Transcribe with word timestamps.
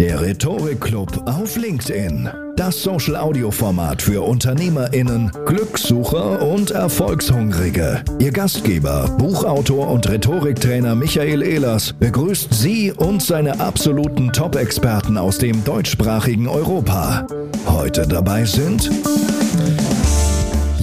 Der 0.00 0.20
Rhetorik-Club 0.20 1.22
auf 1.26 1.56
LinkedIn. 1.56 2.28
Das 2.56 2.82
Social-Audio-Format 2.82 4.02
für 4.02 4.22
UnternehmerInnen, 4.22 5.30
Glückssucher 5.46 6.42
und 6.42 6.72
Erfolgshungrige. 6.72 8.02
Ihr 8.18 8.32
Gastgeber, 8.32 9.08
Buchautor 9.16 9.88
und 9.88 10.08
Rhetoriktrainer 10.08 10.96
Michael 10.96 11.42
Ehlers 11.42 11.92
begrüßt 11.92 12.52
Sie 12.52 12.90
und 12.90 13.22
seine 13.22 13.60
absoluten 13.60 14.32
Top-Experten 14.32 15.16
aus 15.16 15.38
dem 15.38 15.62
deutschsprachigen 15.62 16.48
Europa. 16.48 17.28
Heute 17.68 18.08
dabei 18.08 18.46
sind 18.46 18.90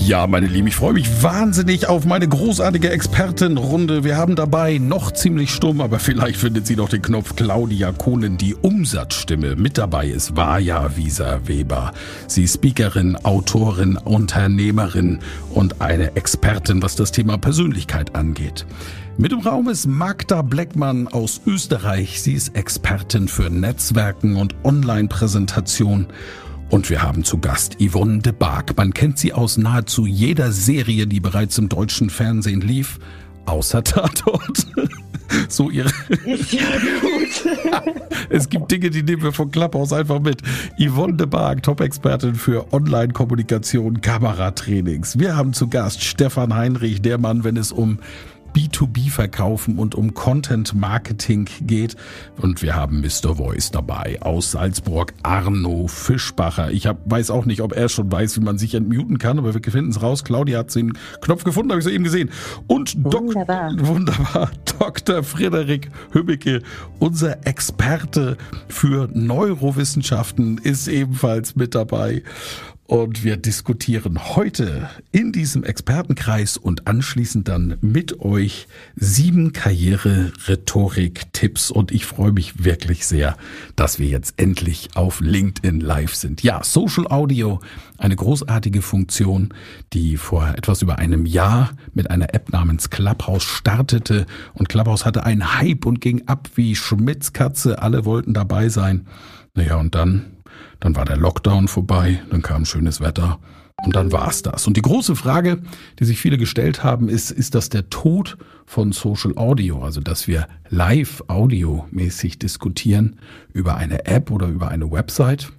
ja, 0.08 0.26
meine 0.26 0.48
Lieben, 0.48 0.68
ich 0.68 0.76
freue 0.76 0.94
mich 0.94 1.24
wahnsinnig 1.24 1.88
auf 1.88 2.06
meine 2.06 2.28
großartige 2.28 2.90
Expertenrunde. 2.90 4.04
Wir 4.04 4.18
haben 4.18 4.36
dabei 4.36 4.78
noch 4.78 5.12
ziemlich 5.12 5.52
stumm, 5.52 5.80
aber 5.80 6.00
vielleicht 6.00 6.38
findet 6.38 6.66
sie 6.66 6.76
noch 6.76 6.90
den 6.90 7.02
Knopf 7.02 7.36
Claudia 7.36 7.92
Kohlen, 7.92 8.38
die 8.38 8.56
Umsatzstimme. 8.56 9.56
Mit 9.56 9.78
dabei 9.78 10.08
ist 10.08 10.36
Vaja 10.36 10.98
Wieser 10.98 11.48
Weber. 11.48 11.94
Sie 12.28 12.44
ist 12.44 12.56
Speakerin, 12.56 13.16
Autorin, 13.18 13.98
Unternehmerin 13.98 15.20
und 15.52 15.82
eine 15.82 16.16
Expertin, 16.16 16.82
was 16.82 16.96
das 16.96 17.12
Thema 17.12 17.38
Persönlichkeit 17.38 18.16
angeht. 18.16 18.66
Mit 19.18 19.34
im 19.34 19.40
Raum 19.40 19.70
ist 19.70 19.86
Magda 19.86 20.42
Bleckmann 20.42 21.08
aus 21.10 21.42
Österreich. 21.46 22.22
Sie 22.22 22.34
ist 22.34 22.56
Expertin 22.56 23.28
für 23.28 23.50
Netzwerken 23.50 24.36
und 24.36 24.56
Online-Präsentation 24.64 26.08
und 26.72 26.90
wir 26.90 27.04
haben 27.04 27.24
zu 27.26 27.38
Gast 27.38 27.78
Yvonne 27.82 28.20
de 28.20 28.32
Barg. 28.32 28.76
Man 28.78 28.94
kennt 28.94 29.20
sie 29.20 29.34
aus 29.34 29.58
nahezu 29.58 30.06
jeder 30.06 30.52
Serie, 30.54 31.06
die 31.06 31.20
bereits 31.20 31.58
im 31.58 31.68
deutschen 31.68 32.10
Fernsehen 32.10 32.62
lief, 32.62 32.98
außer 33.46 33.84
Tatort. 33.84 34.66
so 35.50 35.70
ihre. 35.70 35.92
Ist 36.26 36.54
ja 36.54 36.62
gut. 37.02 37.92
es 38.30 38.48
gibt 38.48 38.72
Dinge, 38.72 38.90
die 38.90 39.04
nehmen 39.04 39.22
wir 39.22 39.34
von 39.34 39.52
Klapphaus 39.52 39.92
einfach 39.92 40.22
mit. 40.22 40.42
Yvonne 40.80 41.16
de 41.16 41.28
Barg, 41.28 41.62
Top-Expertin 41.62 42.36
für 42.36 42.72
Online-Kommunikation, 42.72 44.00
Kameratrainings. 44.00 45.20
Wir 45.20 45.36
haben 45.36 45.52
zu 45.52 45.68
Gast 45.68 46.02
Stefan 46.04 46.56
Heinrich, 46.56 47.02
der 47.02 47.18
Mann, 47.18 47.44
wenn 47.44 47.58
es 47.58 47.74
um 47.74 48.00
B2B 48.54 49.10
verkaufen 49.10 49.78
und 49.78 49.96
um 49.96 50.14
Content 50.14 50.74
Marketing 50.74 51.48
geht. 51.62 51.96
Und 52.38 52.62
wir 52.62 52.76
haben 52.76 53.02
Mr. 53.02 53.36
Voice 53.36 53.72
dabei 53.72 54.22
aus 54.22 54.52
Salzburg, 54.52 55.14
Arno 55.24 55.88
Fischbacher. 55.88 56.72
Ich 56.72 56.88
hab, 56.88 56.98
weiß 57.10 57.32
auch 57.32 57.46
nicht, 57.46 57.62
ob 57.62 57.74
er 57.74 57.90
schon 57.90 58.12
weiß, 58.12 58.38
wie 58.38 58.44
man 58.44 58.58
sich 58.58 58.76
entmuten 58.76 59.18
kann, 59.18 59.40
aber 59.40 59.54
wir 59.54 59.62
finden 59.72 59.92
es 59.92 60.02
raus. 60.02 60.24
Claudia 60.24 60.60
hat 60.60 60.74
den 60.76 60.94
Knopf 61.22 61.44
gefunden, 61.44 61.72
habe 61.72 61.80
ich 61.80 61.86
so 61.86 61.92
eben 61.92 62.04
gesehen. 62.04 62.30
Und 62.68 62.96
wunderbar. 63.04 63.76
Dok 63.76 63.88
wunderbar. 63.88 64.52
Dr. 64.80 65.24
Frederik 65.24 65.90
Hübbecke, 66.12 66.62
unser 67.00 67.46
Experte 67.46 68.38
für 68.68 69.10
Neurowissenschaften, 69.14 70.58
ist 70.58 70.88
ebenfalls 70.88 71.56
mit 71.56 71.76
dabei. 71.76 72.24
Und 72.92 73.24
wir 73.24 73.38
diskutieren 73.38 74.36
heute 74.36 74.90
in 75.14 75.32
diesem 75.32 75.64
Expertenkreis 75.64 76.58
und 76.58 76.88
anschließend 76.88 77.48
dann 77.48 77.78
mit 77.80 78.20
euch 78.20 78.68
sieben 78.98 79.54
Karriere-Rhetorik-Tipps. 79.54 81.72
Und 81.72 81.94
ich 81.94 82.06
freue 82.06 82.34
mich 82.34 82.66
wirklich 82.66 83.06
sehr, 83.06 83.38
dass 83.78 83.98
wir 83.98 84.08
jetzt 84.08 84.34
endlich 84.36 84.90
auf 84.96 85.22
LinkedIn 85.22 85.80
live 85.80 86.14
sind. 86.14 86.44
Ja, 86.44 86.66
Social 86.66 87.08
Audio, 87.08 87.62
eine 87.98 88.18
großartige 88.18 88.82
Funktion, 88.82 89.54
die 89.94 90.18
vor 90.18 90.50
etwas 90.58 90.82
über 90.82 91.00
einem 91.00 91.26
Jahr 91.26 91.72
mit 91.94 92.12
einer 92.12 92.34
App 92.34 92.52
namens 92.52 92.90
Clubhouse 92.90 93.44
startete. 93.44 94.26
Und 94.54 94.68
Clubhouse 94.68 95.06
hatte 95.06 95.24
einen 95.24 95.58
Hype 95.58 95.86
und 95.86 96.02
ging 96.02 96.28
ab 96.28 96.50
wie 96.56 96.76
Schmitzkatze. 96.76 97.82
Alle 97.82 98.04
wollten 98.04 98.34
dabei 98.34 98.68
sein. 98.68 99.08
Naja, 99.54 99.78
und 99.78 99.96
dann 99.96 100.31
dann 100.82 100.96
war 100.96 101.06
der 101.06 101.16
Lockdown 101.16 101.70
vorbei, 101.70 102.22
dann 102.30 102.42
kam 102.42 102.66
schönes 102.66 103.00
Wetter 103.00 103.40
und 103.84 103.96
dann 103.96 104.12
war's 104.12 104.42
das. 104.42 104.68
Und 104.68 104.78
die 104.78 104.82
große 104.82 105.16
Frage, 105.16 105.62
die 106.00 106.06
sich 106.06 106.20
viele 106.20 106.38
gestellt 106.38 106.84
haben, 106.84 107.08
ist, 107.08 107.32
ist 107.32 107.56
das 107.56 107.70
der 107.70 107.90
Tod 107.90 108.38
von 108.66 108.92
Social 108.92 109.38
Audio? 109.38 109.84
Also, 109.84 110.02
dass 110.02 110.28
wir 110.28 110.48
live 110.70 111.24
audiomäßig 111.28 112.40
diskutieren 112.40 113.18
über 113.54 113.76
eine 113.76 114.06
App 114.06 114.30
oder 114.32 114.48
über 114.48 114.68
eine 114.68 114.92
Website? 114.92 115.52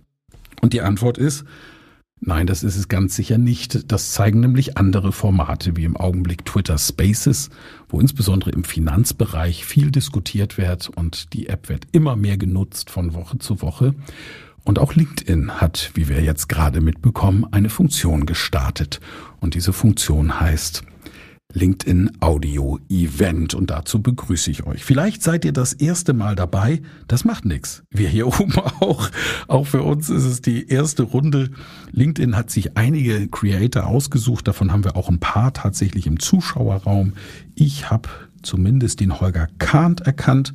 Und 0.61 0.73
die 0.73 0.83
Antwort 0.83 1.19
ist, 1.19 1.45
Nein, 2.25 2.47
das 2.47 2.63
ist 2.63 2.77
es 2.77 2.87
ganz 2.87 3.17
sicher 3.17 3.37
nicht. 3.37 3.91
Das 3.91 4.13
zeigen 4.13 4.39
nämlich 4.39 4.79
andere 4.79 5.11
Formate 5.11 5.77
wie 5.77 5.83
im 5.83 5.97
Augenblick 5.97 6.45
Twitter 6.45 6.79
Spaces, 6.79 7.51
wo 7.89 7.99
insbesondere 7.99 8.53
im 8.53 8.63
Finanzbereich 8.63 9.65
viel 9.65 9.91
diskutiert 9.91 10.57
wird 10.57 10.89
und 10.89 11.33
die 11.33 11.49
App 11.49 11.69
wird 11.69 11.89
immer 11.91 12.15
mehr 12.15 12.37
genutzt 12.37 12.91
von 12.91 13.13
Woche 13.15 13.39
zu 13.39 13.61
Woche. 13.61 13.97
Und 14.65 14.79
auch 14.79 14.95
LinkedIn 14.95 15.61
hat, 15.61 15.91
wie 15.95 16.09
wir 16.09 16.23
jetzt 16.23 16.49
gerade 16.49 16.81
mitbekommen, 16.81 17.47
eine 17.51 17.69
Funktion 17.69 18.27
gestartet. 18.27 19.01
Und 19.41 19.55
diese 19.55 19.73
Funktion 19.73 20.41
heißt 20.41 20.85
LinkedIn 21.55 22.13
Audio 22.21 22.79
Event 22.89 23.55
und 23.55 23.71
dazu 23.71 24.01
begrüße 24.01 24.51
ich 24.51 24.65
euch. 24.65 24.85
Vielleicht 24.85 25.23
seid 25.23 25.45
ihr 25.45 25.53
das 25.53 25.73
erste 25.73 26.15
Mal 26.15 26.35
dabei, 26.35 26.81
das 27.09 27.25
macht 27.25 27.45
nichts. 27.45 27.83
Wir 27.91 28.09
hier 28.09 28.27
oben 28.41 28.55
auch. 28.81 29.11
Auch 29.49 29.67
für 29.67 29.83
uns 29.83 30.09
ist 30.09 30.25
es 30.25 30.41
die 30.41 30.69
erste 30.69 31.03
Runde. 31.03 31.51
LinkedIn 31.91 32.37
hat 32.37 32.51
sich 32.51 32.77
einige 32.77 33.29
Creator 33.29 33.87
ausgesucht, 33.87 34.49
davon 34.49 34.73
haben 34.73 34.85
wir 34.85 34.97
auch 34.97 35.09
ein 35.09 35.21
paar 35.21 35.53
tatsächlich 35.53 36.07
im 36.07 36.19
Zuschauerraum. 36.19 37.15
Ich 37.55 37.91
habe 37.91 38.09
zumindest 38.43 39.01
den 39.01 39.21
Holger 39.21 39.49
Kahnt 39.59 40.03
erkannt. 40.03 40.53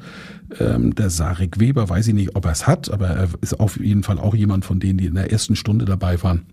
Ähm, 0.60 0.96
der 0.96 1.10
Sarik 1.10 1.60
Weber, 1.60 1.90
weiß 1.90 2.08
ich 2.08 2.14
nicht, 2.14 2.36
ob 2.36 2.46
er 2.46 2.52
es 2.52 2.68
hat, 2.68 2.90
aber 2.92 3.08
er 3.08 3.30
ist 3.42 3.60
auf 3.60 3.80
jeden 3.80 4.04
Fall 4.04 4.20
auch 4.20 4.36
jemand 4.36 4.66
von 4.66 4.80
denen, 4.80 4.98
die 4.98 5.06
in 5.06 5.16
der 5.16 5.32
ersten 5.32 5.56
Stunde 5.56 5.86
dabei 5.86 6.22
waren. 6.24 6.46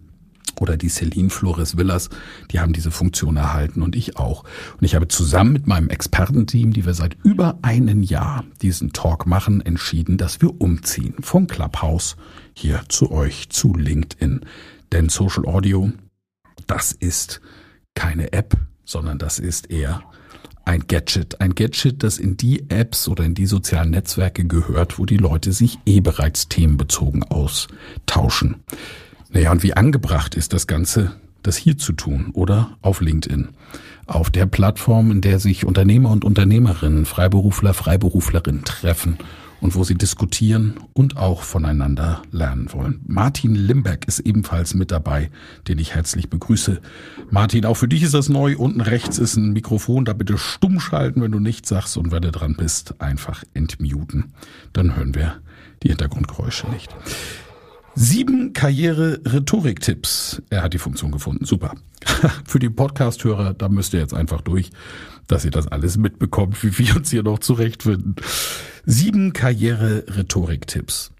Oder 0.60 0.76
die 0.76 0.88
Celine 0.88 1.30
Flores 1.30 1.76
Villas, 1.76 2.10
die 2.52 2.60
haben 2.60 2.72
diese 2.72 2.90
Funktion 2.90 3.36
erhalten 3.36 3.82
und 3.82 3.96
ich 3.96 4.16
auch. 4.16 4.44
Und 4.78 4.84
ich 4.84 4.94
habe 4.94 5.08
zusammen 5.08 5.52
mit 5.52 5.66
meinem 5.66 5.88
Expertenteam, 5.88 6.72
die 6.72 6.86
wir 6.86 6.94
seit 6.94 7.16
über 7.24 7.58
einem 7.62 8.02
Jahr 8.02 8.44
diesen 8.62 8.92
Talk 8.92 9.26
machen, 9.26 9.60
entschieden, 9.60 10.16
dass 10.16 10.40
wir 10.40 10.60
umziehen 10.60 11.14
von 11.20 11.48
Clubhouse 11.48 12.16
hier 12.54 12.82
zu 12.88 13.10
euch, 13.10 13.48
zu 13.50 13.74
LinkedIn. 13.74 14.40
Denn 14.92 15.08
Social 15.08 15.44
Audio, 15.46 15.90
das 16.68 16.92
ist 16.92 17.40
keine 17.94 18.32
App, 18.32 18.56
sondern 18.84 19.18
das 19.18 19.38
ist 19.38 19.70
eher 19.70 20.02
ein 20.64 20.86
Gadget. 20.86 21.40
Ein 21.40 21.54
Gadget, 21.54 22.02
das 22.02 22.18
in 22.18 22.36
die 22.36 22.70
Apps 22.70 23.08
oder 23.08 23.24
in 23.24 23.34
die 23.34 23.46
sozialen 23.46 23.90
Netzwerke 23.90 24.44
gehört, 24.44 24.98
wo 24.98 25.06
die 25.06 25.16
Leute 25.16 25.52
sich 25.52 25.78
eh 25.86 26.00
bereits 26.00 26.48
themenbezogen 26.48 27.22
austauschen. 27.22 28.56
Naja, 29.30 29.50
und 29.52 29.62
wie 29.62 29.74
angebracht 29.74 30.34
ist 30.34 30.52
das 30.52 30.66
Ganze, 30.66 31.12
das 31.42 31.56
hier 31.56 31.76
zu 31.76 31.92
tun 31.92 32.30
oder 32.32 32.76
auf 32.82 33.00
LinkedIn? 33.00 33.48
Auf 34.06 34.30
der 34.30 34.46
Plattform, 34.46 35.10
in 35.10 35.20
der 35.20 35.38
sich 35.38 35.64
Unternehmer 35.64 36.10
und 36.10 36.24
Unternehmerinnen, 36.24 37.06
Freiberufler, 37.06 37.74
Freiberuflerinnen 37.74 38.64
treffen 38.64 39.18
und 39.64 39.74
wo 39.74 39.82
sie 39.82 39.94
diskutieren 39.94 40.74
und 40.92 41.16
auch 41.16 41.40
voneinander 41.40 42.20
lernen 42.30 42.70
wollen. 42.74 43.00
Martin 43.06 43.54
Limbeck 43.54 44.06
ist 44.06 44.18
ebenfalls 44.18 44.74
mit 44.74 44.90
dabei, 44.90 45.30
den 45.68 45.78
ich 45.78 45.94
herzlich 45.94 46.28
begrüße. 46.28 46.82
Martin, 47.30 47.64
auch 47.64 47.78
für 47.78 47.88
dich 47.88 48.02
ist 48.02 48.12
das 48.12 48.28
neu. 48.28 48.58
Unten 48.58 48.82
rechts 48.82 49.16
ist 49.16 49.36
ein 49.36 49.54
Mikrofon, 49.54 50.04
da 50.04 50.12
bitte 50.12 50.36
stumm 50.36 50.80
schalten, 50.80 51.22
wenn 51.22 51.32
du 51.32 51.40
nichts 51.40 51.70
sagst 51.70 51.96
und 51.96 52.12
wenn 52.12 52.20
du 52.20 52.30
dran 52.30 52.56
bist, 52.56 53.00
einfach 53.00 53.42
entmuten. 53.54 54.34
Dann 54.74 54.96
hören 54.96 55.14
wir 55.14 55.36
die 55.82 55.88
Hintergrundgeräusche 55.88 56.68
nicht. 56.68 56.94
Sieben 57.96 58.52
Karriere-Rhetorik-Tipps. 58.52 60.42
Er 60.50 60.62
hat 60.62 60.74
die 60.74 60.78
Funktion 60.78 61.12
gefunden. 61.12 61.44
Super. 61.44 61.74
Für 62.44 62.58
die 62.58 62.68
Podcast-Hörer, 62.68 63.54
da 63.54 63.68
müsst 63.68 63.94
ihr 63.94 64.00
jetzt 64.00 64.14
einfach 64.14 64.40
durch, 64.40 64.70
dass 65.28 65.44
ihr 65.44 65.52
das 65.52 65.68
alles 65.68 65.96
mitbekommt, 65.96 66.60
wie 66.64 66.76
wir 66.76 66.96
uns 66.96 67.10
hier 67.10 67.22
noch 67.22 67.38
zurechtfinden. 67.38 68.16
Sieben 68.84 69.32
Karriere-Rhetorik-Tipps. 69.32 71.12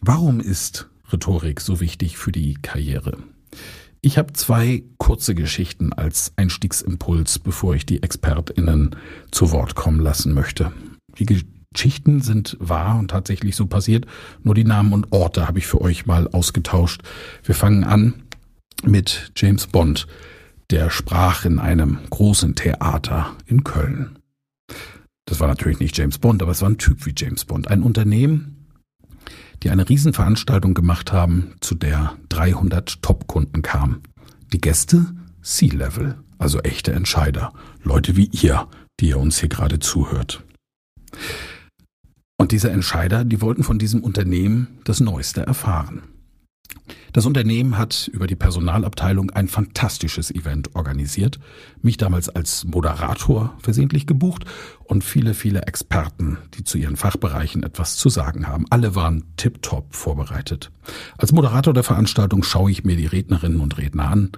Warum 0.00 0.40
ist 0.40 0.88
Rhetorik 1.12 1.60
so 1.60 1.78
wichtig 1.78 2.18
für 2.18 2.32
die 2.32 2.54
Karriere? 2.54 3.18
Ich 4.00 4.18
habe 4.18 4.32
zwei 4.32 4.82
kurze 4.98 5.36
Geschichten 5.36 5.92
als 5.92 6.32
Einstiegsimpuls, 6.36 7.38
bevor 7.38 7.76
ich 7.76 7.86
die 7.86 8.02
ExpertInnen 8.02 8.96
zu 9.30 9.52
Wort 9.52 9.76
kommen 9.76 10.00
lassen 10.00 10.34
möchte. 10.34 10.72
Die 11.18 11.24
Geschichten 11.74 12.22
sind 12.22 12.56
wahr 12.60 12.98
und 12.98 13.10
tatsächlich 13.10 13.54
so 13.54 13.66
passiert. 13.66 14.06
Nur 14.42 14.54
die 14.54 14.64
Namen 14.64 14.92
und 14.92 15.12
Orte 15.12 15.46
habe 15.46 15.58
ich 15.58 15.66
für 15.66 15.80
euch 15.80 16.06
mal 16.06 16.28
ausgetauscht. 16.28 17.02
Wir 17.42 17.54
fangen 17.54 17.84
an 17.84 18.14
mit 18.82 19.32
James 19.36 19.66
Bond. 19.66 20.06
Der 20.70 20.88
sprach 20.88 21.44
in 21.44 21.58
einem 21.58 21.98
großen 22.08 22.54
Theater 22.54 23.36
in 23.46 23.64
Köln. 23.64 24.18
Das 25.26 25.40
war 25.40 25.48
natürlich 25.48 25.80
nicht 25.80 25.96
James 25.96 26.18
Bond, 26.18 26.42
aber 26.42 26.52
es 26.52 26.62
war 26.62 26.70
ein 26.70 26.78
Typ 26.78 27.04
wie 27.06 27.14
James 27.16 27.44
Bond. 27.44 27.68
Ein 27.68 27.82
Unternehmen, 27.82 28.66
die 29.62 29.70
eine 29.70 29.88
Riesenveranstaltung 29.88 30.74
gemacht 30.74 31.12
haben, 31.12 31.54
zu 31.60 31.74
der 31.74 32.16
300 32.30 33.02
Top-Kunden 33.02 33.62
kamen. 33.62 34.02
Die 34.52 34.60
Gäste 34.60 35.06
C-Level, 35.42 36.16
also 36.38 36.60
echte 36.60 36.92
Entscheider. 36.92 37.52
Leute 37.82 38.16
wie 38.16 38.30
ihr, 38.32 38.68
die 39.00 39.08
ihr 39.08 39.18
uns 39.18 39.38
hier 39.38 39.48
gerade 39.48 39.78
zuhört. 39.78 40.42
Und 42.44 42.52
diese 42.52 42.70
Entscheider, 42.70 43.24
die 43.24 43.40
wollten 43.40 43.64
von 43.64 43.78
diesem 43.78 44.02
Unternehmen 44.04 44.76
das 44.84 45.00
Neueste 45.00 45.46
erfahren. 45.46 46.02
Das 47.14 47.24
Unternehmen 47.24 47.78
hat 47.78 48.10
über 48.12 48.26
die 48.26 48.36
Personalabteilung 48.36 49.30
ein 49.30 49.48
fantastisches 49.48 50.30
Event 50.30 50.74
organisiert, 50.74 51.38
mich 51.80 51.96
damals 51.96 52.28
als 52.28 52.66
Moderator 52.66 53.56
versehentlich 53.60 54.06
gebucht 54.06 54.44
und 54.84 55.02
viele, 55.04 55.32
viele 55.32 55.62
Experten, 55.62 56.36
die 56.52 56.64
zu 56.64 56.76
ihren 56.76 56.96
Fachbereichen 56.96 57.62
etwas 57.62 57.96
zu 57.96 58.10
sagen 58.10 58.46
haben. 58.46 58.66
Alle 58.68 58.94
waren 58.94 59.24
tiptop 59.38 59.94
vorbereitet. 59.94 60.70
Als 61.16 61.32
Moderator 61.32 61.72
der 61.72 61.82
Veranstaltung 61.82 62.42
schaue 62.42 62.70
ich 62.70 62.84
mir 62.84 62.96
die 62.96 63.06
Rednerinnen 63.06 63.60
und 63.62 63.78
Redner 63.78 64.10
an, 64.10 64.32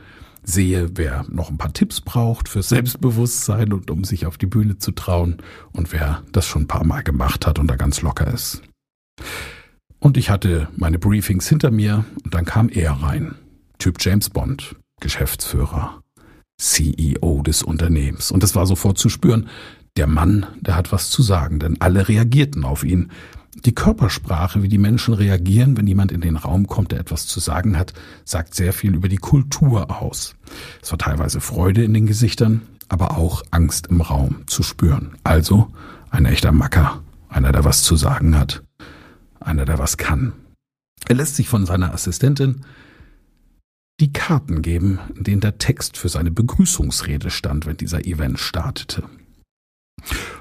sehe, 0.47 0.91
wer 0.95 1.27
noch 1.29 1.51
ein 1.51 1.59
paar 1.59 1.73
Tipps 1.73 2.01
braucht 2.01 2.49
für 2.49 2.63
Selbstbewusstsein 2.63 3.73
und 3.73 3.91
um 3.91 4.05
sich 4.05 4.27
auf 4.27 4.39
die 4.39 4.47
Bühne 4.47 4.79
zu 4.79 4.93
trauen 4.93 5.39
und 5.73 5.93
wer 5.93 6.23
das 6.33 6.47
schon 6.47 6.63
ein 6.63 6.69
paar 6.69 6.85
Mal 6.85 7.03
gemacht 7.03 7.47
hat 7.47 7.59
und 7.59 7.67
da 7.67 7.77
ganz 7.77 8.01
locker 8.01 8.33
ist. 8.33 8.63
Und 9.99 10.17
ich 10.17 10.31
hatte 10.31 10.69
meine 10.77 10.99
Briefings 10.99 11.49
hinter 11.49 11.71
mir 11.71 12.05
und 12.25 12.33
dann 12.33 12.45
kam 12.45 12.69
er 12.69 12.93
rein. 12.93 13.35
Typ 13.79 13.97
James 14.01 14.31
Bond, 14.31 14.77
Geschäftsführer, 15.01 16.01
CEO 16.59 17.43
des 17.43 17.63
Unternehmens. 17.63 18.31
Und 18.31 18.45
es 18.45 18.55
war 18.55 18.67
sofort 18.67 18.99
zu 18.99 19.09
spüren, 19.09 19.49
der 19.97 20.07
Mann, 20.07 20.47
der 20.61 20.77
hat 20.77 20.93
was 20.93 21.11
zu 21.11 21.23
sagen, 21.23 21.59
denn 21.59 21.81
alle 21.81 22.09
reagierten 22.09 22.65
auf 22.65 22.85
ihn. 22.85 23.11
Die 23.65 23.75
Körpersprache, 23.75 24.63
wie 24.63 24.69
die 24.69 24.79
Menschen 24.79 25.15
reagieren, 25.15 25.77
wenn 25.77 25.87
jemand 25.87 26.13
in 26.13 26.21
den 26.21 26.37
Raum 26.37 26.67
kommt, 26.67 26.93
der 26.93 27.01
etwas 27.01 27.27
zu 27.27 27.41
sagen 27.41 27.79
hat, 27.79 27.95
sagt 28.25 28.55
sehr 28.55 28.73
viel 28.73 28.95
über 28.95 29.09
die 29.09 29.17
Kultur 29.17 30.03
aus. 30.03 30.37
Es 30.83 30.91
war 30.91 30.99
teilweise 30.99 31.41
Freude 31.41 31.83
in 31.83 31.95
den 31.95 32.07
Gesichtern, 32.07 32.63
aber 32.89 33.17
auch 33.17 33.43
Angst 33.51 33.87
im 33.87 34.03
Raum 34.03 34.47
zu 34.47 34.63
spüren. 34.63 35.17
Also 35.25 35.73
ein 36.11 36.27
echter 36.27 36.53
Macker, 36.53 37.03
einer, 37.29 37.51
der 37.51 37.65
was 37.65 37.83
zu 37.83 37.97
sagen 37.97 38.39
hat, 38.39 38.63
einer, 39.41 39.65
der 39.65 39.79
was 39.79 39.97
kann. 39.97 40.35
Er 41.09 41.15
lässt 41.15 41.37
sich 41.37 41.49
von 41.49 41.67
seiner 41.67 41.95
Assistentin 41.95 42.63
die 44.01 44.13
Karten 44.13 44.61
geben, 44.61 44.99
in 45.17 45.25
denen 45.25 45.41
der 45.41 45.57
Text 45.57 45.97
für 45.97 46.11
seine 46.11 46.31
Begrüßungsrede 46.31 47.31
stand, 47.31 47.65
wenn 47.65 47.79
dieser 47.79 48.05
Event 48.05 48.39
startete. 48.39 49.05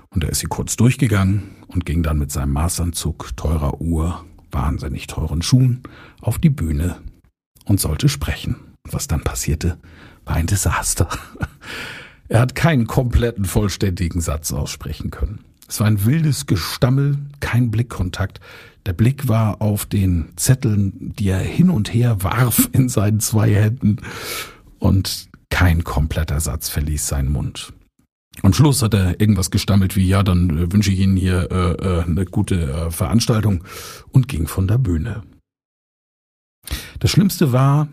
Und 0.10 0.24
er 0.24 0.32
ist 0.32 0.40
sie 0.40 0.48
kurz 0.48 0.76
durchgegangen 0.76 1.55
und 1.68 1.86
ging 1.86 2.04
dann 2.04 2.20
mit 2.20 2.32
seinem 2.32 2.54
Maßanzug, 2.54 3.36
teurer 3.36 3.82
Uhr, 3.82 4.24
wahnsinnig 4.52 5.08
teuren 5.08 5.42
Schuhen 5.42 5.82
auf 6.22 6.40
die 6.40 6.50
Bühne 6.50 6.98
und 7.66 7.80
sollte 7.80 8.10
sprechen. 8.10 8.56
Was 8.90 9.08
dann 9.08 9.24
passierte, 9.24 9.78
war 10.26 10.36
ein 10.36 10.48
Desaster. 10.48 11.10
Er 12.28 12.40
hat 12.40 12.56
keinen 12.56 12.88
kompletten, 12.88 13.46
vollständigen 13.46 14.20
Satz 14.20 14.52
aussprechen 14.52 15.12
können. 15.12 15.46
Es 15.68 15.80
war 15.80 15.86
ein 15.86 16.06
wildes 16.06 16.48
Gestammel, 16.48 17.20
kein 17.40 17.70
Blickkontakt. 17.70 18.40
Der 18.88 18.94
Blick 18.94 19.28
war 19.28 19.62
auf 19.62 19.86
den 19.86 20.30
Zetteln, 20.36 21.14
die 21.20 21.30
er 21.30 21.38
hin 21.38 21.70
und 21.70 21.94
her 21.94 22.24
warf 22.24 22.68
in 22.72 22.90
seinen 22.90 23.20
zwei 23.20 23.54
Händen. 23.54 23.98
Und 24.80 25.30
kein 25.52 25.84
kompletter 25.84 26.40
Satz 26.40 26.70
verließ 26.70 27.08
seinen 27.08 27.32
Mund. 27.32 27.74
Und 28.42 28.56
Schluss 28.56 28.82
hat 28.82 28.94
er 28.94 29.20
irgendwas 29.20 29.52
gestammelt 29.52 29.96
wie, 29.96 30.08
ja, 30.08 30.24
dann 30.24 30.50
äh, 30.50 30.72
wünsche 30.72 30.92
ich 30.92 31.00
Ihnen 31.00 31.18
hier 31.18 31.50
äh, 31.52 31.72
äh, 31.72 32.04
eine 32.04 32.26
gute 32.26 32.62
äh, 32.72 32.92
Veranstaltung 32.92 33.64
und 34.12 34.28
ging 34.28 34.48
von 34.48 34.68
der 34.68 34.78
Bühne. 34.78 35.24
Das 37.00 37.12
Schlimmste 37.12 37.52
war 37.52 37.88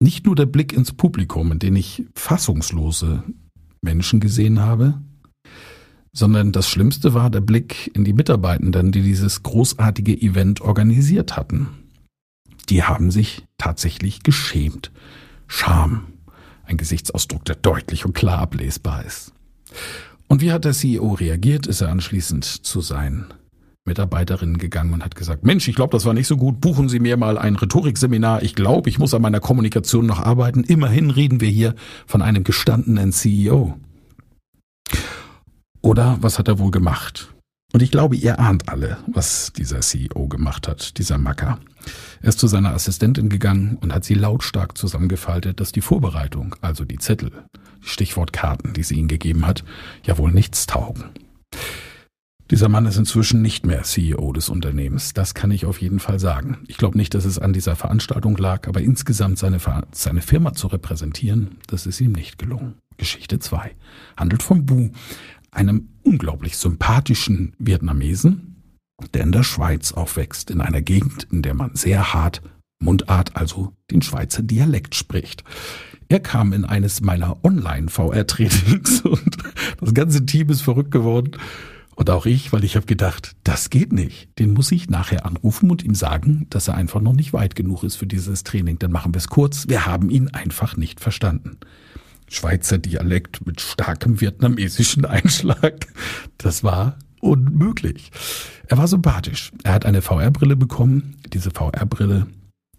nicht 0.00 0.26
nur 0.26 0.34
der 0.34 0.46
Blick 0.46 0.72
ins 0.72 0.92
Publikum, 0.92 1.52
in 1.52 1.58
den 1.58 1.76
ich 1.76 2.04
fassungslose 2.14 3.22
Menschen 3.82 4.20
gesehen 4.20 4.60
habe, 4.60 5.00
sondern 6.12 6.52
das 6.52 6.68
Schlimmste 6.68 7.14
war 7.14 7.30
der 7.30 7.40
Blick 7.40 7.90
in 7.94 8.04
die 8.04 8.12
Mitarbeitenden, 8.12 8.92
die 8.92 9.02
dieses 9.02 9.42
großartige 9.42 10.20
Event 10.20 10.60
organisiert 10.60 11.36
hatten. 11.36 11.68
Die 12.68 12.82
haben 12.82 13.10
sich 13.10 13.44
tatsächlich 13.58 14.22
geschämt. 14.22 14.90
Scham 15.46 16.06
ein 16.70 16.76
Gesichtsausdruck, 16.76 17.44
der 17.44 17.56
deutlich 17.56 18.06
und 18.06 18.14
klar 18.14 18.38
ablesbar 18.38 19.04
ist. 19.04 19.32
Und 20.28 20.40
wie 20.40 20.52
hat 20.52 20.64
der 20.64 20.72
CEO 20.72 21.14
reagiert? 21.14 21.66
Ist 21.66 21.80
er 21.80 21.88
anschließend 21.88 22.44
zu 22.44 22.80
seinen 22.80 23.26
Mitarbeiterinnen 23.84 24.58
gegangen 24.58 24.94
und 24.94 25.04
hat 25.04 25.16
gesagt, 25.16 25.44
Mensch, 25.44 25.66
ich 25.66 25.74
glaube, 25.74 25.92
das 25.92 26.04
war 26.04 26.14
nicht 26.14 26.28
so 26.28 26.36
gut, 26.36 26.60
buchen 26.60 26.88
Sie 26.88 27.00
mir 27.00 27.16
mal 27.16 27.36
ein 27.36 27.56
Rhetorikseminar. 27.56 28.42
Ich 28.42 28.54
glaube, 28.54 28.88
ich 28.88 28.98
muss 28.98 29.14
an 29.14 29.22
meiner 29.22 29.40
Kommunikation 29.40 30.06
noch 30.06 30.20
arbeiten. 30.20 30.62
Immerhin 30.62 31.10
reden 31.10 31.40
wir 31.40 31.48
hier 31.48 31.74
von 32.06 32.22
einem 32.22 32.44
gestandenen 32.44 33.12
CEO. 33.12 33.76
Oder 35.82 36.18
was 36.20 36.38
hat 36.38 36.46
er 36.46 36.58
wohl 36.58 36.70
gemacht? 36.70 37.34
Und 37.72 37.82
ich 37.82 37.90
glaube, 37.90 38.16
ihr 38.16 38.38
ahnt 38.38 38.68
alle, 38.68 38.98
was 39.06 39.52
dieser 39.56 39.80
CEO 39.80 40.28
gemacht 40.28 40.68
hat, 40.68 40.98
dieser 40.98 41.18
Macker. 41.18 41.58
Er 42.22 42.28
ist 42.28 42.38
zu 42.38 42.46
seiner 42.48 42.74
Assistentin 42.74 43.30
gegangen 43.30 43.78
und 43.80 43.94
hat 43.94 44.04
sie 44.04 44.14
lautstark 44.14 44.76
zusammengefaltet, 44.76 45.58
dass 45.58 45.72
die 45.72 45.80
Vorbereitung, 45.80 46.54
also 46.60 46.84
die 46.84 46.98
Zettel, 46.98 47.32
Stichwortkarten, 47.80 48.74
die 48.74 48.82
sie 48.82 48.96
ihm 48.96 49.08
gegeben 49.08 49.46
hat, 49.46 49.64
ja 50.04 50.18
wohl 50.18 50.30
nichts 50.30 50.66
taugen. 50.66 51.04
Dieser 52.50 52.68
Mann 52.68 52.84
ist 52.84 52.96
inzwischen 52.96 53.40
nicht 53.42 53.64
mehr 53.64 53.84
CEO 53.84 54.32
des 54.32 54.50
Unternehmens. 54.50 55.14
Das 55.14 55.34
kann 55.34 55.50
ich 55.50 55.64
auf 55.64 55.80
jeden 55.80 56.00
Fall 56.00 56.18
sagen. 56.18 56.58
Ich 56.66 56.76
glaube 56.76 56.98
nicht, 56.98 57.14
dass 57.14 57.24
es 57.24 57.38
an 57.38 57.52
dieser 57.52 57.76
Veranstaltung 57.76 58.36
lag, 58.36 58.68
aber 58.68 58.82
insgesamt 58.82 59.38
seine, 59.38 59.58
seine 59.92 60.20
Firma 60.20 60.52
zu 60.52 60.66
repräsentieren, 60.66 61.58
das 61.68 61.86
ist 61.86 62.00
ihm 62.00 62.12
nicht 62.12 62.38
gelungen. 62.38 62.74
Geschichte 62.98 63.38
2 63.38 63.70
handelt 64.16 64.42
von 64.42 64.66
Bu, 64.66 64.90
einem 65.52 65.88
unglaublich 66.02 66.58
sympathischen 66.58 67.54
Vietnamesen, 67.58 68.49
der 69.08 69.22
in 69.22 69.32
der 69.32 69.42
Schweiz 69.42 69.92
aufwächst, 69.92 70.50
in 70.50 70.60
einer 70.60 70.80
Gegend, 70.80 71.26
in 71.30 71.42
der 71.42 71.54
man 71.54 71.74
sehr 71.74 72.12
hart 72.12 72.42
Mundart, 72.80 73.36
also 73.36 73.74
den 73.90 74.02
Schweizer 74.02 74.42
Dialekt 74.42 74.94
spricht. 74.94 75.44
Er 76.08 76.20
kam 76.20 76.52
in 76.52 76.64
eines 76.64 77.00
meiner 77.02 77.44
Online-VR-Trainings 77.44 79.00
und 79.04 79.36
das 79.80 79.94
ganze 79.94 80.26
Team 80.26 80.48
ist 80.48 80.62
verrückt 80.62 80.90
geworden. 80.90 81.32
Und 81.94 82.08
auch 82.08 82.24
ich, 82.24 82.50
weil 82.52 82.64
ich 82.64 82.76
habe 82.76 82.86
gedacht, 82.86 83.36
das 83.44 83.68
geht 83.68 83.92
nicht. 83.92 84.30
Den 84.38 84.54
muss 84.54 84.72
ich 84.72 84.88
nachher 84.88 85.26
anrufen 85.26 85.70
und 85.70 85.84
ihm 85.84 85.94
sagen, 85.94 86.46
dass 86.48 86.66
er 86.66 86.74
einfach 86.74 87.02
noch 87.02 87.12
nicht 87.12 87.34
weit 87.34 87.54
genug 87.54 87.84
ist 87.84 87.96
für 87.96 88.06
dieses 88.06 88.42
Training. 88.42 88.78
Dann 88.78 88.90
machen 88.90 89.12
wir 89.12 89.18
es 89.18 89.28
kurz. 89.28 89.68
Wir 89.68 89.84
haben 89.84 90.08
ihn 90.08 90.28
einfach 90.28 90.78
nicht 90.78 90.98
verstanden. 90.98 91.58
Schweizer 92.26 92.78
Dialekt 92.78 93.44
mit 93.46 93.60
starkem 93.60 94.20
vietnamesischen 94.20 95.04
Einschlag. 95.04 95.88
Das 96.38 96.64
war 96.64 96.96
unmöglich. 97.20 98.10
Er 98.66 98.78
war 98.78 98.88
sympathisch. 98.88 99.52
Er 99.62 99.74
hat 99.74 99.86
eine 99.86 100.02
VR-Brille 100.02 100.56
bekommen. 100.56 101.16
Diese 101.32 101.50
VR-Brille 101.50 102.26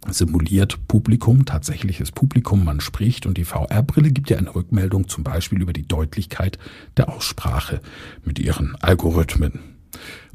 simuliert 0.10 0.88
Publikum, 0.88 1.46
tatsächliches 1.46 2.12
Publikum, 2.12 2.66
man 2.66 2.80
spricht 2.80 3.26
und 3.26 3.38
die 3.38 3.46
VR-Brille 3.46 4.12
gibt 4.12 4.30
ja 4.30 4.38
eine 4.38 4.54
Rückmeldung 4.54 5.08
zum 5.08 5.24
Beispiel 5.24 5.62
über 5.62 5.74
die 5.74 5.88
Deutlichkeit 5.88 6.58
der 6.98 7.10
Aussprache 7.10 7.82
mit 8.24 8.40
ihren 8.40 8.76
Algorithmen. 8.82 9.60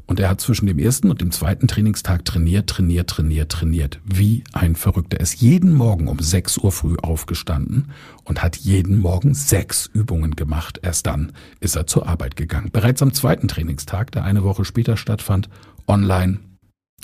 Und 0.07 0.21
er 0.21 0.29
hat 0.29 0.39
zwischen 0.39 0.67
dem 0.67 0.79
ersten 0.79 1.11
und 1.11 1.19
dem 1.19 1.31
zweiten 1.31 1.67
Trainingstag 1.67 2.23
trainiert, 2.23 2.67
trainiert, 2.69 3.09
trainiert, 3.09 3.51
trainiert. 3.51 3.99
Wie 4.05 4.43
ein 4.53 4.77
Verrückter. 4.77 5.17
Er 5.17 5.23
ist 5.23 5.41
jeden 5.41 5.73
Morgen 5.73 6.07
um 6.07 6.19
6 6.19 6.59
Uhr 6.59 6.71
früh 6.71 6.95
aufgestanden 7.01 7.91
und 8.23 8.41
hat 8.41 8.55
jeden 8.55 8.99
Morgen 8.99 9.33
sechs 9.33 9.87
Übungen 9.87 10.37
gemacht. 10.37 10.79
Erst 10.81 11.07
dann 11.07 11.33
ist 11.59 11.75
er 11.75 11.87
zur 11.87 12.07
Arbeit 12.07 12.37
gegangen. 12.37 12.71
Bereits 12.71 13.01
am 13.01 13.13
zweiten 13.13 13.49
Trainingstag, 13.49 14.11
der 14.11 14.23
eine 14.23 14.45
Woche 14.45 14.63
später 14.63 14.95
stattfand, 14.95 15.49
online 15.87 16.39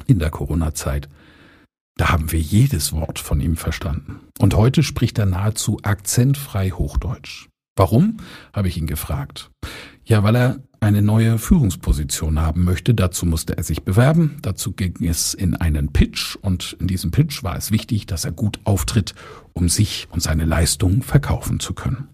in 0.07 0.19
der 0.19 0.29
Corona-Zeit, 0.29 1.09
da 1.97 2.09
haben 2.09 2.31
wir 2.31 2.39
jedes 2.39 2.93
Wort 2.93 3.19
von 3.19 3.41
ihm 3.41 3.57
verstanden. 3.57 4.21
Und 4.39 4.55
heute 4.55 4.81
spricht 4.81 5.19
er 5.19 5.25
nahezu 5.25 5.79
akzentfrei 5.83 6.71
Hochdeutsch. 6.71 7.49
Warum? 7.75 8.17
habe 8.53 8.67
ich 8.67 8.77
ihn 8.77 8.87
gefragt. 8.87 9.51
Ja, 10.05 10.23
weil 10.23 10.35
er 10.35 10.59
eine 10.83 11.01
neue 11.01 11.37
Führungsposition 11.37 12.39
haben 12.39 12.63
möchte. 12.63 12.93
Dazu 12.93 13.25
musste 13.25 13.57
er 13.57 13.63
sich 13.63 13.83
bewerben. 13.83 14.37
Dazu 14.41 14.73
ging 14.73 14.95
es 15.03 15.33
in 15.33 15.55
einen 15.55 15.91
Pitch 15.91 16.35
und 16.35 16.75
in 16.79 16.87
diesem 16.87 17.11
Pitch 17.11 17.43
war 17.43 17.55
es 17.55 17.71
wichtig, 17.71 18.05
dass 18.05 18.25
er 18.25 18.31
gut 18.31 18.59
auftritt, 18.65 19.15
um 19.53 19.69
sich 19.69 20.07
und 20.11 20.21
seine 20.21 20.45
Leistung 20.45 21.01
verkaufen 21.01 21.59
zu 21.59 21.73
können. 21.73 22.09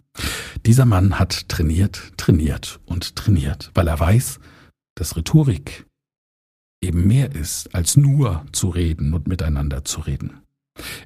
Dieser 0.66 0.86
Mann 0.86 1.20
hat 1.20 1.50
trainiert, 1.50 2.14
trainiert 2.18 2.80
und 2.86 3.16
trainiert, 3.16 3.72
weil 3.74 3.88
er 3.88 4.00
weiß, 4.00 4.40
dass 4.96 5.16
Rhetorik 5.16 5.86
eben 6.82 7.08
mehr 7.08 7.34
ist, 7.36 7.74
als 7.74 7.98
nur 7.98 8.46
zu 8.52 8.70
reden 8.70 9.14
und 9.14 9.28
miteinander 9.28 9.84
zu 9.84 10.02
reden. 10.02 10.42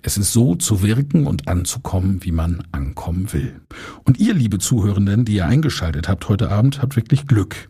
Es 0.02 0.18
ist 0.18 0.34
so 0.34 0.56
zu 0.56 0.82
wirken 0.82 1.28
und 1.28 1.48
anzukommen, 1.48 2.24
wie 2.24 2.32
man 2.32 2.64
ankommen 2.72 3.32
will. 3.34 3.62
Und 4.04 4.20
ihr, 4.20 4.34
liebe 4.34 4.60
Zuhörenden, 4.60 5.26
die 5.26 5.36
ihr 5.36 5.46
eingeschaltet 5.46 6.08
habt 6.08 6.28
heute 6.30 6.50
Abend, 6.52 6.82
habt 6.82 6.96
wirklich 6.96 7.28
Glück. 7.28 7.70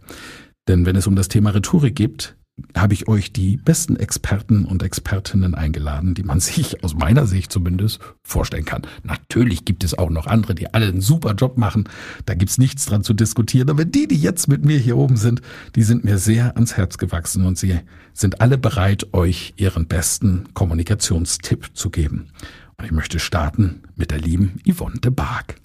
Denn 0.68 0.86
wenn 0.86 0.96
es 0.96 1.08
um 1.08 1.16
das 1.16 1.28
Thema 1.28 1.52
Rhetorik 1.52 1.96
geht, 1.96 2.36
habe 2.78 2.94
ich 2.94 3.08
euch 3.08 3.34
die 3.34 3.58
besten 3.58 3.96
Experten 3.96 4.66
und 4.66 4.84
Expertinnen 4.84 5.56
eingeladen, 5.56 6.14
die 6.14 6.24
man 6.24 6.40
sich 6.42 6.84
aus 6.84 6.94
meiner 6.94 7.26
Sicht 7.26 7.52
zumindest 7.52 8.00
vorstellen 8.24 8.66
kann. 8.66 8.84
Natürlich 9.04 9.66
gibt 9.66 9.84
es 9.84 9.98
auch 9.98 10.10
noch 10.10 10.28
andere, 10.28 10.56
die 10.56 10.74
alle 10.74 10.88
einen 10.88 11.02
super 11.02 11.34
Job 11.34 11.58
machen. 11.58 11.90
Da 12.26 12.36
gibt's 12.36 12.58
nichts 12.58 12.86
dran 12.86 13.04
zu 13.04 13.14
diskutieren. 13.14 13.70
Aber 13.70 13.86
die, 13.86 14.08
die 14.08 14.18
jetzt 14.18 14.48
mit 14.48 14.66
mir 14.66 14.78
hier 14.78 14.98
oben 14.98 15.18
sind, 15.18 15.42
die 15.76 15.84
sind 15.84 16.04
mir 16.04 16.18
sehr 16.18 16.56
ans 16.56 16.78
Herz 16.78 16.98
gewachsen 16.98 17.46
und 17.46 17.58
sie 17.58 17.80
sind 18.14 18.42
alle 18.42 18.58
bereit, 18.58 19.14
euch 19.14 19.54
ihren 19.58 19.88
besten 19.88 20.54
Kommunikationstipp 20.54 21.72
zu 21.74 21.90
geben. 21.90 22.30
Und 22.78 22.86
ich 22.86 22.92
möchte 22.92 23.20
starten 23.20 23.84
mit 23.96 24.12
der 24.12 24.20
lieben 24.20 24.60
Yvonne 24.68 25.00
de 25.00 25.12
Barg. 25.12 25.56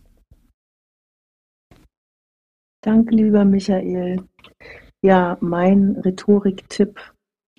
Danke, 2.81 3.15
lieber 3.15 3.45
Michael. 3.45 4.23
Ja, 5.01 5.39
mein 5.41 5.97
Rhetorik-Tipp, 6.05 6.99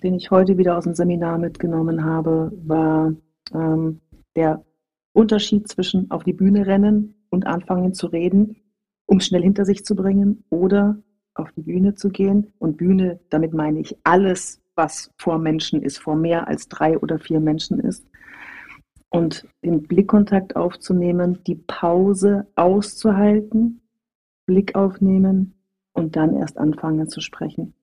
den 0.02 0.14
ich 0.14 0.30
heute 0.30 0.58
wieder 0.58 0.76
aus 0.76 0.84
dem 0.84 0.94
Seminar 0.94 1.38
mitgenommen 1.38 2.04
habe, 2.04 2.52
war 2.66 3.14
ähm, 3.54 4.02
der 4.36 4.62
Unterschied 5.14 5.66
zwischen 5.66 6.10
auf 6.10 6.22
die 6.22 6.34
Bühne 6.34 6.66
rennen 6.66 7.14
und 7.30 7.46
anfangen 7.46 7.94
zu 7.94 8.08
reden, 8.08 8.56
um 9.06 9.20
schnell 9.20 9.42
hinter 9.42 9.64
sich 9.64 9.86
zu 9.86 9.96
bringen, 9.96 10.44
oder 10.50 11.02
auf 11.34 11.50
die 11.52 11.62
Bühne 11.62 11.94
zu 11.94 12.10
gehen. 12.10 12.52
Und 12.58 12.76
Bühne, 12.76 13.20
damit 13.30 13.54
meine 13.54 13.80
ich 13.80 13.96
alles, 14.04 14.60
was 14.74 15.10
vor 15.16 15.38
Menschen 15.38 15.80
ist, 15.82 15.96
vor 15.98 16.16
mehr 16.16 16.46
als 16.46 16.68
drei 16.68 16.98
oder 16.98 17.18
vier 17.18 17.40
Menschen 17.40 17.80
ist. 17.80 18.06
Und 19.08 19.48
den 19.64 19.82
Blickkontakt 19.84 20.56
aufzunehmen, 20.56 21.42
die 21.46 21.56
Pause 21.56 22.46
auszuhalten, 22.54 23.80
Blick 24.44 24.74
aufnehmen, 24.74 25.54
und 25.92 26.16
dann 26.16 26.36
erst 26.36 26.58
anfangen 26.58 27.08
zu 27.08 27.20
sprechen. 27.20 27.74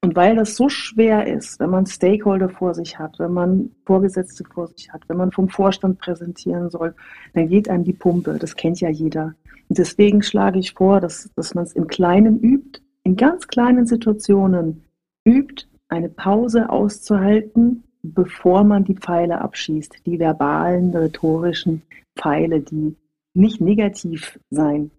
Und 0.00 0.14
weil 0.14 0.36
das 0.36 0.56
so 0.56 0.68
schwer 0.68 1.26
ist, 1.26 1.58
wenn 1.58 1.70
man 1.70 1.86
Stakeholder 1.86 2.48
vor 2.48 2.74
sich 2.74 2.98
hat, 2.98 3.18
wenn 3.18 3.32
man 3.32 3.70
Vorgesetzte 3.84 4.44
vor 4.44 4.68
sich 4.68 4.92
hat, 4.92 5.02
wenn 5.08 5.16
man 5.16 5.32
vom 5.32 5.48
Vorstand 5.48 5.98
präsentieren 5.98 6.70
soll, 6.70 6.94
dann 7.34 7.48
geht 7.48 7.68
einem 7.68 7.84
die 7.84 7.92
Pumpe. 7.92 8.38
Das 8.38 8.56
kennt 8.56 8.80
ja 8.80 8.88
jeder. 8.88 9.34
Und 9.68 9.78
deswegen 9.78 10.22
schlage 10.22 10.58
ich 10.58 10.74
vor, 10.74 11.00
dass, 11.00 11.30
dass 11.34 11.54
man 11.54 11.64
es 11.64 11.72
im 11.72 11.88
Kleinen 11.88 12.40
übt, 12.40 12.80
in 13.02 13.16
ganz 13.16 13.48
kleinen 13.48 13.86
Situationen 13.86 14.84
übt, 15.24 15.66
eine 15.88 16.08
Pause 16.08 16.70
auszuhalten, 16.70 17.84
bevor 18.02 18.64
man 18.64 18.84
die 18.84 18.94
Pfeile 18.94 19.40
abschießt, 19.40 20.06
die 20.06 20.18
verbalen, 20.18 20.94
rhetorischen 20.94 21.82
Pfeile, 22.16 22.60
die 22.60 22.96
nicht 23.34 23.60
negativ 23.60 24.38
sein 24.50 24.90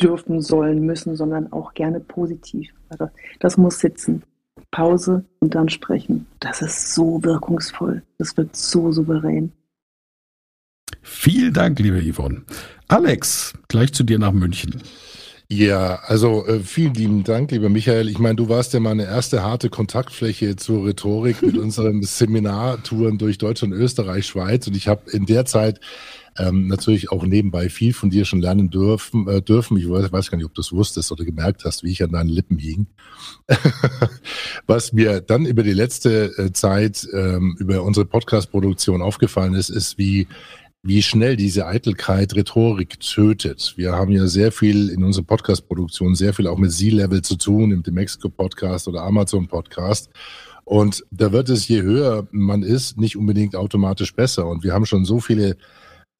dürfen, 0.00 0.40
sollen, 0.40 0.84
müssen, 0.84 1.16
sondern 1.16 1.52
auch 1.52 1.74
gerne 1.74 2.00
positiv. 2.00 2.72
Also 2.88 3.08
das 3.40 3.56
muss 3.56 3.78
sitzen. 3.78 4.22
Pause 4.70 5.24
und 5.40 5.54
dann 5.54 5.68
sprechen. 5.68 6.26
Das 6.40 6.62
ist 6.62 6.94
so 6.94 7.22
wirkungsvoll. 7.22 8.02
Das 8.18 8.36
wird 8.36 8.56
so 8.56 8.90
souverän. 8.90 9.52
Vielen 11.02 11.52
Dank, 11.52 11.78
liebe 11.78 12.00
Yvonne. 12.02 12.42
Alex, 12.88 13.54
gleich 13.68 13.92
zu 13.92 14.04
dir 14.04 14.18
nach 14.18 14.32
München. 14.32 14.82
Ja, 15.48 16.00
also 16.06 16.46
äh, 16.46 16.60
vielen 16.60 16.94
lieben 16.94 17.24
Dank, 17.24 17.50
lieber 17.50 17.68
Michael. 17.68 18.08
Ich 18.08 18.18
meine, 18.18 18.36
du 18.36 18.48
warst 18.48 18.72
ja 18.72 18.80
meine 18.80 19.04
erste 19.04 19.42
harte 19.42 19.68
Kontaktfläche 19.68 20.56
zur 20.56 20.86
Rhetorik 20.86 21.42
mit 21.42 21.58
unseren 21.58 22.02
Seminartouren 22.02 23.18
durch 23.18 23.38
Deutschland, 23.38 23.74
Österreich, 23.74 24.26
Schweiz. 24.26 24.66
Und 24.66 24.76
ich 24.76 24.88
habe 24.88 25.10
in 25.10 25.26
der 25.26 25.44
Zeit 25.44 25.80
ähm, 26.38 26.66
natürlich 26.66 27.10
auch 27.12 27.24
nebenbei 27.24 27.68
viel 27.68 27.92
von 27.92 28.10
dir 28.10 28.24
schon 28.24 28.40
lernen 28.40 28.70
dürfen. 28.70 29.28
Äh, 29.28 29.42
dürfen. 29.42 29.76
Ich 29.76 29.88
weiß, 29.88 30.10
weiß 30.12 30.30
gar 30.30 30.36
nicht, 30.36 30.46
ob 30.46 30.54
du 30.54 30.60
es 30.60 30.72
wusstest 30.72 31.12
oder 31.12 31.24
gemerkt 31.24 31.64
hast, 31.64 31.84
wie 31.84 31.92
ich 31.92 32.02
an 32.02 32.12
deinen 32.12 32.28
Lippen 32.28 32.58
hing. 32.58 32.86
Was 34.66 34.92
mir 34.92 35.20
dann 35.20 35.46
über 35.46 35.62
die 35.62 35.72
letzte 35.72 36.36
äh, 36.36 36.52
Zeit 36.52 37.06
ähm, 37.12 37.56
über 37.58 37.82
unsere 37.82 38.06
Podcast-Produktion 38.06 39.02
aufgefallen 39.02 39.54
ist, 39.54 39.68
ist, 39.68 39.98
wie 39.98 40.26
wie 40.86 41.00
schnell 41.00 41.36
diese 41.36 41.66
Eitelkeit 41.66 42.34
Rhetorik 42.34 43.00
tötet. 43.00 43.72
Wir 43.78 43.92
haben 43.92 44.12
ja 44.12 44.26
sehr 44.26 44.52
viel 44.52 44.90
in 44.90 45.02
unserer 45.02 45.24
Podcast-Produktion, 45.24 46.14
sehr 46.14 46.34
viel 46.34 46.46
auch 46.46 46.58
mit 46.58 46.72
Z-Level 46.72 47.22
zu 47.22 47.36
tun, 47.36 47.70
im 47.70 47.82
Mexico-Podcast 47.94 48.86
oder 48.86 49.02
Amazon-Podcast. 49.02 50.10
Und 50.64 51.02
da 51.10 51.32
wird 51.32 51.48
es, 51.48 51.68
je 51.68 51.80
höher 51.80 52.28
man 52.32 52.62
ist, 52.62 52.98
nicht 52.98 53.16
unbedingt 53.16 53.56
automatisch 53.56 54.14
besser. 54.14 54.46
Und 54.46 54.62
wir 54.62 54.74
haben 54.74 54.84
schon 54.84 55.06
so 55.06 55.20
viele 55.20 55.56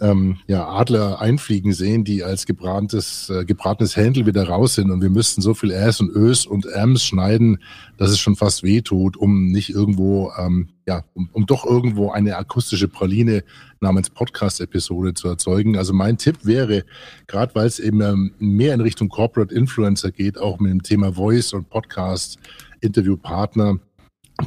ähm, 0.00 0.38
ja, 0.48 0.66
Adler 0.68 1.20
einfliegen 1.20 1.72
sehen, 1.72 2.02
die 2.04 2.24
als 2.24 2.46
gebranntes, 2.46 3.30
äh, 3.30 3.44
gebratenes 3.44 3.96
Händel 3.96 4.26
wieder 4.26 4.48
raus 4.48 4.74
sind 4.74 4.90
und 4.90 5.02
wir 5.02 5.10
müssten 5.10 5.40
so 5.40 5.54
viel 5.54 5.70
Äs 5.70 6.00
und 6.00 6.10
Ös 6.10 6.46
und 6.46 6.66
Ms 6.66 7.04
schneiden, 7.04 7.58
dass 7.96 8.10
es 8.10 8.18
schon 8.18 8.34
fast 8.34 8.64
weh 8.64 8.80
tut, 8.82 9.16
um 9.16 9.52
nicht 9.52 9.70
irgendwo, 9.70 10.32
ähm, 10.36 10.70
ja, 10.86 11.04
um, 11.14 11.28
um 11.32 11.46
doch 11.46 11.64
irgendwo 11.64 12.10
eine 12.10 12.36
akustische 12.36 12.88
Praline 12.88 13.44
namens 13.80 14.10
Podcast-Episode 14.10 15.14
zu 15.14 15.28
erzeugen. 15.28 15.76
Also 15.76 15.92
mein 15.92 16.18
Tipp 16.18 16.38
wäre, 16.42 16.84
gerade 17.28 17.54
weil 17.54 17.66
es 17.66 17.78
eben 17.78 18.00
ähm, 18.00 18.34
mehr 18.38 18.74
in 18.74 18.80
Richtung 18.80 19.08
Corporate 19.08 19.54
Influencer 19.54 20.10
geht, 20.10 20.38
auch 20.38 20.58
mit 20.58 20.72
dem 20.72 20.82
Thema 20.82 21.12
Voice 21.12 21.52
und 21.52 21.70
Podcast, 21.70 22.38
Interviewpartner, 22.80 23.78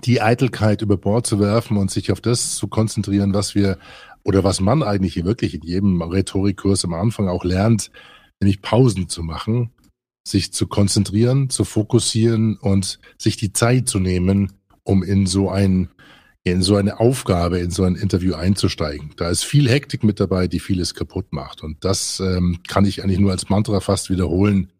die 0.03 0.21
Eitelkeit 0.21 0.81
über 0.81 0.97
Bord 0.97 1.25
zu 1.25 1.39
werfen 1.39 1.77
und 1.77 1.89
sich 1.89 2.11
auf 2.11 2.19
das 2.19 2.55
zu 2.55 2.67
konzentrieren, 2.67 3.33
was 3.33 3.55
wir 3.55 3.77
oder 4.27 4.43
was 4.43 4.59
man 4.59 4.83
eigentlich 4.83 5.23
wirklich 5.23 5.53
in 5.53 5.61
jedem 5.61 6.01
Rhetorikkurs 6.01 6.83
am 6.83 6.93
Anfang 6.93 7.29
auch 7.29 7.45
lernt, 7.45 7.91
nämlich 8.41 8.61
Pausen 8.61 9.07
zu 9.07 9.23
machen, 9.23 9.71
sich 10.27 10.51
zu 10.51 10.67
konzentrieren, 10.67 11.49
zu 11.49 11.63
fokussieren 11.63 12.57
und 12.57 12.99
sich 13.17 13.37
die 13.37 13.53
Zeit 13.53 13.87
zu 13.87 13.99
nehmen, 13.99 14.51
um 14.83 15.01
in 15.01 15.25
so 15.25 15.49
ein 15.49 15.89
in 16.43 16.61
so 16.61 16.75
eine 16.77 16.99
Aufgabe, 17.01 17.59
in 17.59 17.71
so 17.71 17.83
ein 17.83 17.95
Interview 17.95 18.33
einzusteigen. 18.33 19.11
Da 19.17 19.29
ist 19.29 19.43
viel 19.43 19.69
Hektik 19.69 20.05
mit 20.05 20.21
dabei, 20.21 20.47
die 20.47 20.61
vieles 20.61 20.93
kaputt 20.93 21.33
macht. 21.33 21.61
Und 21.61 21.83
das 21.83 22.21
ähm, 22.21 22.59
kann 22.67 22.85
ich 22.85 23.03
eigentlich 23.03 23.19
nur 23.19 23.31
als 23.31 23.49
Mantra 23.49 23.81
fast 23.81 24.09
wiederholen. 24.09 24.71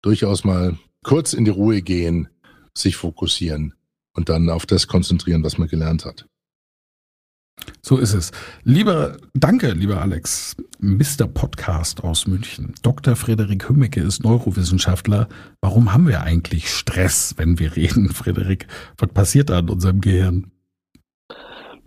Durchaus 0.00 0.44
mal 0.44 0.78
kurz 1.04 1.34
in 1.34 1.44
die 1.44 1.50
Ruhe 1.50 1.82
gehen, 1.82 2.28
sich 2.74 2.96
fokussieren 2.96 3.74
und 4.14 4.30
dann 4.30 4.48
auf 4.48 4.64
das 4.64 4.86
konzentrieren, 4.86 5.44
was 5.44 5.58
man 5.58 5.68
gelernt 5.68 6.06
hat. 6.06 6.26
So 7.82 7.98
ist 7.98 8.14
es. 8.14 8.30
Lieber, 8.64 9.16
danke, 9.34 9.70
lieber 9.72 10.00
Alex. 10.00 10.56
Mr. 10.78 11.26
Podcast 11.32 12.04
aus 12.04 12.26
München. 12.26 12.74
Dr. 12.82 13.16
Frederik 13.16 13.68
Hümmecke 13.68 14.00
ist 14.00 14.22
Neurowissenschaftler. 14.22 15.28
Warum 15.60 15.92
haben 15.92 16.08
wir 16.08 16.22
eigentlich 16.22 16.70
Stress, 16.70 17.34
wenn 17.36 17.58
wir 17.58 17.76
reden, 17.76 18.08
Frederik? 18.12 18.66
Was 18.98 19.10
passiert 19.10 19.50
da 19.50 19.58
in 19.58 19.68
unserem 19.68 20.00
Gehirn? 20.00 20.50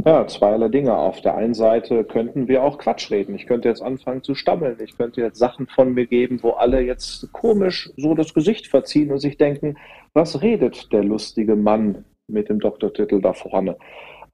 Ja, 0.06 0.28
zweierlei 0.28 0.68
Dinge. 0.68 0.98
Auf 0.98 1.22
der 1.22 1.36
einen 1.36 1.54
Seite 1.54 2.04
könnten 2.04 2.48
wir 2.48 2.64
auch 2.64 2.78
Quatsch 2.78 3.10
reden. 3.10 3.36
Ich 3.36 3.46
könnte 3.46 3.70
jetzt 3.70 3.82
anfangen 3.82 4.22
zu 4.22 4.36
stammeln. 4.36 4.78
Ich 4.84 4.98
könnte 4.98 5.22
jetzt 5.22 5.40
Sachen 5.40 5.68
von 5.68 5.94
mir 5.94 6.08
geben, 6.08 6.40
wo 6.42 6.52
alle 6.52 6.82
jetzt 6.82 7.32
komisch 7.32 7.90
so 7.96 8.14
das 8.14 8.34
Gesicht 8.34 8.68
verziehen 8.68 9.12
und 9.12 9.20
sich 9.20 9.38
denken, 9.38 9.78
was 10.14 10.42
redet 10.42 10.92
der 10.92 11.04
lustige 11.04 11.56
Mann 11.56 12.04
mit 12.28 12.50
dem 12.50 12.60
Doktortitel 12.60 13.22
da 13.22 13.32
vorne? 13.34 13.78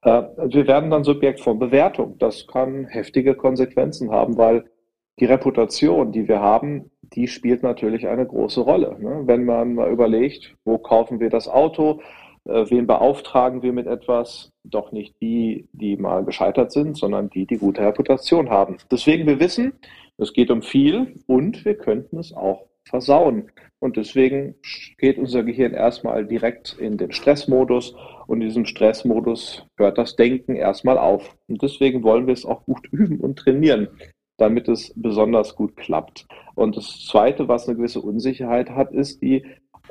Äh, 0.01 0.24
wir 0.48 0.68
werden 0.68 0.89
dann 0.89 1.03
Subjekt 1.03 1.39
von 1.41 1.60
Bewertung. 1.60 2.18
Das 2.20 2.48
kann 2.48 2.86
heftige 2.86 3.36
Konsequenzen 3.36 4.12
haben, 4.12 4.38
weil 4.38 4.65
die 5.20 5.25
Reputation, 5.25 6.12
die 6.12 6.27
wir 6.27 6.39
haben, 6.39 6.91
die 7.01 7.27
spielt 7.27 7.63
natürlich 7.63 8.08
eine 8.08 8.25
große 8.25 8.62
Rolle. 8.62 8.98
Ne? 9.00 9.24
Wenn 9.25 9.46
man 9.46 9.75
mal 9.75 9.91
überlegt, 9.91 10.56
wo 10.63 10.77
kaufen 10.77 11.20
wir 11.20 11.29
das 11.29 11.48
Auto, 11.48 12.01
Äh, 12.46 12.70
wen 12.72 12.88
beauftragen 12.88 13.62
wir 13.62 13.74
mit 13.74 13.86
etwas? 13.86 14.51
Doch 14.63 14.91
nicht 14.94 15.13
die, 15.22 15.68
die 15.74 15.98
mal 15.98 16.24
gescheitert 16.24 16.72
sind, 16.72 16.96
sondern 16.98 17.29
die, 17.29 17.46
die 17.46 17.58
gute 17.58 17.82
Reputation 17.82 18.50
haben. 18.50 18.77
Deswegen 18.89 19.27
wir 19.27 19.39
wissen, 19.39 19.74
es 20.18 20.32
geht 20.32 20.50
um 20.50 20.62
viel 20.62 21.15
und 21.27 21.65
wir 21.65 21.75
könnten 21.75 22.18
es 22.18 22.34
auch 22.34 22.65
versauen. 22.86 23.51
Und 23.79 23.98
deswegen 23.98 24.56
geht 24.98 25.18
unser 25.18 25.44
Gehirn 25.44 25.74
erstmal 25.74 26.25
direkt 26.25 26.77
in 26.79 26.98
den 26.98 27.12
Stressmodus 27.12 27.94
und 28.30 28.42
in 28.42 28.48
diesem 28.48 28.66
Stressmodus 28.66 29.66
hört 29.76 29.98
das 29.98 30.16
Denken 30.16 30.56
erstmal 30.56 31.00
auf. 31.00 31.36
Und 31.48 31.64
deswegen 31.64 32.04
wollen 32.04 32.28
wir 32.28 32.34
es 32.34 32.46
auch 32.46 32.64
gut 32.64 32.88
üben 32.92 33.20
und 33.20 33.40
trainieren, 33.40 33.88
damit 34.38 34.70
es 34.70 34.94
besonders 34.96 35.56
gut 35.56 35.76
klappt. 35.76 36.28
Und 36.54 36.78
das 36.78 37.08
Zweite, 37.08 37.48
was 37.48 37.68
eine 37.68 37.78
gewisse 37.78 38.02
Unsicherheit 38.02 38.70
hat, 38.70 38.92
ist 38.92 39.24
die 39.24 39.46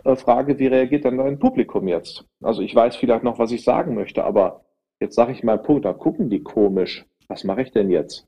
äh, 0.05 0.15
Frage, 0.15 0.57
wie 0.61 0.69
reagiert 0.69 1.05
denn 1.05 1.19
dein 1.19 1.41
Publikum 1.41 1.89
jetzt? 1.89 2.25
Also 2.41 2.63
ich 2.63 2.73
weiß 2.73 2.95
vielleicht 2.95 3.25
noch, 3.25 3.41
was 3.41 3.51
ich 3.51 3.65
sagen 3.65 3.97
möchte, 3.97 4.23
aber 4.23 4.65
jetzt 5.01 5.17
sage 5.17 5.33
ich 5.33 5.43
mal, 5.43 5.61
da 5.83 5.93
gucken 5.93 6.31
die 6.31 6.43
komisch. 6.43 7.05
Was 7.27 7.43
mache 7.43 7.63
ich 7.63 7.73
denn 7.73 7.91
jetzt? 7.91 8.25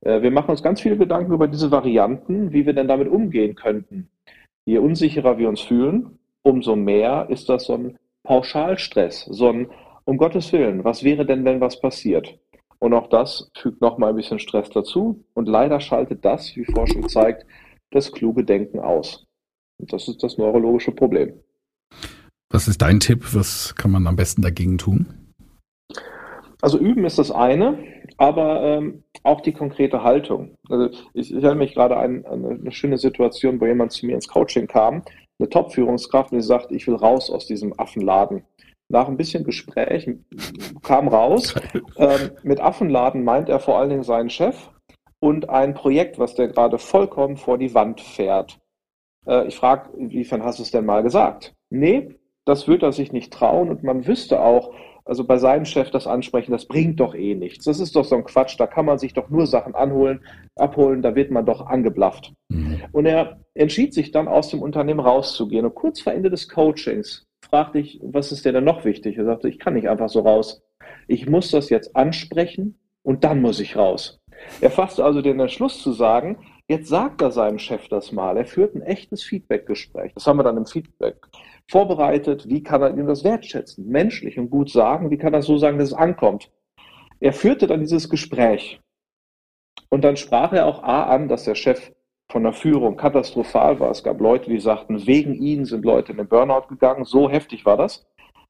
Äh, 0.00 0.22
wir 0.22 0.30
machen 0.30 0.52
uns 0.52 0.62
ganz 0.62 0.80
viele 0.80 0.96
Gedanken 0.96 1.34
über 1.34 1.48
diese 1.48 1.70
Varianten, 1.70 2.54
wie 2.54 2.64
wir 2.64 2.72
denn 2.72 2.88
damit 2.88 3.08
umgehen 3.08 3.54
könnten. 3.54 4.08
Je 4.64 4.78
unsicherer 4.78 5.36
wir 5.36 5.50
uns 5.50 5.60
fühlen, 5.60 6.18
umso 6.42 6.76
mehr 6.76 7.26
ist 7.28 7.50
das 7.50 7.64
so 7.64 7.74
ein 7.74 7.98
Pauschalstress, 8.24 9.26
so 9.30 9.48
ein 9.48 9.70
um 10.06 10.18
Gottes 10.18 10.52
Willen, 10.52 10.84
was 10.84 11.02
wäre 11.02 11.24
denn, 11.24 11.44
wenn 11.44 11.60
was 11.60 11.80
passiert? 11.80 12.38
Und 12.78 12.92
auch 12.92 13.08
das 13.08 13.50
fügt 13.56 13.80
nochmal 13.80 14.10
ein 14.10 14.16
bisschen 14.16 14.38
Stress 14.38 14.68
dazu. 14.68 15.24
Und 15.32 15.48
leider 15.48 15.80
schaltet 15.80 16.24
das, 16.24 16.54
wie 16.56 16.64
Forschung 16.66 17.08
zeigt, 17.08 17.46
das 17.90 18.12
kluge 18.12 18.44
Denken 18.44 18.80
aus. 18.80 19.24
Und 19.80 19.92
das 19.92 20.08
ist 20.08 20.22
das 20.22 20.36
neurologische 20.36 20.92
Problem. 20.92 21.32
Was 22.50 22.68
ist 22.68 22.82
dein 22.82 23.00
Tipp? 23.00 23.24
Was 23.32 23.74
kann 23.74 23.90
man 23.90 24.06
am 24.06 24.16
besten 24.16 24.42
dagegen 24.42 24.76
tun? 24.76 25.06
Also 26.60 26.78
üben 26.78 27.04
ist 27.04 27.18
das 27.18 27.30
eine, 27.30 27.78
aber 28.16 28.62
ähm, 28.62 29.02
auch 29.22 29.40
die 29.40 29.52
konkrete 29.52 30.02
Haltung. 30.02 30.56
Also 30.68 30.90
ich, 31.12 31.30
ich 31.30 31.32
erinnere 31.32 31.56
mich 31.56 31.74
gerade 31.74 31.96
an, 31.96 32.24
an, 32.26 32.44
eine 32.44 32.72
schöne 32.72 32.98
Situation, 32.98 33.60
wo 33.60 33.66
jemand 33.66 33.92
zu 33.92 34.06
mir 34.06 34.14
ins 34.14 34.28
Coaching 34.28 34.66
kam, 34.66 35.02
eine 35.44 35.50
Top-Führungskraft, 35.50 36.32
und 36.32 36.38
die 36.38 36.44
sagt, 36.44 36.72
ich 36.72 36.86
will 36.86 36.96
raus 36.96 37.30
aus 37.30 37.46
diesem 37.46 37.78
Affenladen. 37.78 38.44
Nach 38.88 39.08
ein 39.08 39.16
bisschen 39.16 39.44
Gespräch 39.44 40.08
kam 40.82 41.08
raus, 41.08 41.54
ähm, 41.96 42.30
mit 42.42 42.60
Affenladen 42.60 43.24
meint 43.24 43.48
er 43.48 43.60
vor 43.60 43.78
allen 43.78 43.90
Dingen 43.90 44.02
seinen 44.02 44.30
Chef 44.30 44.70
und 45.20 45.48
ein 45.48 45.74
Projekt, 45.74 46.18
was 46.18 46.34
der 46.34 46.48
gerade 46.48 46.78
vollkommen 46.78 47.36
vor 47.36 47.58
die 47.58 47.74
Wand 47.74 48.00
fährt. 48.00 48.60
Äh, 49.26 49.46
ich 49.46 49.56
frage, 49.56 49.90
inwiefern 49.96 50.42
hast 50.42 50.58
du 50.58 50.62
es 50.62 50.70
denn 50.70 50.84
mal 50.84 51.02
gesagt? 51.02 51.54
Nee, 51.70 52.14
das 52.44 52.68
wird 52.68 52.82
er 52.82 52.92
sich 52.92 53.12
nicht 53.12 53.32
trauen 53.32 53.70
und 53.70 53.82
man 53.82 54.06
wüsste 54.06 54.40
auch, 54.40 54.72
also 55.04 55.24
bei 55.24 55.36
seinem 55.36 55.64
Chef 55.64 55.90
das 55.90 56.06
ansprechen, 56.06 56.52
das 56.52 56.66
bringt 56.66 57.00
doch 57.00 57.14
eh 57.14 57.34
nichts. 57.34 57.64
Das 57.64 57.80
ist 57.80 57.94
doch 57.94 58.04
so 58.04 58.16
ein 58.16 58.24
Quatsch, 58.24 58.58
da 58.58 58.66
kann 58.66 58.86
man 58.86 58.98
sich 58.98 59.12
doch 59.12 59.28
nur 59.28 59.46
Sachen 59.46 59.74
anholen, 59.74 60.20
abholen, 60.56 61.02
da 61.02 61.14
wird 61.14 61.30
man 61.30 61.44
doch 61.44 61.66
angeblafft. 61.66 62.32
Mhm. 62.48 62.82
Und 62.92 63.06
er 63.06 63.40
entschied 63.54 63.92
sich 63.92 64.12
dann 64.12 64.28
aus 64.28 64.48
dem 64.48 64.62
Unternehmen 64.62 65.00
rauszugehen. 65.00 65.66
Und 65.66 65.74
kurz 65.74 66.00
vor 66.00 66.12
Ende 66.12 66.30
des 66.30 66.48
Coachings 66.48 67.24
fragte 67.44 67.78
ich, 67.78 68.00
was 68.02 68.32
ist 68.32 68.44
dir 68.44 68.52
denn 68.52 68.64
noch 68.64 68.84
wichtig? 68.84 69.18
Er 69.18 69.26
sagte, 69.26 69.48
ich 69.48 69.58
kann 69.58 69.74
nicht 69.74 69.88
einfach 69.88 70.08
so 70.08 70.20
raus. 70.20 70.62
Ich 71.06 71.28
muss 71.28 71.50
das 71.50 71.68
jetzt 71.68 71.94
ansprechen 71.94 72.78
und 73.02 73.24
dann 73.24 73.42
muss 73.42 73.60
ich 73.60 73.76
raus. 73.76 74.18
Er 74.60 74.70
fasste 74.70 75.04
also 75.04 75.22
den 75.22 75.38
Entschluss 75.38 75.82
zu 75.82 75.92
sagen, 75.92 76.38
Jetzt 76.66 76.88
sagt 76.88 77.20
er 77.20 77.30
seinem 77.30 77.58
Chef 77.58 77.88
das 77.88 78.10
mal. 78.10 78.38
Er 78.38 78.46
führt 78.46 78.74
ein 78.74 78.80
echtes 78.80 79.22
Feedback-Gespräch. 79.22 80.12
Das 80.14 80.26
haben 80.26 80.38
wir 80.38 80.44
dann 80.44 80.56
im 80.56 80.64
Feedback 80.64 81.16
vorbereitet. 81.70 82.48
Wie 82.48 82.62
kann 82.62 82.82
er 82.82 82.90
ihm 82.90 83.06
das 83.06 83.24
wertschätzen? 83.24 83.86
Menschlich 83.88 84.38
und 84.38 84.50
gut 84.50 84.70
sagen. 84.70 85.10
Wie 85.10 85.18
kann 85.18 85.34
er 85.34 85.42
so 85.42 85.56
sagen, 85.58 85.78
dass 85.78 85.88
es 85.88 85.94
ankommt? 85.94 86.50
Er 87.20 87.32
führte 87.32 87.66
dann 87.66 87.80
dieses 87.80 88.08
Gespräch. 88.08 88.80
Und 89.88 90.02
dann 90.02 90.16
sprach 90.16 90.52
er 90.52 90.66
auch 90.66 90.82
A 90.82 91.04
an, 91.04 91.28
dass 91.28 91.44
der 91.44 91.54
Chef 91.54 91.92
von 92.30 92.42
der 92.42 92.52
Führung 92.52 92.96
katastrophal 92.96 93.78
war. 93.80 93.90
Es 93.90 94.02
gab 94.02 94.20
Leute, 94.20 94.50
die 94.50 94.58
sagten, 94.58 95.06
wegen 95.06 95.34
ihnen 95.34 95.64
sind 95.64 95.84
Leute 95.84 96.12
in 96.12 96.18
den 96.18 96.28
Burnout 96.28 96.68
gegangen. 96.68 97.04
So 97.04 97.30
heftig 97.30 97.64
war 97.64 97.76
das. 97.76 98.06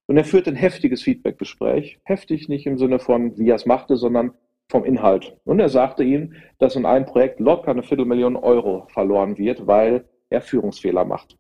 Und 0.06 0.16
er 0.16 0.24
führte 0.24 0.50
ein 0.50 0.56
heftiges 0.56 1.02
Feedback-Gespräch. 1.02 1.98
Heftig 2.04 2.48
nicht 2.48 2.66
im 2.66 2.78
Sinne 2.78 2.98
von, 2.98 3.36
wie 3.38 3.48
er 3.48 3.56
es 3.56 3.66
machte, 3.66 3.96
sondern 3.96 4.32
vom 4.70 4.84
Inhalt. 4.84 5.36
Und 5.44 5.60
er 5.60 5.68
sagte 5.68 6.04
ihm, 6.04 6.34
dass 6.58 6.76
in 6.76 6.86
einem 6.86 7.04
Projekt 7.04 7.40
locker 7.40 7.70
eine 7.70 7.82
Viertelmillion 7.82 8.36
Euro 8.36 8.86
verloren 8.88 9.38
wird, 9.38 9.66
weil 9.66 10.08
er 10.30 10.40
Führungsfehler 10.40 11.04
macht. 11.04 11.36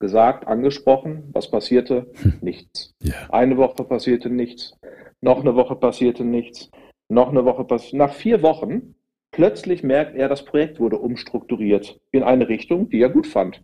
Gesagt, 0.00 0.46
angesprochen, 0.46 1.28
was 1.32 1.50
passierte? 1.50 2.10
Hm. 2.22 2.38
Nichts. 2.40 2.94
Yeah. 3.02 3.30
Eine 3.30 3.56
Woche 3.56 3.82
passierte 3.82 4.30
nichts. 4.30 4.76
Noch 5.20 5.40
eine 5.40 5.56
Woche 5.56 5.74
passierte 5.74 6.24
nichts. 6.24 6.70
Noch 7.08 7.30
eine 7.30 7.44
Woche 7.44 7.64
passierte. 7.64 7.96
Nach 7.96 8.12
vier 8.12 8.42
Wochen 8.42 8.94
plötzlich 9.32 9.82
merkt 9.82 10.14
er, 10.14 10.28
das 10.28 10.44
Projekt 10.44 10.78
wurde 10.78 10.98
umstrukturiert 10.98 12.00
in 12.12 12.22
eine 12.22 12.48
Richtung, 12.48 12.90
die 12.90 13.00
er 13.00 13.08
gut 13.08 13.26
fand. 13.26 13.62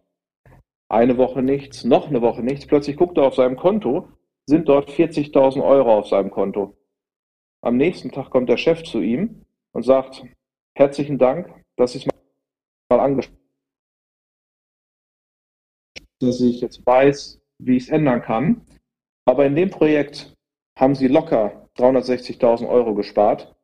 Eine 0.88 1.16
Woche 1.18 1.42
nichts, 1.42 1.85
noch 1.85 2.09
eine 2.09 2.20
Woche 2.20 2.42
nichts. 2.42 2.66
Plötzlich 2.66 2.97
guckt 2.97 3.16
er 3.16 3.25
auf 3.25 3.37
seinem 3.37 3.57
Konto, 3.57 4.09
sind 4.47 4.68
dort 4.68 4.90
40.000 4.90 5.64
Euro 5.64 5.99
auf 5.99 6.09
seinem 6.09 6.31
Konto. 6.31 6.77
Am 7.62 7.77
nächsten 7.77 8.11
Tag 8.11 8.31
kommt 8.31 8.49
der 8.49 8.57
Chef 8.57 8.83
zu 8.83 9.01
ihm 9.01 9.44
und 9.73 9.85
sagt, 9.85 10.25
herzlichen 10.75 11.18
Dank, 11.18 11.49
dass 11.77 11.94
ich 11.94 12.07
mal 12.90 13.01
angesprochen 13.01 13.44
dass 16.27 16.41
ich 16.41 16.61
jetzt 16.61 16.85
weiß, 16.87 17.41
wie 17.59 17.77
ich 17.77 17.85
es 17.85 17.89
ändern 17.89 18.23
kann. 18.23 18.63
Aber 19.27 19.47
in 19.47 19.57
dem 19.57 19.71
Projekt 19.71 20.35
haben 20.79 20.95
Sie 20.95 21.09
locker 21.09 21.69
360.000 21.79 22.69
Euro 22.69 22.95
gespart. 22.95 23.55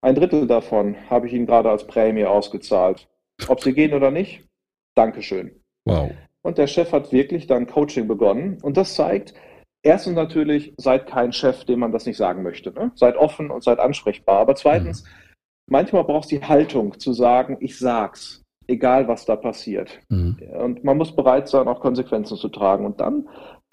Ein 0.00 0.14
Drittel 0.14 0.46
davon 0.46 0.96
habe 1.08 1.26
ich 1.26 1.32
Ihnen 1.32 1.46
gerade 1.46 1.70
als 1.70 1.86
Prämie 1.86 2.24
ausgezahlt. 2.24 3.08
Ob 3.48 3.60
Sie 3.60 3.72
gehen 3.72 3.94
oder 3.94 4.10
nicht, 4.10 4.44
Dankeschön. 4.96 5.60
Wow. 5.86 6.10
Und 6.42 6.58
der 6.58 6.66
Chef 6.66 6.92
hat 6.92 7.12
wirklich 7.12 7.46
dann 7.46 7.66
Coaching 7.66 8.06
begonnen. 8.06 8.58
Und 8.62 8.76
das 8.76 8.94
zeigt, 8.94 9.34
Erstens 9.86 10.14
natürlich, 10.14 10.72
seid 10.78 11.06
kein 11.06 11.30
Chef, 11.34 11.64
dem 11.66 11.80
man 11.80 11.92
das 11.92 12.06
nicht 12.06 12.16
sagen 12.16 12.42
möchte. 12.42 12.72
Ne? 12.72 12.90
Seid 12.94 13.16
offen 13.16 13.50
und 13.50 13.62
seid 13.62 13.78
ansprechbar. 13.78 14.38
Aber 14.38 14.56
zweitens, 14.56 15.04
mhm. 15.04 15.08
manchmal 15.68 16.04
brauchst 16.04 16.32
du 16.32 16.36
die 16.36 16.44
Haltung 16.44 16.98
zu 16.98 17.12
sagen, 17.12 17.58
ich 17.60 17.78
sag's, 17.78 18.42
egal 18.66 19.08
was 19.08 19.24
da 19.24 19.36
passiert. 19.36 19.90
Mhm. 20.08 20.36
Und 20.58 20.84
man 20.84 20.96
muss 20.96 21.14
bereit 21.14 21.48
sein, 21.48 21.68
auch 21.68 21.80
Konsequenzen 21.80 22.36
zu 22.36 22.48
tragen. 22.48 22.86
Und 22.86 23.00
dann 23.00 23.24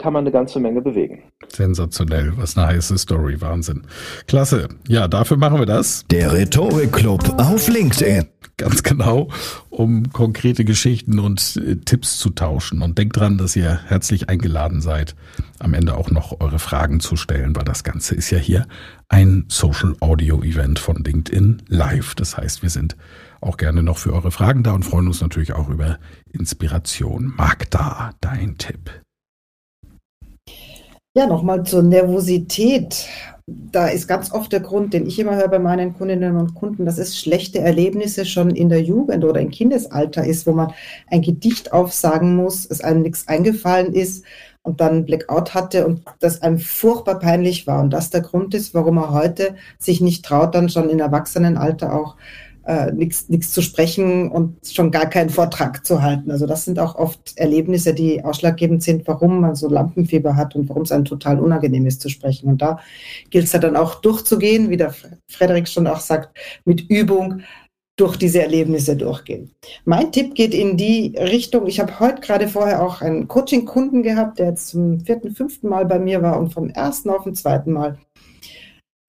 kann 0.02 0.14
man 0.14 0.24
eine 0.24 0.32
ganze 0.32 0.60
Menge 0.60 0.82
bewegen. 0.82 1.24
Sensationell, 1.48 2.34
was 2.36 2.58
eine 2.58 2.68
heiße 2.68 2.98
Story, 2.98 3.40
Wahnsinn. 3.40 3.84
Klasse. 4.28 4.68
Ja, 4.88 5.08
dafür 5.08 5.38
machen 5.38 5.60
wir 5.60 5.68
das. 5.68 6.06
Der 6.10 6.34
Rhetorik-Club 6.34 7.36
auf 7.38 7.68
LinkedIn. 7.68 8.28
Ganz 8.58 8.84
genau, 8.84 9.30
um 9.70 10.12
konkrete 10.12 10.66
Geschichten 10.66 11.20
und 11.20 11.56
äh, 11.58 11.76
Tipps 11.78 12.18
zu 12.20 12.32
tauschen. 12.32 12.82
Und 12.82 12.98
denkt 12.98 13.18
dran, 13.18 13.38
dass 13.38 13.56
ihr 13.56 13.80
herzlich 13.88 14.30
eingeladen 14.30 14.82
seid, 14.82 15.16
am 15.60 15.74
Ende 15.74 15.96
auch 15.96 16.10
noch 16.12 16.40
eure 16.42 16.60
Fragen 16.60 17.00
zu 17.00 17.16
stellen, 17.16 17.56
weil 17.56 17.64
das 17.64 17.84
Ganze 17.84 18.16
ist 18.16 18.30
ja 18.32 18.38
hier 18.38 18.66
ein 19.08 19.46
Social 19.50 19.96
Audio 20.00 20.42
Event 20.42 20.80
von 20.80 20.98
LinkedIn 21.04 21.64
Live. 21.68 22.16
Das 22.16 22.38
heißt, 22.38 22.62
wir 22.64 22.70
sind 22.70 22.96
auch 23.42 23.58
gerne 23.58 23.84
noch 23.84 23.98
für 23.98 24.14
eure 24.14 24.32
Fragen 24.32 24.64
da 24.64 24.74
und 24.74 24.84
freuen 24.84 25.08
uns 25.08 25.22
natürlich 25.22 25.54
auch 25.54 25.70
über 25.70 26.00
Inspiration. 26.32 27.34
Magda, 27.36 28.12
dein 28.22 28.58
Tipp. 28.58 28.92
Ja, 31.14 31.28
nochmal 31.28 31.64
zur 31.64 31.84
Nervosität. 31.84 33.08
Da 33.48 33.88
ist 33.88 34.08
ganz 34.08 34.32
oft 34.32 34.54
der 34.54 34.62
Grund, 34.62 34.94
den 34.94 35.06
ich 35.06 35.20
immer 35.20 35.36
höre 35.36 35.50
bei 35.50 35.60
meinen 35.60 35.94
Kundinnen 35.94 36.38
und 36.38 36.54
Kunden, 36.54 36.86
dass 36.86 37.00
es 37.00 37.20
schlechte 37.20 37.60
Erlebnisse 37.60 38.26
schon 38.26 38.52
in 38.52 38.70
der 38.70 38.82
Jugend 38.82 39.26
oder 39.26 39.42
im 39.42 39.50
Kindesalter 39.50 40.26
ist, 40.26 40.48
wo 40.48 40.54
man 40.54 40.72
ein 41.08 41.22
Gedicht 41.22 41.74
aufsagen 41.74 42.38
muss, 42.38 42.66
es 42.66 42.80
einem 42.80 43.02
nichts 43.02 43.28
eingefallen 43.28 43.94
ist 43.94 44.24
und 44.62 44.80
dann 44.80 45.06
Blackout 45.06 45.54
hatte 45.54 45.86
und 45.86 46.02
das 46.20 46.42
einem 46.42 46.60
furchtbar 46.60 47.20
peinlich 47.20 47.68
war. 47.68 47.82
Und 47.82 47.90
das 47.90 48.10
der 48.10 48.22
Grund 48.22 48.54
ist, 48.54 48.74
warum 48.74 48.98
er 48.98 49.12
heute 49.12 49.56
sich 49.80 50.00
nicht 50.00 50.24
traut, 50.24 50.56
dann 50.56 50.70
schon 50.70 50.90
im 50.90 51.00
Erwachsenenalter 51.00 51.94
auch 51.94 52.16
äh, 52.66 52.92
nichts 52.92 53.52
zu 53.52 53.62
sprechen 53.62 54.30
und 54.32 54.58
schon 54.68 54.92
gar 54.92 55.08
keinen 55.08 55.30
Vortrag 55.30 55.86
zu 55.86 56.02
halten. 56.02 56.30
Also 56.32 56.46
das 56.46 56.66
sind 56.66 56.80
auch 56.80 56.96
oft 56.96 57.38
Erlebnisse, 57.38 57.94
die 57.94 58.24
ausschlaggebend 58.24 58.84
sind, 58.84 59.08
warum 59.08 59.42
man 59.42 59.56
so 59.56 59.68
Lampenfieber 59.68 60.36
hat 60.36 60.56
und 60.56 60.70
warum 60.70 60.84
es 60.84 60.92
einem 60.92 61.06
total 61.06 61.40
unangenehm 61.40 61.86
ist 61.86 62.02
zu 62.02 62.10
sprechen. 62.10 62.50
Und 62.50 62.62
da 62.62 62.80
gilt 63.30 63.46
es 63.46 63.54
ja 63.54 63.60
dann 63.60 63.76
auch 63.76 63.96
durchzugehen, 63.96 64.70
wie 64.70 64.78
der 64.78 64.94
Frederik 65.28 65.68
schon 65.68 65.88
auch 65.88 66.00
sagt, 66.00 66.38
mit 66.66 66.90
Übung 66.90 67.42
durch 67.98 68.18
diese 68.18 68.42
Erlebnisse 68.42 68.96
durchgehen. 68.96 69.52
Mein 69.86 70.12
Tipp 70.12 70.34
geht 70.34 70.54
in 70.54 70.78
die 70.78 71.16
Richtung, 71.18 71.68
ich 71.68 71.80
habe 71.80 72.00
heute 72.00 72.22
gerade 72.22 72.48
vorher 72.48 72.84
auch 72.84 73.02
einen 73.02 73.28
Coaching-Kunden 73.28 74.02
gehabt, 74.02 74.40
der 74.40 74.48
jetzt 74.48 74.70
zum 74.70 75.02
vierten, 75.02 75.36
fünften 75.36 75.68
Mal 75.68 75.86
bei 75.86 76.00
mir 76.00 76.22
war 76.22 76.40
und 76.40 76.54
vom 76.54 76.70
ersten 76.70 77.10
auf 77.10 77.26
den 77.26 77.36
zweiten 77.36 77.72
Mal 77.74 78.00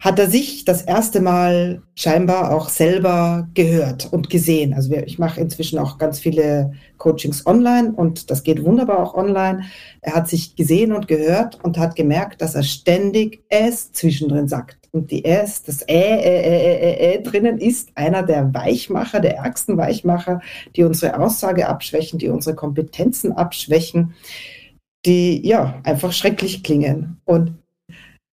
hat 0.02 0.18
er 0.18 0.28
sich 0.28 0.64
das 0.64 0.82
erste 0.82 1.20
Mal 1.20 1.80
scheinbar 1.94 2.52
auch 2.52 2.68
selber 2.70 3.48
gehört 3.54 4.12
und 4.12 4.30
gesehen. 4.30 4.74
Also 4.74 4.92
ich 4.94 5.20
mache 5.20 5.40
inzwischen 5.40 5.78
auch 5.78 5.96
ganz 5.96 6.18
viele 6.18 6.72
Coachings 6.98 7.46
online 7.46 7.92
und 7.92 8.28
das 8.28 8.42
geht 8.42 8.64
wunderbar 8.64 8.98
auch 8.98 9.14
online. 9.14 9.62
Er 10.00 10.16
hat 10.16 10.28
sich 10.28 10.56
gesehen 10.56 10.92
und 10.92 11.06
gehört 11.06 11.64
und 11.64 11.78
hat 11.78 11.94
gemerkt, 11.94 12.42
dass 12.42 12.56
er 12.56 12.64
ständig 12.64 13.44
es 13.48 13.92
zwischendrin 13.92 14.48
sagt. 14.48 14.88
Und 14.90 15.12
die 15.12 15.24
S, 15.24 15.62
das 15.62 15.86
Ä, 15.88 15.92
Ä, 15.92 16.42
Ä, 16.42 16.80
Ä, 16.82 17.14
Ä 17.14 17.22
drinnen 17.22 17.58
ist 17.58 17.90
einer 17.94 18.24
der 18.24 18.52
Weichmacher, 18.52 19.20
der 19.20 19.36
ärgsten 19.36 19.76
Weichmacher, 19.76 20.40
die 20.74 20.82
unsere 20.82 21.16
Aussage 21.20 21.68
abschwächen, 21.68 22.18
die 22.18 22.28
unsere 22.28 22.56
Kompetenzen 22.56 23.30
abschwächen, 23.30 24.14
die 25.06 25.46
ja 25.46 25.80
einfach 25.84 26.12
schrecklich 26.12 26.64
klingen. 26.64 27.20
Und 27.24 27.61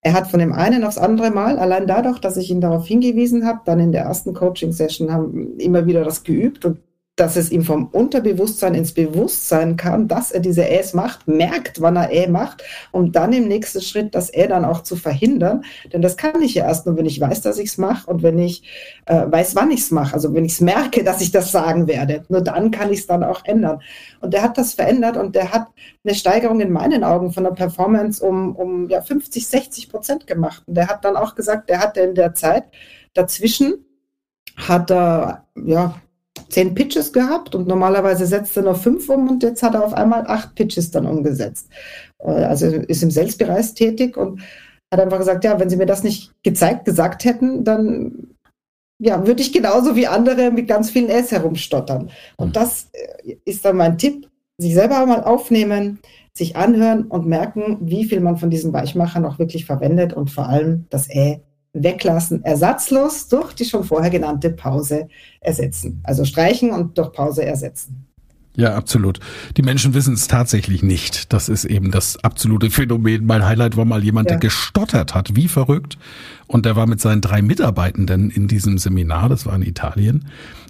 er 0.02 0.14
hat 0.14 0.28
von 0.28 0.40
dem 0.40 0.54
einen 0.54 0.84
aufs 0.84 0.98
andere 0.98 1.30
Mal, 1.30 1.60
allein 1.60 1.86
dadurch, 1.86 2.20
dass 2.20 2.38
ich 2.38 2.50
ihn 2.50 2.62
darauf 2.62 2.88
hingewiesen 2.88 3.46
habe, 3.46 3.62
dann 3.66 3.80
in 3.80 3.92
der 3.92 4.04
ersten 4.04 4.34
Coaching-Session 4.34 5.12
haben 5.12 5.58
immer 5.58 5.86
wieder 5.86 6.04
das 6.04 6.24
geübt 6.24 6.64
und 6.66 6.80
dass 7.20 7.36
es 7.36 7.52
ihm 7.52 7.64
vom 7.64 7.88
Unterbewusstsein 7.88 8.74
ins 8.74 8.94
Bewusstsein 8.94 9.76
kam, 9.76 10.08
dass 10.08 10.32
er 10.32 10.40
diese 10.40 10.70
Äs 10.70 10.94
macht, 10.94 11.28
merkt, 11.28 11.82
wann 11.82 11.98
er 11.98 12.12
Ä 12.12 12.28
macht, 12.28 12.64
um 12.92 13.12
dann 13.12 13.34
im 13.34 13.48
nächsten 13.48 13.82
Schritt 13.82 14.16
das 14.16 14.34
Ä 14.34 14.48
dann 14.48 14.64
auch 14.64 14.84
zu 14.84 14.96
verhindern. 14.96 15.64
Denn 15.92 16.02
das 16.02 16.16
kann 16.16 16.42
ich 16.42 16.54
ja 16.54 16.66
erst 16.66 16.86
nur, 16.86 16.96
wenn 16.98 17.06
ich 17.06 17.20
weiß, 17.20 17.42
dass 17.42 17.60
ich 17.60 17.70
es 17.70 17.78
mache 17.78 18.10
und 18.10 18.24
wenn 18.24 18.40
ich 18.40 18.64
äh, 19.06 19.26
weiß, 19.30 19.56
wann 19.56 19.72
ich 19.72 19.82
es 19.82 19.92
mache. 19.92 20.14
Also 20.14 20.34
wenn 20.34 20.46
ich 20.46 20.54
es 20.54 20.62
merke, 20.62 21.04
dass 21.04 21.22
ich 21.22 21.32
das 21.32 21.52
sagen 21.52 21.88
werde. 21.88 22.24
Nur 22.30 22.42
dann 22.42 22.72
kann 22.72 22.92
ich 22.92 23.00
es 23.00 23.08
dann 23.08 23.24
auch 23.24 23.44
ändern. 23.44 23.82
Und 24.22 24.34
der 24.34 24.42
hat 24.42 24.58
das 24.58 24.74
verändert 24.74 25.18
und 25.18 25.36
der 25.36 25.52
hat 25.52 25.68
eine 26.06 26.16
Steigerung 26.16 26.62
in 26.62 26.72
meinen 26.72 27.04
Augen 27.04 27.34
von 27.34 27.44
der 27.44 27.52
Performance 27.52 28.26
um, 28.26 28.56
um 28.56 28.90
ja, 28.90 29.02
50, 29.02 29.46
60 29.46 29.90
Prozent 29.90 30.28
gemacht. 30.28 30.64
Und 30.68 30.76
der 30.76 30.88
hat 30.88 31.04
dann 31.04 31.18
auch 31.18 31.36
gesagt, 31.36 31.70
der 31.70 31.80
hatte 31.80 32.00
in 32.00 32.16
der 32.16 32.34
Zeit 32.34 32.66
dazwischen 33.14 33.86
hat 34.56 34.92
er 34.92 35.48
ja 35.56 35.96
zehn 36.50 36.74
Pitches 36.74 37.14
gehabt 37.14 37.56
und 37.56 37.68
normalerweise 37.68 38.26
setzt 38.26 38.58
er 38.58 38.64
noch 38.64 38.78
fünf 38.78 39.08
um 39.10 39.30
und 39.30 39.44
jetzt 39.44 39.64
hat 39.64 39.76
er 39.76 39.86
auf 39.86 39.94
einmal 39.94 40.26
acht 40.28 40.56
Pitches 40.56 40.92
dann 40.92 41.06
umgesetzt. 41.06 41.70
Äh, 42.20 42.32
also 42.32 42.68
ist 42.68 43.04
im 43.04 43.12
Sales-Bereich 43.12 43.74
tätig 43.74 44.18
und 44.18 44.42
hat 44.92 45.00
einfach 45.00 45.20
gesagt, 45.20 45.44
ja, 45.44 45.60
wenn 45.60 45.70
Sie 45.70 45.78
mir 45.78 45.86
das 45.86 46.04
nicht 46.04 46.32
gezeigt, 46.44 46.86
gesagt 46.86 47.24
hätten, 47.26 47.64
dann 47.64 48.36
ja, 49.00 49.26
würde 49.26 49.42
ich 49.42 49.54
genauso 49.54 49.96
wie 49.96 50.08
andere 50.08 50.52
mit 50.52 50.68
ganz 50.68 50.90
vielen 50.90 51.10
S 51.10 51.32
herumstottern. 51.32 52.10
Und 52.36 52.48
hm. 52.48 52.54
das 52.54 52.90
äh, 52.94 53.36
ist 53.46 53.64
dann 53.66 53.78
mein 53.78 53.98
Tipp, 53.98 54.28
sich 54.58 54.74
selber 54.74 55.06
mal 55.06 55.24
aufnehmen, 55.24 56.00
sich 56.34 56.56
anhören 56.56 57.06
und 57.06 57.26
merken, 57.26 57.78
wie 57.82 58.06
viel 58.06 58.20
man 58.20 58.38
von 58.38 58.50
diesen 58.50 58.74
Weichmachern 58.74 59.26
auch 59.26 59.40
wirklich 59.40 59.66
verwendet 59.66 60.14
und 60.14 60.30
vor 60.30 60.48
allem 60.48 60.86
das 60.90 61.10
Ä 61.10 61.42
weglassen, 61.74 62.44
ersatzlos 62.44 63.28
durch 63.28 63.54
die 63.54 63.66
schon 63.66 63.84
vorher 63.84 64.10
genannte 64.10 64.50
Pause 64.50 65.08
ersetzen. 65.40 66.02
Also 66.04 66.26
streichen 66.26 66.72
und 66.72 66.98
durch 66.98 67.12
Pause 67.12 67.46
ersetzen. 67.46 68.06
Ja, 68.56 68.76
absolut. 68.76 69.20
Die 69.56 69.62
Menschen 69.62 69.94
wissen 69.94 70.16
es 70.16 70.28
tatsächlich 70.28 70.84
nicht. 70.84 71.32
Das 71.32 71.48
ist 71.48 71.64
eben 71.64 71.92
das 71.92 72.22
absolute 72.24 72.70
Phänomen. 72.70 73.26
Mein 73.26 73.46
Highlight 73.46 73.78
war 73.78 73.86
mal 73.86 74.04
jemand, 74.04 74.30
ja. 74.30 74.36
der 74.36 74.40
gestottert 74.40 75.16
hat, 75.16 75.36
wie 75.36 75.48
verrückt. 75.48 75.98
Und 76.48 76.66
der 76.66 76.76
war 76.76 76.86
mit 76.86 77.00
seinen 77.00 77.22
drei 77.22 77.42
Mitarbeitenden 77.42 78.30
in 78.30 78.50
diesem 78.50 78.78
Seminar, 78.78 79.30
das 79.30 79.46
war 79.46 79.56
in 79.56 79.62
Italien. 79.62 80.26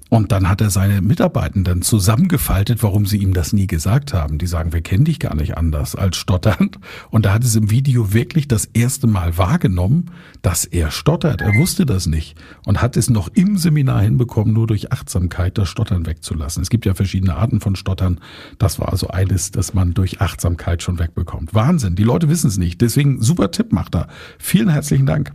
Und 0.10 0.32
dann 0.32 0.50
hat 0.50 0.60
er 0.60 0.72
seine 0.72 1.02
Mitarbeitenden 1.02 1.84
zusammengefaltet, 1.84 2.82
warum 2.82 3.06
sie 3.06 3.18
ihm 3.18 3.34
das 3.34 3.54
nie 3.54 3.68
gesagt 3.68 4.14
haben. 4.14 4.40
Die 4.40 4.48
sagen, 4.48 4.74
wir 4.74 4.82
kennen 4.82 5.06
dich 5.06 5.20
gar 5.20 5.36
nicht 5.36 5.56
anders 5.56 5.96
als 5.96 6.18
stotternd. 6.18 6.80
Und 7.12 7.26
da 7.26 7.34
hat 7.34 7.44
es 7.44 7.56
im 7.56 7.70
Video 7.70 8.12
wirklich 8.12 8.48
das 8.48 8.66
erste 8.66 9.06
Mal 9.06 9.38
wahrgenommen, 9.38 10.12
dass 10.42 10.66
er 10.66 10.90
stottert. 10.90 11.42
Er 11.42 11.54
wusste 11.56 11.86
das 11.86 12.08
nicht 12.08 12.36
und 12.66 12.82
hat 12.82 12.98
es 12.98 13.10
noch 13.10 13.30
im 13.36 13.58
Seminar 13.58 14.02
hinbekommen, 14.02 14.54
nur 14.54 14.66
durch 14.66 14.92
Achtsamkeit 14.92 15.58
das 15.60 15.70
Stottern 15.70 16.08
wegzulassen. 16.08 16.64
Es 16.64 16.72
gibt 16.72 16.88
ja 16.88 16.96
verschiedene 16.96 17.36
Arten 17.36 17.62
von 17.62 17.76
Stottern. 17.76 18.20
Das 18.58 18.80
war 18.80 18.92
also 18.92 19.10
eines, 19.10 19.52
das 19.52 19.76
man 19.76 19.94
durch 19.94 20.22
Achtsamkeit 20.22 20.82
schon 20.82 20.98
wegbekommt. 20.98 21.54
Wahnsinn. 21.54 21.96
Die 21.96 22.04
Leute 22.04 22.30
wissen 22.30 22.48
es 22.48 22.58
nicht. 22.58 22.82
Deswegen 22.82 23.22
super 23.22 23.52
Tipp 23.52 23.72
macht 23.72 23.96
er. 23.96 24.08
Vielen 24.40 24.70
herzlichen 24.70 25.06
Dank. 25.06 25.34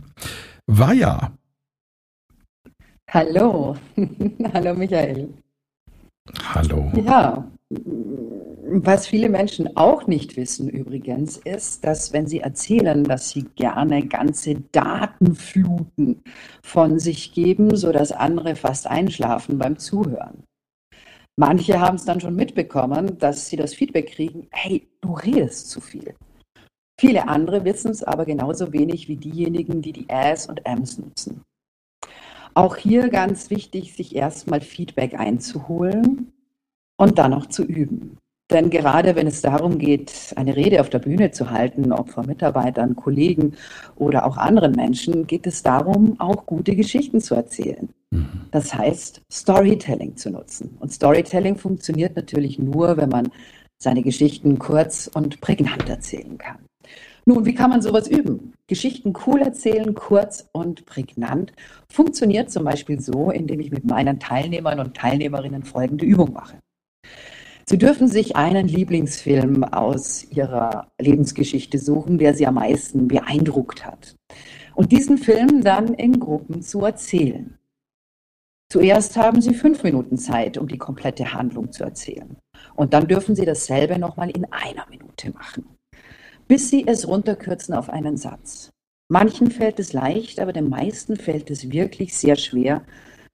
Vaja, 0.67 1.31
Hallo. 3.09 3.75
Hallo 4.53 4.73
Michael. 4.73 5.33
Hallo. 6.53 6.91
Ja, 6.95 7.47
was 8.67 9.07
viele 9.07 9.29
Menschen 9.29 9.77
auch 9.77 10.07
nicht 10.07 10.37
wissen 10.37 10.69
übrigens, 10.69 11.37
ist, 11.37 11.85
dass 11.85 12.13
wenn 12.13 12.27
sie 12.27 12.39
erzählen, 12.39 13.03
dass 13.03 13.29
sie 13.29 13.43
gerne 13.55 14.07
ganze 14.07 14.55
Datenfluten 14.71 16.23
von 16.63 16.99
sich 16.99 17.33
geben, 17.33 17.75
sodass 17.75 18.11
andere 18.11 18.55
fast 18.55 18.87
einschlafen 18.87 19.57
beim 19.57 19.77
Zuhören. 19.77 20.43
Manche 21.37 21.79
haben 21.79 21.95
es 21.95 22.05
dann 22.05 22.21
schon 22.21 22.35
mitbekommen, 22.35 23.17
dass 23.17 23.47
sie 23.47 23.57
das 23.57 23.73
Feedback 23.73 24.07
kriegen, 24.07 24.47
hey, 24.51 24.87
du 25.01 25.13
redest 25.13 25.69
zu 25.69 25.81
viel. 25.81 26.15
Viele 26.99 27.27
andere 27.27 27.65
wissen 27.65 27.91
es 27.91 28.03
aber 28.03 28.25
genauso 28.25 28.71
wenig 28.71 29.07
wie 29.09 29.17
diejenigen, 29.17 29.81
die 29.81 29.91
die 29.91 30.09
As 30.09 30.47
und 30.47 30.65
Ms 30.65 30.99
nutzen. 30.99 31.41
Auch 32.55 32.77
hier 32.77 33.09
ganz 33.09 33.49
wichtig, 33.49 33.93
sich 33.93 34.15
erstmal 34.15 34.61
Feedback 34.61 35.13
einzuholen 35.19 36.31
und 36.97 37.19
dann 37.19 37.31
noch 37.31 37.47
zu 37.47 37.63
üben. 37.63 38.17
Denn 38.51 38.69
gerade 38.69 39.15
wenn 39.15 39.27
es 39.27 39.41
darum 39.41 39.77
geht, 39.79 40.33
eine 40.35 40.55
Rede 40.55 40.79
auf 40.79 40.89
der 40.89 40.99
Bühne 40.99 41.31
zu 41.31 41.49
halten, 41.49 41.91
ob 41.91 42.11
vor 42.11 42.25
Mitarbeitern, 42.25 42.95
Kollegen 42.95 43.55
oder 43.95 44.25
auch 44.25 44.37
anderen 44.37 44.73
Menschen, 44.73 45.25
geht 45.27 45.47
es 45.47 45.63
darum, 45.63 46.19
auch 46.19 46.45
gute 46.45 46.75
Geschichten 46.75 47.21
zu 47.21 47.35
erzählen. 47.35 47.89
Mhm. 48.11 48.27
Das 48.51 48.73
heißt, 48.73 49.21
Storytelling 49.31 50.15
zu 50.15 50.29
nutzen. 50.29 50.77
Und 50.79 50.93
Storytelling 50.93 51.57
funktioniert 51.57 52.15
natürlich 52.15 52.59
nur, 52.59 52.97
wenn 52.97 53.09
man 53.09 53.29
seine 53.77 54.03
Geschichten 54.03 54.59
kurz 54.59 55.09
und 55.13 55.41
prägnant 55.41 55.89
erzählen 55.89 56.37
kann. 56.37 56.59
Nun, 57.27 57.45
wie 57.45 57.55
kann 57.55 57.71
man 57.71 57.81
sowas 57.81 58.07
üben? 58.07 58.53
Geschichten 58.67 59.13
cool 59.25 59.41
erzählen, 59.41 59.95
kurz 59.95 60.47
und 60.51 60.85
prägnant. 60.85 61.53
Funktioniert 61.91 62.51
zum 62.51 62.63
Beispiel 62.65 62.99
so, 62.99 63.31
indem 63.31 63.59
ich 63.59 63.71
mit 63.71 63.85
meinen 63.85 64.19
Teilnehmern 64.19 64.79
und 64.79 64.95
Teilnehmerinnen 64.95 65.63
folgende 65.63 66.05
Übung 66.05 66.33
mache. 66.33 66.59
Sie 67.67 67.79
dürfen 67.79 68.07
sich 68.07 68.35
einen 68.35 68.67
Lieblingsfilm 68.67 69.63
aus 69.63 70.23
Ihrer 70.29 70.91
Lebensgeschichte 71.01 71.79
suchen, 71.79 72.19
der 72.19 72.35
Sie 72.35 72.45
am 72.45 72.55
meisten 72.55 73.07
beeindruckt 73.07 73.83
hat. 73.83 74.15
Und 74.75 74.91
diesen 74.91 75.17
Film 75.17 75.63
dann 75.63 75.95
in 75.95 76.19
Gruppen 76.19 76.61
zu 76.61 76.81
erzählen. 76.81 77.57
Zuerst 78.71 79.17
haben 79.17 79.41
Sie 79.41 79.55
fünf 79.55 79.81
Minuten 79.81 80.19
Zeit, 80.19 80.59
um 80.59 80.67
die 80.67 80.77
komplette 80.77 81.33
Handlung 81.33 81.71
zu 81.71 81.83
erzählen. 81.83 82.37
Und 82.75 82.93
dann 82.93 83.07
dürfen 83.07 83.35
Sie 83.35 83.45
dasselbe 83.45 83.97
nochmal 83.97 84.29
in 84.29 84.45
einer 84.51 84.85
Minute 84.89 85.31
machen 85.31 85.74
bis 86.47 86.69
sie 86.69 86.87
es 86.87 87.07
runterkürzen 87.07 87.73
auf 87.73 87.89
einen 87.89 88.17
Satz. 88.17 88.69
Manchen 89.07 89.51
fällt 89.51 89.79
es 89.79 89.93
leicht, 89.93 90.39
aber 90.39 90.53
den 90.53 90.69
meisten 90.69 91.15
fällt 91.15 91.51
es 91.51 91.71
wirklich 91.71 92.15
sehr 92.15 92.35
schwer, 92.35 92.81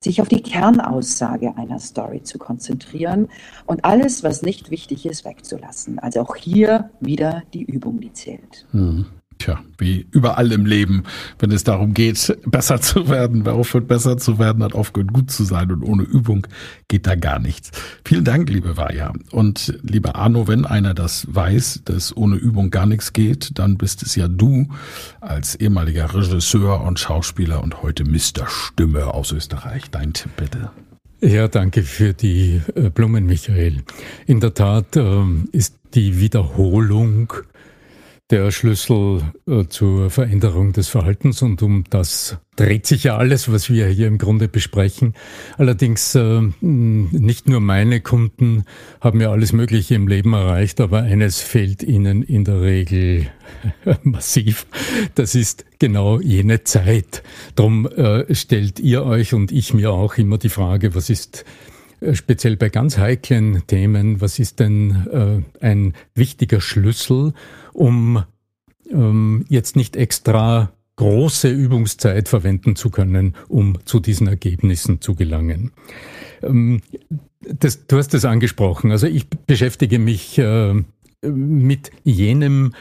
sich 0.03 0.21
auf 0.21 0.27
die 0.27 0.41
Kernaussage 0.41 1.55
einer 1.57 1.79
Story 1.79 2.23
zu 2.23 2.39
konzentrieren 2.39 3.29
und 3.67 3.85
alles, 3.85 4.23
was 4.23 4.41
nicht 4.41 4.71
wichtig 4.71 5.05
ist, 5.05 5.25
wegzulassen. 5.25 5.99
Also 5.99 6.21
auch 6.21 6.35
hier 6.35 6.89
wieder 6.99 7.43
die 7.53 7.63
Übung, 7.63 7.99
die 7.99 8.11
zählt. 8.11 8.65
Mhm. 8.71 9.05
Tja, 9.41 9.59
wie 9.79 10.05
überall 10.11 10.51
im 10.51 10.67
Leben, 10.67 11.01
wenn 11.39 11.51
es 11.51 11.63
darum 11.63 11.95
geht, 11.95 12.37
besser 12.45 12.79
zu 12.79 13.09
werden. 13.09 13.43
Wer 13.43 13.53
aufhört, 13.53 13.87
besser 13.87 14.17
zu 14.17 14.37
werden, 14.37 14.63
hat 14.63 14.75
aufgehört, 14.75 15.11
gut 15.11 15.31
zu 15.31 15.45
sein. 15.45 15.71
Und 15.71 15.81
ohne 15.81 16.03
Übung 16.03 16.45
geht 16.87 17.07
da 17.07 17.15
gar 17.15 17.39
nichts. 17.39 17.71
Vielen 18.05 18.23
Dank, 18.23 18.51
liebe 18.51 18.77
Vaja. 18.77 19.13
Und 19.31 19.79
lieber 19.81 20.15
Arno, 20.15 20.47
wenn 20.47 20.65
einer 20.65 20.93
das 20.93 21.25
weiß, 21.27 21.81
dass 21.85 22.15
ohne 22.15 22.35
Übung 22.35 22.69
gar 22.69 22.85
nichts 22.85 23.13
geht, 23.13 23.57
dann 23.57 23.79
bist 23.79 24.03
es 24.03 24.15
ja 24.15 24.27
du 24.27 24.67
als 25.21 25.55
ehemaliger 25.55 26.13
Regisseur 26.13 26.81
und 26.81 26.99
Schauspieler 26.99 27.63
und 27.63 27.81
heute 27.81 28.03
Mr. 28.03 28.45
Stimme 28.47 29.11
aus 29.11 29.31
Österreich. 29.31 29.89
Dein 29.89 30.13
Tipp 30.13 30.35
bitte. 30.37 30.69
Ja, 31.19 31.47
danke 31.47 31.81
für 31.81 32.13
die 32.13 32.61
äh, 32.75 32.91
Blumen, 32.91 33.25
Michael. 33.25 33.81
In 34.27 34.39
der 34.39 34.53
Tat 34.53 34.97
ähm, 34.97 35.49
ist 35.51 35.79
die 35.95 36.19
Wiederholung 36.19 37.33
der 38.31 38.51
Schlüssel 38.51 39.21
äh, 39.45 39.65
zur 39.67 40.09
Veränderung 40.09 40.71
des 40.71 40.87
Verhaltens 40.87 41.41
und 41.41 41.61
um 41.61 41.83
das 41.89 42.37
dreht 42.55 42.87
sich 42.87 43.03
ja 43.03 43.17
alles, 43.17 43.51
was 43.51 43.69
wir 43.69 43.87
hier 43.87 44.07
im 44.07 44.17
Grunde 44.17 44.47
besprechen. 44.47 45.13
Allerdings 45.57 46.15
äh, 46.15 46.41
nicht 46.61 47.49
nur 47.49 47.59
meine 47.59 47.99
Kunden 47.99 48.63
haben 49.01 49.19
ja 49.19 49.31
alles 49.31 49.51
Mögliche 49.51 49.95
im 49.95 50.07
Leben 50.07 50.33
erreicht, 50.33 50.79
aber 50.79 51.01
eines 51.01 51.41
fehlt 51.41 51.83
ihnen 51.83 52.23
in 52.23 52.45
der 52.45 52.61
Regel 52.61 53.27
massiv. 54.03 54.65
Das 55.15 55.35
ist 55.35 55.65
genau 55.79 56.21
jene 56.21 56.63
Zeit. 56.63 57.23
Drum 57.55 57.85
äh, 57.85 58.33
stellt 58.33 58.79
ihr 58.79 59.03
euch 59.03 59.33
und 59.33 59.51
ich 59.51 59.73
mir 59.73 59.91
auch 59.91 60.17
immer 60.17 60.37
die 60.37 60.49
Frage, 60.49 60.95
was 60.95 61.09
ist 61.09 61.43
speziell 62.13 62.57
bei 62.57 62.69
ganz 62.69 62.97
heiklen 62.97 63.61
Themen, 63.67 64.21
was 64.21 64.39
ist 64.39 64.59
denn 64.59 65.45
ein 65.61 65.93
wichtiger 66.15 66.59
Schlüssel, 66.59 67.33
um 67.73 68.23
ähm, 68.89 69.45
jetzt 69.49 69.75
nicht 69.75 69.95
extra 69.95 70.71
große 70.97 71.49
Übungszeit 71.49 72.29
verwenden 72.29 72.75
zu 72.75 72.89
können, 72.89 73.35
um 73.47 73.77
zu 73.85 73.99
diesen 73.99 74.27
Ergebnissen 74.27 75.01
zu 75.01 75.15
gelangen. 75.15 75.71
Ähm, 76.43 76.81
das, 77.41 77.87
du 77.87 77.97
hast 77.97 78.13
es 78.13 78.25
angesprochen. 78.25 78.91
Also 78.91 79.07
ich 79.07 79.27
beschäftige 79.27 79.97
mich 79.97 80.37
äh, 80.37 80.73
mit 81.23 81.91
jenem 82.03 82.73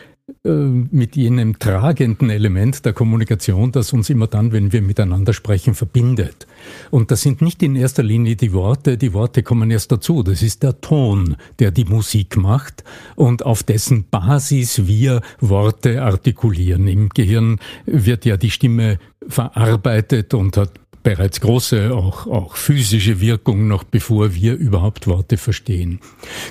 mit 0.42 1.16
jenem 1.16 1.58
tragenden 1.58 2.30
Element 2.30 2.84
der 2.84 2.92
Kommunikation, 2.92 3.72
das 3.72 3.92
uns 3.92 4.10
immer 4.10 4.26
dann, 4.26 4.52
wenn 4.52 4.72
wir 4.72 4.82
miteinander 4.82 5.32
sprechen, 5.32 5.74
verbindet. 5.74 6.46
Und 6.90 7.10
das 7.10 7.22
sind 7.22 7.42
nicht 7.42 7.62
in 7.62 7.76
erster 7.76 8.02
Linie 8.02 8.36
die 8.36 8.52
Worte, 8.52 8.96
die 8.96 9.12
Worte 9.12 9.42
kommen 9.42 9.70
erst 9.70 9.92
dazu. 9.92 10.22
Das 10.22 10.42
ist 10.42 10.62
der 10.62 10.80
Ton, 10.80 11.36
der 11.58 11.70
die 11.70 11.84
Musik 11.84 12.36
macht 12.36 12.84
und 13.16 13.44
auf 13.44 13.62
dessen 13.62 14.04
Basis 14.10 14.86
wir 14.86 15.20
Worte 15.40 16.02
artikulieren. 16.02 16.88
Im 16.88 17.08
Gehirn 17.10 17.58
wird 17.86 18.24
ja 18.24 18.36
die 18.36 18.50
Stimme 18.50 18.98
verarbeitet 19.28 20.34
und 20.34 20.56
hat 20.56 20.72
bereits 21.02 21.40
große, 21.40 21.94
auch, 21.94 22.26
auch 22.26 22.56
physische 22.56 23.20
Wirkung, 23.20 23.68
noch 23.68 23.84
bevor 23.84 24.34
wir 24.34 24.54
überhaupt 24.54 25.06
Worte 25.06 25.36
verstehen. 25.36 26.00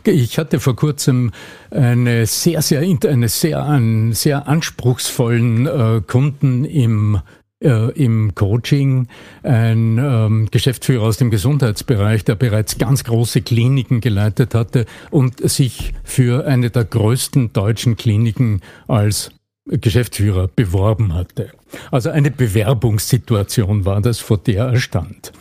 Ich 0.04 0.38
hatte 0.38 0.60
vor 0.60 0.76
kurzem 0.76 1.32
eine 1.72 2.26
sehr, 2.26 2.62
sehr, 2.62 2.82
eine 2.82 3.30
sehr, 3.30 3.64
einen 3.64 4.14
sehr 4.14 4.48
anspruchsvollen 4.48 5.68
äh, 5.68 6.02
Kunden 6.06 6.66
im 6.66 7.20
äh, 7.62 7.92
im 7.92 8.36
Coaching 8.36 9.08
ein 9.44 9.98
ähm, 9.98 10.48
Geschäftsführer 10.50 11.04
aus 11.04 11.18
dem 11.18 11.30
Gesundheitsbereich, 11.30 12.24
der 12.24 12.36
bereits 12.36 12.78
ganz 12.78 13.04
große 13.04 13.42
Kliniken 13.42 14.00
geleitet 14.00 14.56
hatte 14.56 14.86
und 15.12 15.48
sich 15.50 15.94
für 16.04 16.46
eine 16.48 16.70
der 16.70 16.86
größten 16.86 17.52
deutschen 17.52 17.98
Kliniken 17.98 18.62
als 18.88 19.32
Geschäftsführer 19.65 20.50
beworben 20.56 21.13
hatte. 21.13 21.52
Also 21.91 22.10
eine 22.10 22.32
Bewerbungssituation 22.32 23.86
war 23.86 24.02
das, 24.02 24.19
vor 24.19 24.38
der 24.38 24.65
er 24.65 24.80
stand. 24.80 25.32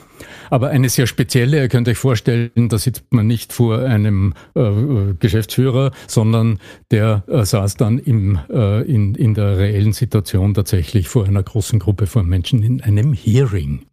Aber 0.50 0.70
eine 0.70 0.88
sehr 0.88 1.06
spezielle, 1.06 1.58
ihr 1.58 1.68
könnt 1.68 1.88
euch 1.88 1.98
vorstellen, 1.98 2.50
da 2.68 2.78
sitzt 2.78 3.12
man 3.12 3.26
nicht 3.26 3.52
vor 3.52 3.80
einem 3.80 4.34
äh, 4.54 5.14
Geschäftsführer, 5.18 5.92
sondern 6.06 6.58
der 6.90 7.24
äh, 7.28 7.44
saß 7.44 7.76
dann 7.76 7.98
im, 7.98 8.38
äh, 8.50 8.82
in, 8.82 9.14
in 9.14 9.34
der 9.34 9.58
reellen 9.58 9.92
Situation 9.92 10.54
tatsächlich 10.54 11.08
vor 11.08 11.26
einer 11.26 11.42
großen 11.42 11.78
Gruppe 11.78 12.06
von 12.06 12.26
Menschen 12.26 12.62
in 12.62 12.80
einem 12.80 13.12
Hearing. 13.12 13.86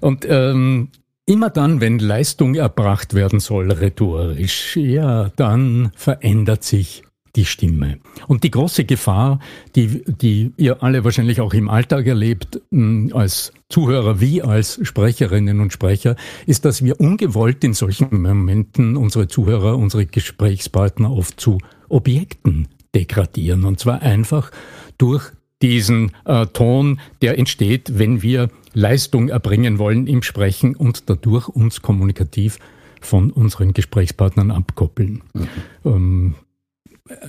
Und 0.00 0.26
ähm, 0.28 0.88
Immer 1.28 1.50
dann, 1.50 1.82
wenn 1.82 1.98
Leistung 1.98 2.54
erbracht 2.54 3.12
werden 3.12 3.38
soll, 3.38 3.70
rhetorisch, 3.70 4.78
ja, 4.78 5.30
dann 5.36 5.92
verändert 5.94 6.64
sich 6.64 7.02
die 7.38 7.44
Stimme. 7.44 7.98
Und 8.26 8.42
die 8.42 8.50
große 8.50 8.84
Gefahr, 8.84 9.38
die, 9.76 10.02
die 10.04 10.52
ihr 10.56 10.82
alle 10.82 11.04
wahrscheinlich 11.04 11.40
auch 11.40 11.54
im 11.54 11.70
Alltag 11.70 12.08
erlebt, 12.08 12.60
hm, 12.72 13.12
als 13.14 13.52
Zuhörer 13.68 14.20
wie 14.20 14.42
als 14.42 14.80
Sprecherinnen 14.82 15.60
und 15.60 15.72
Sprecher, 15.72 16.16
ist, 16.46 16.64
dass 16.64 16.82
wir 16.82 17.00
ungewollt 17.00 17.62
in 17.62 17.74
solchen 17.74 18.08
Momenten 18.10 18.96
unsere 18.96 19.28
Zuhörer, 19.28 19.78
unsere 19.78 20.04
Gesprächspartner 20.04 21.12
oft 21.12 21.40
zu 21.40 21.58
Objekten 21.88 22.66
degradieren. 22.92 23.64
Und 23.64 23.78
zwar 23.78 24.02
einfach 24.02 24.50
durch 24.98 25.30
diesen 25.62 26.10
äh, 26.24 26.46
Ton, 26.46 26.98
der 27.22 27.38
entsteht, 27.38 27.98
wenn 27.98 28.20
wir 28.20 28.50
Leistung 28.74 29.28
erbringen 29.28 29.78
wollen 29.78 30.08
im 30.08 30.22
Sprechen 30.22 30.74
und 30.74 31.08
dadurch 31.08 31.48
uns 31.48 31.82
kommunikativ 31.82 32.58
von 33.00 33.30
unseren 33.30 33.74
Gesprächspartnern 33.74 34.50
abkoppeln. 34.50 35.22
Mhm. 35.34 35.48
Ähm, 35.84 36.34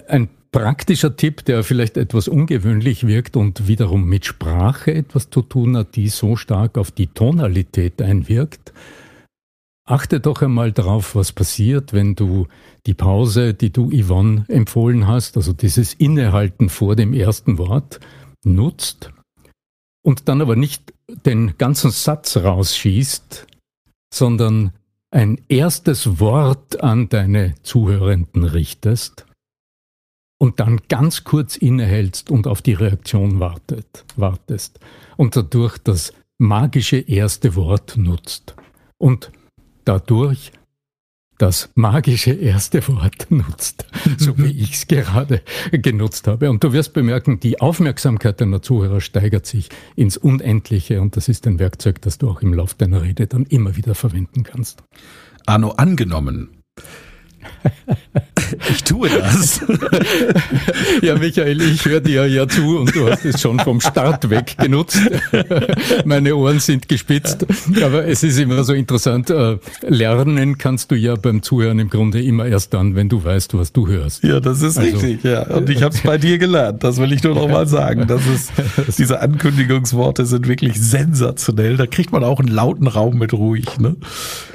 ein 0.08 0.30
praktischer 0.52 1.15
Tipp, 1.15 1.46
der 1.46 1.63
vielleicht 1.63 1.98
etwas 1.98 2.28
ungewöhnlich 2.28 3.06
wirkt 3.06 3.38
und 3.38 3.68
wiederum 3.68 4.06
mit 4.06 4.26
Sprache 4.26 4.94
etwas 4.94 5.30
zu 5.30 5.42
tun 5.42 5.78
hat, 5.78 5.96
die 5.96 6.10
so 6.10 6.36
stark 6.36 6.78
auf 6.78 6.92
die 6.92 7.08
Tonalität 7.08 8.02
einwirkt. 8.02 8.74
Achte 9.86 10.20
doch 10.20 10.42
einmal 10.42 10.72
darauf, 10.72 11.15
was 11.15 11.32
passiert, 11.32 11.94
wenn 11.94 12.15
du 12.15 12.48
die 12.86 12.94
Pause, 12.94 13.54
die 13.54 13.72
du 13.72 13.89
Yvonne 13.92 14.46
empfohlen 14.48 15.08
hast, 15.08 15.36
also 15.36 15.54
dieses 15.54 15.94
Innehalten 15.96 16.70
vor 16.70 16.96
dem 16.96 17.13
ersten 17.13 17.58
Wort, 17.58 18.00
nutzt 18.44 19.12
und 20.04 20.30
dann 20.30 20.42
aber 20.42 20.56
nicht 20.56 20.94
den 21.26 21.58
ganzen 21.58 21.92
Satz 21.92 22.38
rausschießt, 22.38 23.48
sondern 24.13 24.72
ein 25.12 25.42
erstes 25.50 26.20
Wort 26.20 26.84
an 26.84 27.10
deine 27.10 27.56
Zuhörenden 27.63 28.44
richtest 28.44 29.26
und 30.39 30.60
dann 30.60 30.80
ganz 30.88 31.23
kurz 31.23 31.58
innehältst 31.58 32.32
und 32.32 32.47
auf 32.47 32.62
die 32.62 32.73
Reaktion 32.73 33.39
wartet, 33.39 34.06
wartest 34.15 34.80
und 35.17 35.36
dadurch 35.36 35.78
das 35.78 36.13
magische 36.39 36.97
erste 36.97 37.56
Wort 37.56 37.97
nutzt 37.97 38.56
und 38.97 39.32
dadurch 39.86 40.52
das 41.38 41.69
magische 41.75 42.32
erste 42.32 42.86
Wort 42.88 43.28
nutzt, 43.30 43.86
so 44.17 44.38
wie 44.38 44.52
ich 44.63 44.73
es 44.73 44.88
gerade 44.88 45.41
genutzt 45.71 46.28
habe. 46.28 46.49
Und 46.49 46.63
du 46.63 46.73
wirst 46.73 46.93
bemerken, 46.93 47.39
die 47.39 47.60
Aufmerksamkeit 47.60 48.39
deiner 48.39 48.62
Zuhörer 48.62 49.02
steigert 49.02 49.45
sich 49.45 49.69
ins 49.95 50.17
Unendliche 50.17 51.02
und 51.02 51.17
das 51.17 51.28
ist 51.28 51.47
ein 51.47 51.60
Werkzeug, 51.60 52.02
das 52.02 52.17
du 52.17 52.30
auch 52.30 52.41
im 52.41 52.54
Lauf 52.54 52.73
deiner 52.73 53.02
Rede 53.02 53.28
dann 53.28 53.45
immer 53.45 53.75
wieder 53.75 53.95
verwenden 53.95 54.43
kannst. 54.43 54.84
Arno, 55.45 55.71
angenommen, 55.71 56.49
ich 58.69 58.84
tue 58.84 59.10
das. 59.10 59.62
Ja, 61.02 61.15
Michael, 61.15 61.62
ich 61.62 61.86
höre 61.86 62.02
dir 62.02 62.28
ja 62.28 62.48
zu 62.48 62.80
und 62.80 62.93
du 62.95 63.10
hast 63.10 63.24
es 63.24 63.41
schon 63.41 63.60
vom 63.60 63.80
Start 63.80 64.30
weg 64.30 64.56
genutzt. 64.58 65.00
Meine 66.06 66.36
Ohren 66.36 66.60
sind 66.60 66.89
gespitzt. 66.89 67.45
Aber 67.82 68.06
es 68.06 68.24
ist 68.24 68.38
immer 68.38 68.63
so 68.63 68.74
interessant. 68.74 69.30
Äh, 69.30 69.58
lernen 69.88 70.58
kannst 70.58 70.91
du 70.91 70.95
ja 70.95 71.15
beim 71.15 71.41
Zuhören 71.41 71.80
im 71.80 71.89
Grunde 71.89 72.22
immer 72.22 72.45
erst 72.45 72.74
dann, 72.74 72.95
wenn 72.95 73.08
du 73.08 73.24
weißt, 73.24 73.54
was 73.54 73.72
du 73.72 73.88
hörst. 73.88 74.24
Ja, 74.24 74.39
das 74.39 74.62
ist 74.62 74.78
also, 74.78 74.98
richtig, 74.98 75.24
ja. 75.24 75.43
Und 75.43 75.69
ich 75.69 75.82
habe 75.82 75.95
es 75.95 76.02
bei 76.02 76.17
dir 76.17 76.38
gelernt. 76.38 76.84
Das 76.84 76.98
will 76.98 77.13
ich 77.13 77.24
nur 77.24 77.36
noch 77.36 77.48
mal 77.48 77.67
sagen. 77.67 78.08
Das 78.08 78.22
ist, 78.28 78.52
diese 78.98 79.22
Ankündigungsworte 79.22 80.26
sind 80.26 80.48
wirklich 80.48 80.80
sensationell. 80.80 81.78
Da 81.78 81.88
kriegt 81.88 82.12
man 82.12 82.24
auch 82.24 82.39
einen 82.39 82.50
lauten 82.50 82.88
Raum 82.88 83.17
mit 83.17 83.34
ruhig. 83.34 83.80
Ne? 83.80 83.95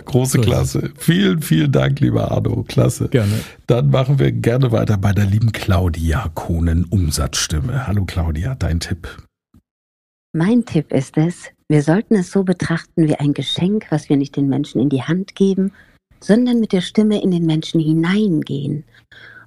Große 0.04 0.40
Klasse. 0.40 0.90
Vielen, 0.96 1.40
vielen 1.40 1.72
Dank, 1.72 2.00
lieber 2.00 2.30
Arno. 2.30 2.64
Klasse. 2.68 2.93
Gerne. 3.10 3.40
Dann 3.66 3.90
machen 3.90 4.18
wir 4.18 4.32
gerne 4.32 4.72
weiter 4.72 4.96
bei 4.96 5.12
der 5.12 5.26
lieben 5.26 5.52
Claudia 5.52 6.30
Kohnen 6.34 6.84
Umsatzstimme. 6.84 7.86
Hallo 7.86 8.04
Claudia, 8.04 8.54
dein 8.54 8.80
Tipp. 8.80 9.08
Mein 10.32 10.64
Tipp 10.64 10.92
ist 10.92 11.16
es, 11.16 11.50
wir 11.68 11.82
sollten 11.82 12.16
es 12.16 12.30
so 12.30 12.42
betrachten 12.42 13.06
wie 13.06 13.14
ein 13.14 13.34
Geschenk, 13.34 13.86
was 13.90 14.08
wir 14.08 14.16
nicht 14.16 14.36
den 14.36 14.48
Menschen 14.48 14.80
in 14.80 14.88
die 14.88 15.02
Hand 15.02 15.34
geben, 15.34 15.72
sondern 16.20 16.60
mit 16.60 16.72
der 16.72 16.80
Stimme 16.80 17.22
in 17.22 17.30
den 17.30 17.46
Menschen 17.46 17.80
hineingehen. 17.80 18.84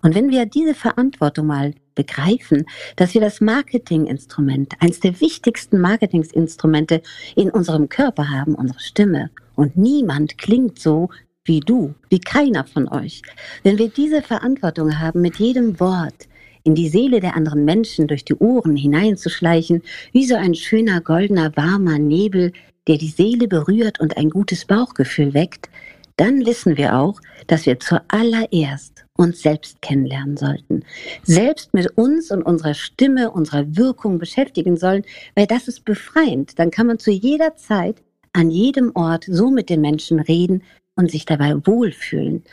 Und 0.02 0.16
wenn 0.16 0.30
wir 0.30 0.46
diese 0.46 0.74
Verantwortung 0.74 1.48
mal 1.48 1.74
begreifen, 1.96 2.66
dass 2.96 3.14
wir 3.14 3.22
das 3.22 3.42
Marketinginstrument, 3.42 4.76
eines 4.80 5.00
der 5.00 5.20
wichtigsten 5.20 5.80
Marketinginstrumente 5.80 7.02
in 7.36 7.50
unserem 7.50 7.90
Körper 7.90 8.30
haben, 8.30 8.56
unsere 8.56 8.80
Stimme, 8.80 9.30
und 9.56 9.76
niemand 9.76 10.38
klingt 10.38 10.80
so 10.80 11.10
wie 11.48 11.60
du, 11.60 11.94
wie 12.10 12.20
keiner 12.20 12.66
von 12.66 12.88
euch. 12.88 13.22
Wenn 13.64 13.78
wir 13.78 13.90
diese 13.90 14.22
Verantwortung 14.22 15.00
haben, 15.00 15.22
mit 15.22 15.38
jedem 15.38 15.80
Wort 15.80 16.28
in 16.64 16.76
die 16.76 16.90
Seele 16.90 17.22
der 17.22 17.36
anderen 17.36 17.66
Menschen 17.66 18.08
durch 18.08 18.26
die 18.26 18.36
Ohren 18.36 18.76
hineinzuschleichen, 18.76 19.82
wie 20.12 20.26
so 20.26 20.36
ein 20.36 20.54
schöner 20.54 21.02
goldener 21.02 21.56
warmer 21.56 21.98
Nebel, 21.98 22.52
der 22.88 22.98
die 22.98 23.10
Seele 23.10 23.48
berührt 23.48 24.00
und 24.00 24.18
ein 24.18 24.30
gutes 24.30 24.66
Bauchgefühl 24.66 25.34
weckt, 25.34 25.70
dann 26.18 26.46
wissen 26.46 26.78
wir 26.78 26.98
auch, 26.98 27.22
dass 27.46 27.66
wir 27.66 27.80
zuallererst 27.80 29.06
uns 29.16 29.42
selbst 29.42 29.82
kennenlernen 29.82 30.36
sollten, 30.36 30.84
selbst 31.24 31.74
mit 31.74 31.98
uns 31.98 32.32
und 32.32 32.44
unserer 32.44 32.74
Stimme, 32.74 33.32
unserer 33.32 33.78
Wirkung 33.78 34.18
beschäftigen 34.18 34.78
sollen, 34.78 35.04
weil 35.36 35.48
das 35.48 35.68
ist 35.68 35.86
befreiend. 35.86 36.60
Dann 36.60 36.72
kann 36.72 36.88
man 36.88 37.00
zu 37.00 37.12
jeder 37.12 37.56
Zeit 37.56 38.04
an 38.34 38.50
jedem 38.50 38.92
Ort 38.96 39.26
so 39.30 39.50
mit 39.50 39.70
den 39.70 39.82
Menschen 39.82 40.20
reden, 40.20 40.64
und 40.98 41.10
sich 41.10 41.26
dabei 41.26 41.56
wohlfühlen. 41.66 42.44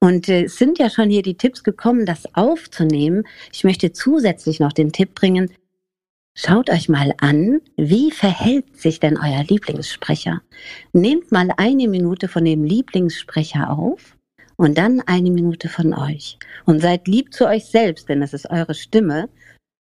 Und 0.00 0.28
äh, 0.28 0.44
es 0.44 0.56
sind 0.56 0.78
ja 0.78 0.90
schon 0.90 1.10
hier 1.10 1.22
die 1.22 1.36
Tipps 1.36 1.62
gekommen, 1.62 2.06
das 2.06 2.34
aufzunehmen. 2.34 3.24
Ich 3.52 3.62
möchte 3.62 3.92
zusätzlich 3.92 4.58
noch 4.58 4.72
den 4.72 4.92
Tipp 4.92 5.14
bringen, 5.14 5.50
Schaut 6.36 6.70
euch 6.70 6.88
mal 6.88 7.12
an, 7.18 7.60
wie 7.76 8.12
verhält 8.12 8.80
sich 8.80 9.00
denn 9.00 9.18
euer 9.18 9.42
Lieblingssprecher? 9.42 10.40
Nehmt 10.92 11.32
mal 11.32 11.50
eine 11.56 11.88
Minute 11.88 12.28
von 12.28 12.44
dem 12.44 12.62
Lieblingssprecher 12.64 13.68
auf 13.68 14.16
und 14.56 14.78
dann 14.78 15.00
eine 15.00 15.30
Minute 15.30 15.68
von 15.68 15.92
euch. 15.92 16.38
Und 16.66 16.80
seid 16.80 17.08
lieb 17.08 17.34
zu 17.34 17.46
euch 17.46 17.66
selbst, 17.66 18.08
denn 18.08 18.20
das 18.20 18.32
ist 18.32 18.48
eure 18.48 18.74
Stimme. 18.74 19.28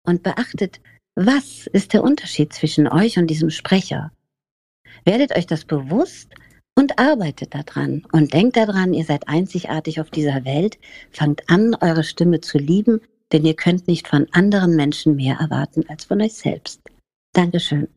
Und 0.04 0.24
beachtet, 0.24 0.82
was 1.16 1.68
ist 1.68 1.94
der 1.94 2.04
Unterschied 2.04 2.52
zwischen 2.54 2.88
euch 2.88 3.18
und 3.20 3.28
diesem 3.28 3.52
Sprecher? 3.52 4.12
Werdet 5.06 5.38
euch 5.38 5.46
das 5.46 5.64
bewusst 5.64 6.34
und 6.76 7.00
arbeitet 7.00 7.54
daran 7.54 8.04
und 8.12 8.34
denkt 8.34 8.58
daran, 8.58 8.94
ihr 8.94 9.06
seid 9.06 9.28
einzigartig 9.28 10.00
auf 10.00 10.10
dieser 10.10 10.46
Welt, 10.46 10.78
fangt 11.12 11.50
an, 11.50 11.76
eure 11.80 12.04
Stimme 12.04 12.42
zu 12.42 12.58
lieben, 12.58 13.02
denn 13.32 13.46
ihr 13.46 13.56
könnt 13.56 13.88
nicht 13.88 14.08
von 14.08 14.28
anderen 14.32 14.76
Menschen 14.76 15.16
mehr 15.16 15.38
erwarten 15.40 15.84
als 15.88 16.06
von 16.06 16.22
euch 16.22 16.34
selbst. 16.34 16.82
Dankeschön. 17.34 17.88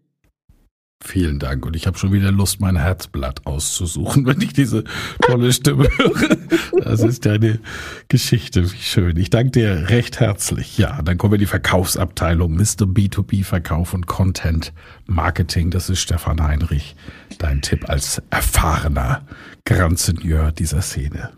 Vielen 1.06 1.38
Dank. 1.38 1.66
Und 1.66 1.76
ich 1.76 1.86
habe 1.86 1.98
schon 1.98 2.12
wieder 2.12 2.32
Lust, 2.32 2.60
mein 2.60 2.76
Herzblatt 2.76 3.42
auszusuchen, 3.44 4.24
wenn 4.26 4.40
ich 4.40 4.54
diese 4.54 4.84
tolle 5.20 5.52
Stimme 5.52 5.86
höre. 5.98 6.36
Das 6.82 7.02
ist 7.02 7.26
eine 7.26 7.60
Geschichte. 8.08 8.72
Wie 8.72 8.76
schön. 8.78 9.16
Ich 9.18 9.28
danke 9.28 9.50
dir 9.50 9.90
recht 9.90 10.18
herzlich. 10.18 10.78
Ja, 10.78 11.02
dann 11.02 11.18
kommen 11.18 11.32
wir 11.32 11.36
in 11.36 11.40
die 11.40 11.46
Verkaufsabteilung. 11.46 12.54
Mr. 12.54 12.86
B2B 12.86 13.44
Verkauf 13.44 13.92
und 13.92 14.06
Content 14.06 14.72
Marketing. 15.06 15.70
Das 15.70 15.90
ist 15.90 16.00
Stefan 16.00 16.42
Heinrich. 16.42 16.96
Dein 17.38 17.60
Tipp 17.60 17.88
als 17.90 18.22
erfahrener 18.30 19.26
Grand 19.66 19.98
Seigneur 19.98 20.52
dieser 20.52 20.80
Szene. 20.80 21.32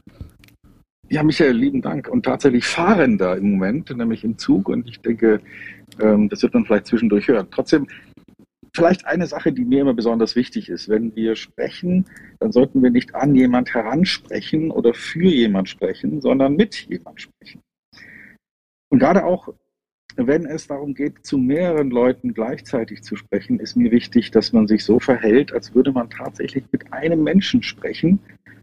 Ja, 1.09 1.25
Michael, 1.25 1.57
lieben 1.57 1.83
Dank. 1.83 2.09
Und 2.09 2.25
tatsächlich 2.25 2.65
fahrender 2.65 3.37
im 3.37 3.51
Moment, 3.51 3.95
nämlich 3.97 4.23
im 4.23 4.39
Zug. 4.39 4.69
Und 4.69 4.89
ich 4.89 5.01
denke, 5.01 5.41
ähm, 6.01 6.29
das 6.29 6.43
wird 6.43 6.55
man 6.55 6.65
vielleicht 6.65 6.87
zwischendurch 6.87 7.27
hören. 7.27 7.49
Trotzdem 7.51 7.89
vielleicht 8.77 9.07
eine 9.07 9.27
Sache, 9.27 9.53
die 9.53 9.65
mir 9.65 9.81
immer 9.81 9.95
besonders 9.95 10.37
wichtig 10.37 10.69
ist. 10.69 10.89
Wenn 10.89 11.17
wir 11.17 11.35
sprechen, 11.35 12.05
dann 12.39 12.53
sollten 12.53 12.83
wir 12.83 12.91
nicht 12.91 13.15
an 13.15 13.35
jemand 13.35 13.75
heransprechen 13.75 14.71
oder 14.71 14.95
für 14.95 15.29
jemand 15.29 15.69
sprechen, 15.69 16.21
sondern 16.21 16.55
mit 16.55 16.87
jemand 16.87 17.21
sprechen. 17.21 17.63
Und 18.89 19.01
gerade 19.01 19.25
auch, 19.25 19.49
wenn 20.17 20.47
es 20.47 20.67
darum 20.67 20.95
geht, 20.95 21.27
zu 21.27 21.39
mehreren 21.39 21.91
Leuten 21.91 22.33
gleichzeitig 22.35 23.03
zu 23.03 23.17
sprechen, 23.17 23.59
ist 23.59 23.77
mir 23.77 23.91
wichtig, 23.91 24.31
dass 24.31 24.53
man 24.53 24.67
sich 24.69 24.85
so 24.85 25.01
verhält, 25.01 25.53
als 25.53 25.75
würde 25.75 25.93
man 25.93 26.09
tatsächlich 26.09 26.65
mit 26.71 26.93
einem 26.93 27.23
Menschen 27.23 27.63
sprechen, 27.63 28.21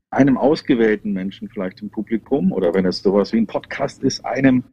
einem 0.09 0.37
ausgewählten 0.37 1.11
Menschen 1.11 1.49
vielleicht 1.49 1.81
im 1.81 1.89
Publikum 1.89 2.51
oder 2.51 2.73
wenn 2.73 2.85
es 2.85 2.99
sowas 2.99 3.33
wie 3.33 3.37
ein 3.37 3.47
Podcast 3.47 4.03
ist, 4.03 4.23
einem 4.25 4.63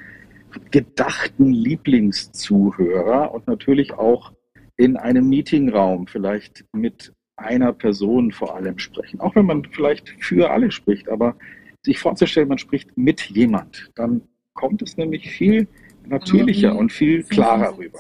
gedachten 0.71 1.53
Lieblingszuhörer 1.53 3.33
und 3.33 3.47
natürlich 3.47 3.93
auch 3.93 4.33
in 4.81 4.97
einem 4.97 5.29
Meetingraum 5.29 6.07
vielleicht 6.07 6.65
mit 6.73 7.13
einer 7.37 7.75
Person 7.75 8.33
vor 8.33 8.57
allem 8.57 8.79
sprechen. 8.79 9.21
Auch 9.21 9.35
wenn 9.35 9.45
man 9.45 9.63
vielleicht 9.67 10.09
für 10.25 10.51
alle 10.51 10.71
spricht, 10.71 11.11
aber 11.11 11.37
sich 11.85 11.99
vorzustellen, 11.99 12.49
man 12.49 12.57
spricht 12.57 12.97
mit 12.97 13.21
jemand, 13.29 13.91
dann 13.95 14.23
kommt 14.55 14.81
es 14.81 14.97
nämlich 14.97 15.31
viel 15.31 15.69
natürlicher 16.07 16.75
und 16.75 16.93
viel 16.93 17.25
klarer 17.25 17.77
rüber. 17.77 17.99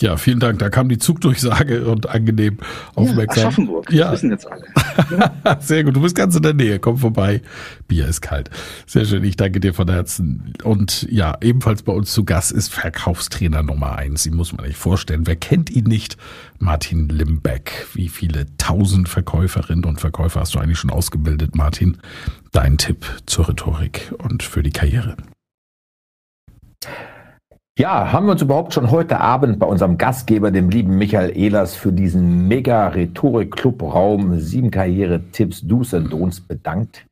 Ja, 0.00 0.16
vielen 0.16 0.40
Dank. 0.40 0.58
Da 0.58 0.70
kam 0.70 0.88
die 0.88 0.98
Zugdurchsage 0.98 1.86
und 1.86 2.08
angenehm 2.08 2.58
aufmerksam. 2.96 3.42
Ja, 3.42 3.48
Aschaffenburg, 3.48 3.86
das 3.86 3.94
ja. 3.94 4.12
wissen 4.12 4.30
jetzt 4.30 4.46
alle. 4.50 5.60
Sehr 5.60 5.84
gut, 5.84 5.94
du 5.94 6.00
bist 6.00 6.16
ganz 6.16 6.34
in 6.34 6.42
der 6.42 6.54
Nähe. 6.54 6.80
Komm 6.80 6.98
vorbei. 6.98 7.42
Bier 7.86 8.08
ist 8.08 8.20
kalt. 8.20 8.50
Sehr 8.86 9.04
schön, 9.04 9.22
ich 9.22 9.36
danke 9.36 9.60
dir 9.60 9.72
von 9.72 9.88
Herzen. 9.88 10.52
Und 10.64 11.06
ja, 11.10 11.36
ebenfalls 11.40 11.82
bei 11.82 11.92
uns 11.92 12.12
zu 12.12 12.24
Gast 12.24 12.50
ist 12.50 12.74
Verkaufstrainer 12.74 13.62
Nummer 13.62 13.96
eins. 13.96 14.24
Sie 14.24 14.30
muss 14.30 14.52
man 14.52 14.66
nicht 14.66 14.76
vorstellen. 14.76 15.26
Wer 15.26 15.36
kennt 15.36 15.70
ihn 15.70 15.84
nicht? 15.84 16.16
Martin 16.58 17.08
Limbeck. 17.08 17.86
Wie 17.94 18.08
viele 18.08 18.46
tausend 18.58 19.08
Verkäuferinnen 19.08 19.84
und 19.84 20.00
Verkäufer 20.00 20.40
hast 20.40 20.54
du 20.54 20.58
eigentlich 20.58 20.78
schon 20.78 20.90
ausgebildet, 20.90 21.54
Martin? 21.54 21.98
Dein 22.50 22.78
Tipp 22.78 23.06
zur 23.26 23.48
Rhetorik 23.48 24.12
und 24.18 24.42
für 24.42 24.62
die 24.62 24.72
Karriere. 24.72 25.16
Ja, 27.76 28.12
haben 28.12 28.26
wir 28.26 28.32
uns 28.32 28.42
überhaupt 28.42 28.72
schon 28.72 28.92
heute 28.92 29.18
Abend 29.18 29.58
bei 29.58 29.66
unserem 29.66 29.98
Gastgeber, 29.98 30.52
dem 30.52 30.70
lieben 30.70 30.96
Michael 30.96 31.36
Ehlers, 31.36 31.74
für 31.74 31.92
diesen 31.92 32.46
mega 32.46 32.86
Rhetorik-Club-Raum 32.86 34.38
sieben 34.38 34.70
Karriere-Tipps, 34.70 35.62
Do's 35.66 35.92
and 35.92 36.12
Don'ts 36.12 36.40
bedankt? 36.46 37.04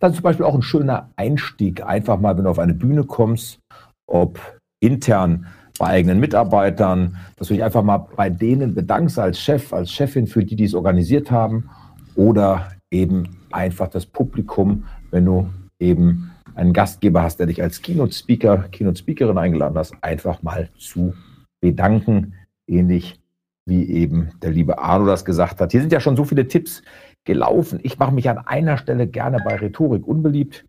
Ist 0.00 0.14
zum 0.14 0.22
Beispiel 0.22 0.46
auch 0.46 0.54
ein 0.54 0.62
schöner 0.62 1.10
Einstieg, 1.16 1.84
einfach 1.84 2.18
mal, 2.18 2.34
wenn 2.38 2.44
du 2.44 2.50
auf 2.50 2.58
eine 2.58 2.72
Bühne 2.72 3.04
kommst, 3.04 3.58
ob 4.06 4.40
intern 4.80 5.46
bei 5.78 5.88
eigenen 5.88 6.20
Mitarbeitern, 6.20 7.18
dass 7.36 7.48
du 7.48 7.54
dich 7.54 7.62
einfach 7.62 7.82
mal 7.82 7.98
bei 8.16 8.30
denen 8.30 8.74
bedankst 8.74 9.18
als 9.18 9.38
Chef, 9.40 9.74
als 9.74 9.92
Chefin 9.92 10.26
für 10.26 10.42
die, 10.42 10.56
die 10.56 10.64
es 10.64 10.74
organisiert 10.74 11.30
haben 11.30 11.68
oder 12.14 12.72
eben 12.90 13.36
einfach 13.50 13.88
das 13.88 14.06
Publikum, 14.06 14.84
wenn 15.10 15.26
du 15.26 15.50
eben 15.78 16.31
einen 16.54 16.72
Gastgeber 16.72 17.22
hast, 17.22 17.38
der 17.38 17.46
dich 17.46 17.62
als 17.62 17.82
Keynote-Speaker, 17.82 18.68
Keynote-Speakerin 18.70 19.38
eingeladen 19.38 19.78
hast, 19.78 19.94
einfach 20.00 20.42
mal 20.42 20.68
zu 20.78 21.14
bedanken. 21.60 22.34
Ähnlich 22.66 23.20
wie 23.66 23.88
eben 23.88 24.30
der 24.42 24.50
liebe 24.50 24.78
Arno 24.78 25.06
das 25.06 25.24
gesagt 25.24 25.60
hat. 25.60 25.72
Hier 25.72 25.80
sind 25.80 25.92
ja 25.92 26.00
schon 26.00 26.16
so 26.16 26.24
viele 26.24 26.48
Tipps 26.48 26.82
gelaufen. 27.24 27.78
Ich 27.82 27.98
mache 27.98 28.12
mich 28.12 28.28
an 28.28 28.38
einer 28.38 28.76
Stelle 28.76 29.06
gerne 29.06 29.38
bei 29.44 29.56
Rhetorik 29.56 30.06
unbeliebt. 30.06 30.64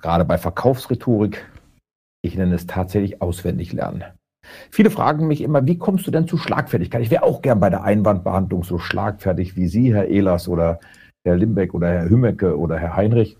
Gerade 0.00 0.24
bei 0.24 0.38
Verkaufsrhetorik. 0.38 1.50
Ich 2.22 2.36
nenne 2.36 2.54
es 2.54 2.66
tatsächlich 2.66 3.22
auswendig 3.22 3.72
lernen. 3.72 4.04
Viele 4.70 4.90
fragen 4.90 5.26
mich 5.26 5.40
immer, 5.40 5.66
wie 5.66 5.78
kommst 5.78 6.06
du 6.06 6.10
denn 6.10 6.28
zu 6.28 6.36
Schlagfertigkeit? 6.36 7.02
Ich 7.02 7.10
wäre 7.10 7.22
auch 7.22 7.42
gern 7.42 7.60
bei 7.60 7.70
der 7.70 7.82
Einwandbehandlung 7.82 8.64
so 8.64 8.78
schlagfertig 8.78 9.56
wie 9.56 9.68
Sie, 9.68 9.94
Herr 9.94 10.06
Ehlers 10.06 10.48
oder 10.48 10.80
Herr 11.24 11.36
Limbeck 11.36 11.74
oder 11.74 11.88
Herr 11.88 12.08
Hümmecke 12.08 12.58
oder 12.58 12.78
Herr 12.78 12.96
Heinrich. 12.96 13.36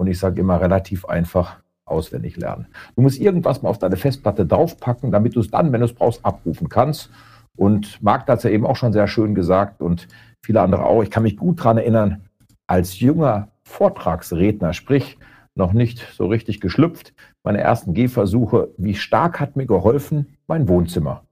Und 0.00 0.06
ich 0.06 0.18
sage 0.18 0.40
immer 0.40 0.58
relativ 0.62 1.04
einfach 1.04 1.58
auswendig 1.84 2.38
lernen. 2.38 2.68
Du 2.96 3.02
musst 3.02 3.20
irgendwas 3.20 3.60
mal 3.60 3.68
auf 3.68 3.76
deine 3.76 3.98
Festplatte 3.98 4.46
draufpacken, 4.46 5.10
damit 5.10 5.36
du 5.36 5.40
es 5.40 5.50
dann, 5.50 5.72
wenn 5.72 5.80
du 5.80 5.84
es 5.84 5.92
brauchst, 5.92 6.24
abrufen 6.24 6.70
kannst. 6.70 7.10
Und 7.54 8.02
Marc 8.02 8.26
hat 8.26 8.38
es 8.38 8.44
ja 8.44 8.50
eben 8.50 8.64
auch 8.64 8.76
schon 8.76 8.94
sehr 8.94 9.06
schön 9.06 9.34
gesagt 9.34 9.82
und 9.82 10.08
viele 10.42 10.62
andere 10.62 10.86
auch. 10.86 11.02
Ich 11.02 11.10
kann 11.10 11.22
mich 11.22 11.36
gut 11.36 11.60
daran 11.60 11.76
erinnern, 11.76 12.22
als 12.66 12.98
junger 12.98 13.48
Vortragsredner, 13.64 14.72
sprich 14.72 15.18
noch 15.54 15.74
nicht 15.74 16.08
so 16.14 16.28
richtig 16.28 16.62
geschlüpft, 16.62 17.12
meine 17.44 17.60
ersten 17.60 17.92
Gehversuche, 17.92 18.70
wie 18.78 18.94
stark 18.94 19.38
hat 19.38 19.56
mir 19.56 19.66
geholfen 19.66 20.38
mein 20.46 20.66
Wohnzimmer. 20.66 21.24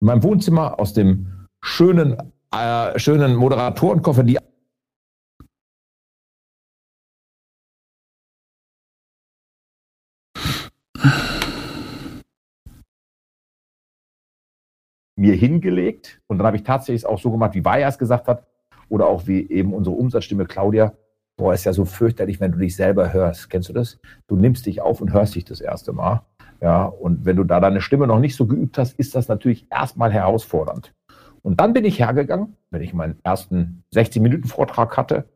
In 0.00 0.06
meinem 0.06 0.22
Wohnzimmer 0.22 0.80
aus 0.80 0.94
dem 0.94 1.46
schönen, 1.60 2.16
äh, 2.56 2.98
schönen 2.98 3.36
Moderatorenkoffer, 3.36 4.22
die 4.22 4.38
mir 15.22 15.34
hingelegt 15.34 16.20
und 16.26 16.38
dann 16.38 16.46
habe 16.48 16.56
ich 16.56 16.64
tatsächlich 16.64 17.06
auch 17.06 17.18
so 17.18 17.30
gemacht, 17.30 17.54
wie 17.54 17.64
Vaya 17.64 17.86
es 17.86 17.96
gesagt 17.96 18.26
hat 18.26 18.44
oder 18.88 19.06
auch 19.06 19.28
wie 19.28 19.48
eben 19.50 19.72
unsere 19.72 19.94
Umsatzstimme 19.94 20.46
Claudia. 20.46 20.94
Boah, 21.36 21.54
ist 21.54 21.64
ja 21.64 21.72
so 21.72 21.84
fürchterlich, 21.84 22.40
wenn 22.40 22.50
du 22.50 22.58
dich 22.58 22.74
selber 22.74 23.12
hörst. 23.12 23.48
Kennst 23.48 23.68
du 23.68 23.72
das? 23.72 24.00
Du 24.26 24.34
nimmst 24.34 24.66
dich 24.66 24.80
auf 24.80 25.00
und 25.00 25.12
hörst 25.12 25.36
dich 25.36 25.44
das 25.44 25.60
erste 25.60 25.92
Mal. 25.92 26.22
Ja, 26.60 26.86
und 26.86 27.24
wenn 27.24 27.36
du 27.36 27.44
da 27.44 27.60
deine 27.60 27.80
Stimme 27.80 28.08
noch 28.08 28.18
nicht 28.18 28.34
so 28.34 28.46
geübt 28.46 28.78
hast, 28.78 28.98
ist 28.98 29.14
das 29.14 29.28
natürlich 29.28 29.66
erstmal 29.70 30.12
herausfordernd. 30.12 30.92
Und 31.42 31.60
dann 31.60 31.72
bin 31.72 31.84
ich 31.84 32.00
hergegangen, 32.00 32.56
wenn 32.70 32.82
ich 32.82 32.92
meinen 32.92 33.18
ersten 33.22 33.84
60-Minuten-Vortrag 33.94 34.96
hatte, 34.96 35.26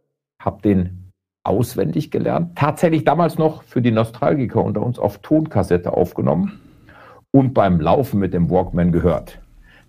habe 0.42 0.62
den 0.62 1.12
auswendig 1.44 2.10
gelernt. 2.10 2.58
Tatsächlich 2.58 3.04
damals 3.04 3.38
noch 3.38 3.62
für 3.62 3.82
die 3.82 3.92
Nostalgiker 3.92 4.64
unter 4.64 4.84
uns 4.84 4.98
auf 4.98 5.18
Tonkassette 5.18 5.92
aufgenommen 5.92 6.60
und 7.30 7.54
beim 7.54 7.80
Laufen 7.80 8.18
mit 8.18 8.34
dem 8.34 8.50
Walkman 8.50 8.90
gehört. 8.90 9.40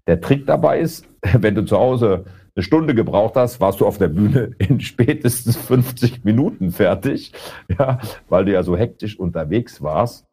Der 0.08 0.22
Trick 0.22 0.46
dabei 0.48 0.80
ist, 0.80 1.08
wenn 1.34 1.56
du 1.56 1.65
zu 1.65 1.78
Hause 1.78 2.26
eine 2.56 2.63
Stunde 2.63 2.96
gebraucht 2.96 3.36
hast, 3.36 3.62
warst 3.62 3.82
du 3.82 3.86
auf 3.86 4.00
der 4.00 4.08
Bühne 4.08 4.56
in 4.58 4.80
spätestens 4.80 5.56
50 5.56 6.24
Minuten 6.24 6.72
fertig, 6.72 7.34
ja, 7.80 8.00
weil 8.30 8.46
du 8.46 8.54
ja 8.54 8.63
so 8.63 8.76
hektisch 8.76 9.20
unterwegs 9.20 9.82
warst. 9.82 10.26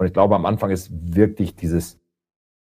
Und 0.00 0.06
ich 0.06 0.12
glaube, 0.12 0.34
am 0.34 0.46
Anfang 0.46 0.70
ist 0.70 0.90
wirklich 0.92 1.54
dieses 1.54 2.00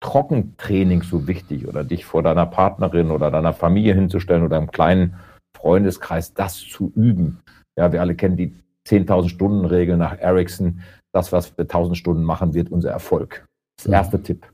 Trockentraining 0.01 1.01
so 1.01 1.27
wichtig 1.27 1.67
oder 1.67 1.83
dich 1.83 2.05
vor 2.05 2.21
deiner 2.21 2.45
Partnerin 2.45 3.09
oder 3.09 3.31
deiner 3.31 3.53
Familie 3.53 3.95
hinzustellen 3.95 4.43
oder 4.43 4.57
im 4.57 4.69
kleinen 4.69 5.15
Freundeskreis 5.55 6.33
das 6.33 6.59
zu 6.59 6.91
üben. 6.95 7.39
Ja, 7.75 7.91
wir 7.91 8.01
alle 8.01 8.15
kennen 8.15 8.37
die 8.37 8.53
10.000 8.87 9.29
Stunden 9.29 9.65
Regel 9.65 9.97
nach 9.97 10.17
Ericsson. 10.19 10.81
Das, 11.11 11.31
was 11.31 11.57
wir 11.57 11.65
1.000 11.65 11.95
Stunden 11.95 12.23
machen, 12.23 12.53
wird 12.53 12.71
unser 12.71 12.91
Erfolg. 12.91 13.45
Das 13.77 13.87
erste 13.87 14.21
Tipp. 14.21 14.47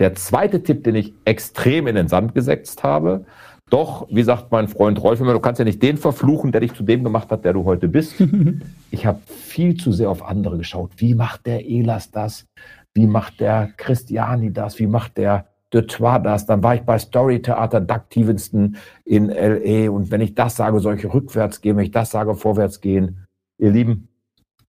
Der 0.00 0.14
zweite 0.14 0.62
Tipp, 0.62 0.84
den 0.84 0.96
ich 0.96 1.14
extrem 1.24 1.86
in 1.86 1.94
den 1.94 2.08
Sand 2.08 2.34
gesetzt 2.34 2.82
habe, 2.82 3.24
doch, 3.70 4.06
wie 4.10 4.22
sagt 4.22 4.52
mein 4.52 4.68
Freund 4.68 5.02
Rolf 5.02 5.20
immer, 5.20 5.32
du 5.32 5.40
kannst 5.40 5.58
ja 5.58 5.64
nicht 5.64 5.82
den 5.82 5.96
verfluchen, 5.96 6.52
der 6.52 6.60
dich 6.60 6.74
zu 6.74 6.82
dem 6.82 7.02
gemacht 7.02 7.30
hat, 7.30 7.44
der 7.44 7.54
du 7.54 7.64
heute 7.64 7.88
bist. 7.88 8.14
ich 8.90 9.06
habe 9.06 9.20
viel 9.26 9.76
zu 9.76 9.92
sehr 9.92 10.10
auf 10.10 10.22
andere 10.22 10.58
geschaut. 10.58 10.92
Wie 10.96 11.14
macht 11.14 11.46
der 11.46 11.64
Elas 11.64 12.10
das? 12.10 12.46
Wie 12.92 13.06
macht 13.06 13.40
der 13.40 13.70
Christiani 13.76 14.52
das? 14.52 14.78
Wie 14.78 14.86
macht 14.86 15.16
der 15.16 15.46
de 15.72 15.86
Trois 15.86 16.18
das? 16.18 16.46
Dann 16.46 16.62
war 16.62 16.74
ich 16.74 16.82
bei 16.82 16.98
Story 16.98 17.40
Theater 17.40 17.84
Stevenson 18.06 18.76
in 19.04 19.30
L.A. 19.30 19.90
Und 19.90 20.10
wenn 20.10 20.20
ich 20.20 20.34
das 20.34 20.56
sage, 20.56 20.78
soll 20.80 20.96
ich 20.96 21.12
rückwärts 21.12 21.60
gehen. 21.60 21.76
Wenn 21.76 21.86
ich 21.86 21.90
das 21.90 22.10
sage, 22.10 22.34
vorwärts 22.34 22.80
gehen. 22.80 23.26
Ihr 23.58 23.70
Lieben, 23.70 24.08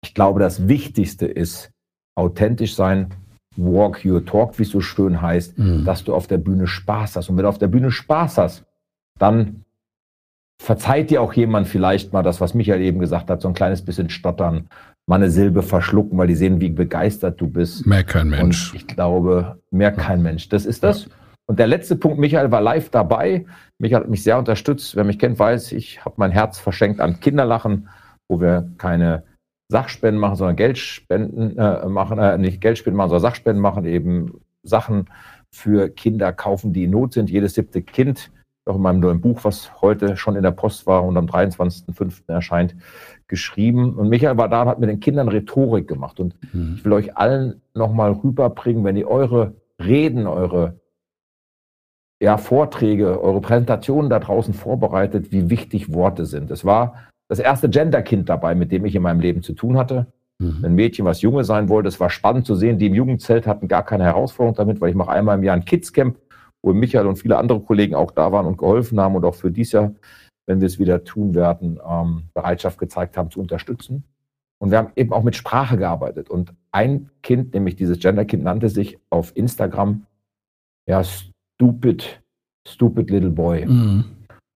ich 0.02 0.14
glaube, 0.14 0.38
das 0.40 0.68
Wichtigste 0.68 1.26
ist 1.26 1.70
authentisch 2.14 2.74
sein, 2.74 3.10
Walk 3.56 4.04
Your 4.04 4.24
Talk, 4.24 4.58
wie 4.58 4.62
es 4.62 4.70
so 4.70 4.80
schön 4.80 5.20
heißt, 5.20 5.58
mhm. 5.58 5.84
dass 5.84 6.04
du 6.04 6.14
auf 6.14 6.26
der 6.26 6.38
Bühne 6.38 6.66
Spaß 6.66 7.16
hast. 7.16 7.28
Und 7.28 7.36
wenn 7.36 7.44
du 7.44 7.48
auf 7.48 7.58
der 7.58 7.68
Bühne 7.68 7.90
Spaß 7.90 8.38
hast, 8.38 8.64
dann 9.18 9.64
verzeiht 10.60 11.10
dir 11.10 11.22
auch 11.22 11.32
jemand 11.32 11.68
vielleicht 11.68 12.12
mal 12.12 12.22
das, 12.22 12.40
was 12.40 12.54
Michael 12.54 12.80
eben 12.80 12.98
gesagt 12.98 13.30
hat, 13.30 13.42
so 13.42 13.48
ein 13.48 13.54
kleines 13.54 13.82
bisschen 13.82 14.10
stottern, 14.10 14.68
mal 15.06 15.16
eine 15.16 15.30
Silbe 15.30 15.62
verschlucken, 15.62 16.16
weil 16.18 16.26
die 16.26 16.34
sehen, 16.34 16.60
wie 16.60 16.70
begeistert 16.70 17.40
du 17.40 17.48
bist. 17.48 17.86
Mehr 17.86 18.04
kein 18.04 18.30
Mensch. 18.30 18.72
Und 18.72 18.80
ich 18.80 18.86
glaube, 18.86 19.58
mehr 19.70 19.92
kein 19.92 20.22
Mensch. 20.22 20.48
Das 20.48 20.64
ist 20.64 20.82
das. 20.82 21.08
Und 21.46 21.58
der 21.58 21.66
letzte 21.66 21.96
Punkt, 21.96 22.18
Michael 22.18 22.50
war 22.50 22.62
live 22.62 22.88
dabei. 22.88 23.44
Michael 23.78 24.04
hat 24.04 24.10
mich 24.10 24.22
sehr 24.22 24.38
unterstützt. 24.38 24.96
Wer 24.96 25.04
mich 25.04 25.18
kennt, 25.18 25.38
weiß, 25.38 25.72
ich 25.72 26.04
habe 26.04 26.14
mein 26.16 26.30
Herz 26.30 26.58
verschenkt 26.58 27.00
an 27.00 27.20
Kinderlachen, 27.20 27.88
wo 28.28 28.40
wir 28.40 28.70
keine 28.78 29.24
Sachspenden 29.68 30.20
machen, 30.20 30.36
sondern 30.36 30.56
Geldspenden 30.56 31.56
äh, 31.58 31.88
machen, 31.88 32.18
äh, 32.18 32.38
nicht 32.38 32.60
Geldspenden 32.60 32.96
machen, 32.96 33.10
sondern 33.10 33.22
Sachspenden 33.22 33.62
machen, 33.62 33.84
eben 33.84 34.40
Sachen 34.62 35.06
für 35.50 35.88
Kinder 35.88 36.32
kaufen, 36.32 36.72
die 36.72 36.84
in 36.84 36.90
Not 36.90 37.14
sind. 37.14 37.30
Jedes 37.30 37.54
siebte 37.54 37.82
Kind, 37.82 38.30
auch 38.66 38.76
in 38.76 38.82
meinem 38.82 39.00
neuen 39.00 39.20
Buch, 39.20 39.40
was 39.42 39.80
heute 39.80 40.16
schon 40.16 40.36
in 40.36 40.42
der 40.42 40.50
Post 40.50 40.86
war 40.86 41.04
und 41.04 41.16
am 41.16 41.26
23.05. 41.26 42.22
erscheint, 42.28 42.74
geschrieben. 43.28 43.94
Und 43.94 44.08
Michael 44.08 44.36
war 44.36 44.48
da 44.48 44.62
und 44.62 44.68
hat 44.68 44.80
mit 44.80 44.88
den 44.88 45.00
Kindern 45.00 45.28
Rhetorik 45.28 45.86
gemacht. 45.88 46.20
Und 46.20 46.34
mhm. 46.52 46.74
ich 46.76 46.84
will 46.84 46.92
euch 46.92 47.16
allen 47.16 47.62
nochmal 47.74 48.12
rüberbringen, 48.12 48.84
wenn 48.84 48.96
ihr 48.96 49.08
eure 49.08 49.54
Reden, 49.78 50.26
eure 50.26 50.78
ja, 52.20 52.38
Vorträge, 52.38 53.20
eure 53.20 53.40
Präsentationen 53.40 54.08
da 54.08 54.18
draußen 54.18 54.54
vorbereitet, 54.54 55.32
wie 55.32 55.50
wichtig 55.50 55.92
Worte 55.92 56.26
sind. 56.26 56.50
Es 56.50 56.64
war 56.64 56.94
das 57.34 57.44
erste 57.44 57.68
Genderkind 57.68 58.28
dabei, 58.28 58.54
mit 58.54 58.70
dem 58.70 58.84
ich 58.84 58.94
in 58.94 59.02
meinem 59.02 59.20
Leben 59.20 59.42
zu 59.42 59.54
tun 59.54 59.76
hatte. 59.76 60.06
Mhm. 60.38 60.64
Ein 60.64 60.74
Mädchen, 60.74 61.04
was 61.04 61.20
Junge 61.20 61.44
sein 61.44 61.68
wollte. 61.68 61.88
Es 61.88 62.00
war 62.00 62.10
spannend 62.10 62.46
zu 62.46 62.54
sehen. 62.54 62.78
Die 62.78 62.86
im 62.86 62.94
Jugendzelt 62.94 63.46
hatten 63.46 63.68
gar 63.68 63.84
keine 63.84 64.04
Herausforderung 64.04 64.54
damit, 64.54 64.80
weil 64.80 64.90
ich 64.90 64.96
mache 64.96 65.10
einmal 65.10 65.38
im 65.38 65.44
Jahr 65.44 65.56
ein 65.56 65.64
Kidscamp, 65.64 66.16
wo 66.62 66.72
Michael 66.72 67.06
und 67.06 67.16
viele 67.16 67.36
andere 67.36 67.60
Kollegen 67.60 67.94
auch 67.94 68.10
da 68.10 68.30
waren 68.32 68.46
und 68.46 68.56
geholfen 68.56 69.00
haben 69.00 69.16
und 69.16 69.24
auch 69.24 69.34
für 69.34 69.50
dieses 69.50 69.72
Jahr, 69.72 69.92
wenn 70.46 70.60
wir 70.60 70.66
es 70.66 70.78
wieder 70.78 71.04
tun 71.04 71.34
werden, 71.34 71.80
ähm, 71.88 72.24
Bereitschaft 72.34 72.78
gezeigt 72.78 73.16
haben 73.16 73.30
zu 73.30 73.40
unterstützen. 73.40 74.04
Und 74.60 74.70
wir 74.70 74.78
haben 74.78 74.92
eben 74.96 75.12
auch 75.12 75.24
mit 75.24 75.36
Sprache 75.36 75.76
gearbeitet. 75.76 76.30
Und 76.30 76.54
ein 76.70 77.10
Kind, 77.22 77.52
nämlich 77.52 77.76
dieses 77.76 77.98
Genderkind, 77.98 78.44
nannte 78.44 78.68
sich 78.68 78.98
auf 79.10 79.36
Instagram 79.36 80.06
ja 80.86 81.02
Stupid, 81.02 82.22
Stupid 82.66 83.10
Little 83.10 83.30
Boy. 83.30 83.66
Mhm. 83.66 84.04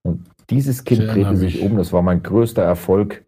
Und 0.04 0.28
dieses 0.50 0.84
Kind 0.84 1.08
drehte 1.08 1.36
sich 1.36 1.60
um. 1.60 1.76
Das 1.76 1.92
war 1.92 2.02
mein 2.02 2.22
größter 2.22 2.62
Erfolg 2.62 3.24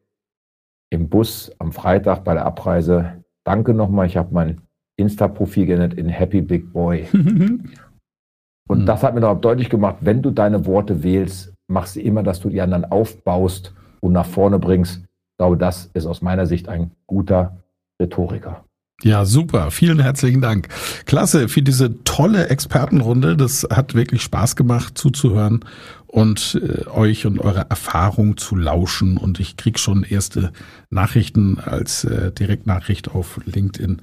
im 0.91 1.09
Bus 1.09 1.53
am 1.59 1.73
Freitag 1.73 2.25
bei 2.25 2.35
der 2.35 2.47
Abreise. 2.47 3.23
Danke 3.45 3.75
nochmal. 3.75 4.07
Ich 4.07 4.17
habe 4.17 4.35
mein 4.35 4.61
Insta-Profil 4.97 5.67
geändert 5.67 5.95
in 5.95 6.09
Happy 6.09 6.41
Big 6.41 6.73
Boy. 6.73 7.07
Und 8.69 8.83
mhm. 8.83 8.87
das 8.87 9.03
hat 9.03 9.15
mir 9.15 9.21
noch 9.21 9.41
deutlich 9.41 9.69
gemacht, 9.69 9.97
wenn 10.01 10.23
du 10.23 10.31
deine 10.31 10.65
Worte 10.67 11.03
wählst, 11.03 11.53
mach 11.67 11.87
sie 11.87 12.03
immer, 12.03 12.23
dass 12.23 12.41
du 12.41 12.49
die 12.49 12.61
anderen 12.61 12.85
aufbaust 12.85 13.75
und 14.01 14.13
nach 14.13 14.27
vorne 14.27 14.59
bringst. 14.59 15.03
Ich 15.03 15.37
glaube, 15.39 15.57
das 15.57 15.87
ist 15.95 16.07
aus 16.07 16.23
meiner 16.23 16.47
Sicht 16.47 16.69
ein 16.69 16.93
guter 17.07 17.59
Rhetoriker. 18.01 18.65
Ja, 19.03 19.25
super. 19.25 19.71
Vielen 19.71 19.99
herzlichen 19.99 20.43
Dank. 20.43 20.69
Klasse 21.07 21.49
für 21.49 21.63
diese 21.63 22.05
tolle 22.05 22.49
Expertenrunde. 22.49 23.35
Das 23.35 23.67
hat 23.71 23.95
wirklich 23.95 24.23
Spaß 24.23 24.57
gemacht 24.57 24.99
zuzuhören 24.99 25.65
und 26.07 26.61
äh, 26.63 26.87
euch 26.89 27.25
und 27.25 27.39
eure 27.39 27.67
Erfahrung 27.71 28.37
zu 28.37 28.57
lauschen. 28.57 29.17
Und 29.17 29.41
ich 29.41 29.57
krieg 29.57 29.79
schon 29.79 30.03
erste 30.03 30.53
Nachrichten 30.91 31.59
als 31.59 32.05
äh, 32.05 32.31
Direktnachricht 32.31 33.11
auf 33.11 33.41
LinkedIn 33.47 34.03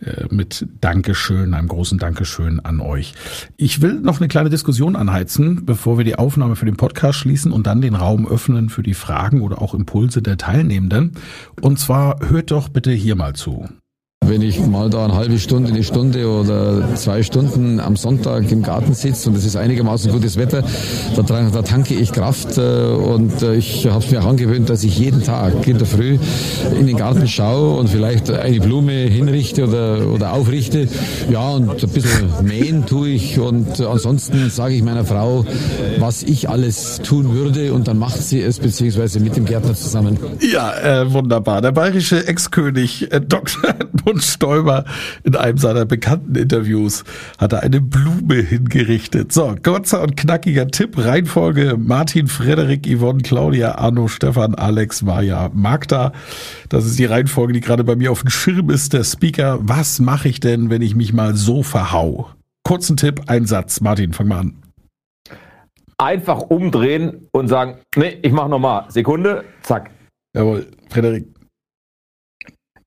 äh, 0.00 0.26
mit 0.30 0.66
Dankeschön, 0.80 1.52
einem 1.52 1.66
großen 1.66 1.98
Dankeschön 1.98 2.60
an 2.60 2.80
euch. 2.80 3.14
Ich 3.56 3.80
will 3.80 3.94
noch 3.94 4.20
eine 4.20 4.28
kleine 4.28 4.50
Diskussion 4.50 4.94
anheizen, 4.94 5.66
bevor 5.66 5.98
wir 5.98 6.04
die 6.04 6.16
Aufnahme 6.16 6.54
für 6.54 6.66
den 6.66 6.76
Podcast 6.76 7.18
schließen 7.18 7.50
und 7.50 7.66
dann 7.66 7.80
den 7.80 7.96
Raum 7.96 8.28
öffnen 8.28 8.68
für 8.68 8.84
die 8.84 8.94
Fragen 8.94 9.40
oder 9.40 9.60
auch 9.60 9.74
Impulse 9.74 10.22
der 10.22 10.36
Teilnehmenden. 10.36 11.12
Und 11.60 11.80
zwar 11.80 12.20
hört 12.28 12.52
doch 12.52 12.68
bitte 12.68 12.92
hier 12.92 13.16
mal 13.16 13.34
zu. 13.34 13.68
Wenn 14.28 14.42
ich 14.42 14.58
mal 14.66 14.90
da 14.90 15.04
eine 15.04 15.14
halbe 15.14 15.38
Stunde, 15.38 15.70
eine 15.70 15.84
Stunde 15.84 16.28
oder 16.28 16.94
zwei 16.96 17.22
Stunden 17.22 17.78
am 17.78 17.96
Sonntag 17.96 18.50
im 18.50 18.62
Garten 18.62 18.92
sitze 18.92 19.30
und 19.30 19.36
es 19.36 19.44
ist 19.44 19.56
einigermaßen 19.56 20.10
gutes 20.10 20.36
Wetter, 20.36 20.64
da, 21.14 21.22
da 21.22 21.62
tanke 21.62 21.94
ich 21.94 22.12
Kraft 22.12 22.58
äh, 22.58 22.60
und 22.60 23.42
äh, 23.42 23.54
ich 23.54 23.86
habe 23.86 24.04
es 24.04 24.10
mir 24.10 24.22
auch 24.22 24.26
angewöhnt, 24.26 24.68
dass 24.68 24.82
ich 24.82 24.98
jeden 24.98 25.22
Tag 25.22 25.66
in 25.68 25.78
der 25.78 25.86
Früh 25.86 26.18
in 26.78 26.86
den 26.86 26.96
Garten 26.96 27.28
schaue 27.28 27.78
und 27.78 27.88
vielleicht 27.88 28.30
eine 28.30 28.58
Blume 28.60 28.92
hinrichte 28.92 29.68
oder, 29.68 30.06
oder 30.08 30.32
aufrichte. 30.32 30.88
Ja, 31.30 31.50
und 31.50 31.82
ein 31.82 31.90
bisschen 31.90 32.28
mähen 32.42 32.84
tue 32.86 33.10
ich 33.10 33.38
und 33.38 33.80
ansonsten 33.80 34.50
sage 34.50 34.74
ich 34.74 34.82
meiner 34.82 35.04
Frau, 35.04 35.46
was 35.98 36.22
ich 36.22 36.48
alles 36.48 37.00
tun 37.02 37.34
würde 37.34 37.72
und 37.72 37.86
dann 37.86 37.98
macht 37.98 38.22
sie 38.22 38.42
es 38.42 38.58
beziehungsweise 38.58 39.20
mit 39.20 39.36
dem 39.36 39.44
Gärtner 39.44 39.74
zusammen. 39.74 40.18
Ja, 40.52 40.72
äh, 40.76 41.12
wunderbar. 41.12 41.62
Der 41.62 41.72
bayerische 41.72 42.26
Ex-König 42.26 43.12
äh, 43.12 43.20
Dr. 43.20 43.74
und 44.16 44.22
Stoiber 44.22 44.84
in 45.24 45.36
einem 45.36 45.58
seiner 45.58 45.84
bekannten 45.84 46.34
Interviews 46.34 47.04
hat 47.36 47.52
er 47.52 47.62
eine 47.62 47.82
Blume 47.82 48.36
hingerichtet. 48.36 49.30
So, 49.30 49.54
kurzer 49.62 50.02
und 50.02 50.16
knackiger 50.16 50.68
Tipp, 50.68 50.96
Reihenfolge 50.96 51.76
Martin, 51.78 52.26
Frederik, 52.26 52.86
Yvonne, 52.86 53.20
Claudia, 53.20 53.76
Arno, 53.76 54.08
Stefan, 54.08 54.54
Alex, 54.54 55.02
Maja, 55.02 55.50
Magda. 55.52 56.12
Das 56.70 56.86
ist 56.86 56.98
die 56.98 57.04
Reihenfolge, 57.04 57.52
die 57.52 57.60
gerade 57.60 57.84
bei 57.84 57.94
mir 57.94 58.10
auf 58.10 58.22
dem 58.22 58.30
Schirm 58.30 58.70
ist. 58.70 58.94
Der 58.94 59.04
Speaker, 59.04 59.58
was 59.60 60.00
mache 60.00 60.28
ich 60.28 60.40
denn, 60.40 60.70
wenn 60.70 60.80
ich 60.80 60.96
mich 60.96 61.12
mal 61.12 61.34
so 61.34 61.62
verhau? 61.62 62.30
Kurzen 62.64 62.96
Tipp, 62.96 63.20
ein 63.26 63.44
Satz. 63.44 63.82
Martin, 63.82 64.14
fang 64.14 64.28
mal 64.28 64.38
an. 64.38 64.62
Einfach 65.98 66.40
umdrehen 66.40 67.28
und 67.32 67.48
sagen, 67.48 67.80
nee, 67.96 68.18
ich 68.22 68.32
mache 68.32 68.48
nochmal. 68.48 68.86
Sekunde, 68.88 69.44
zack. 69.62 69.90
Jawohl, 70.34 70.66
Frederik. 70.88 71.35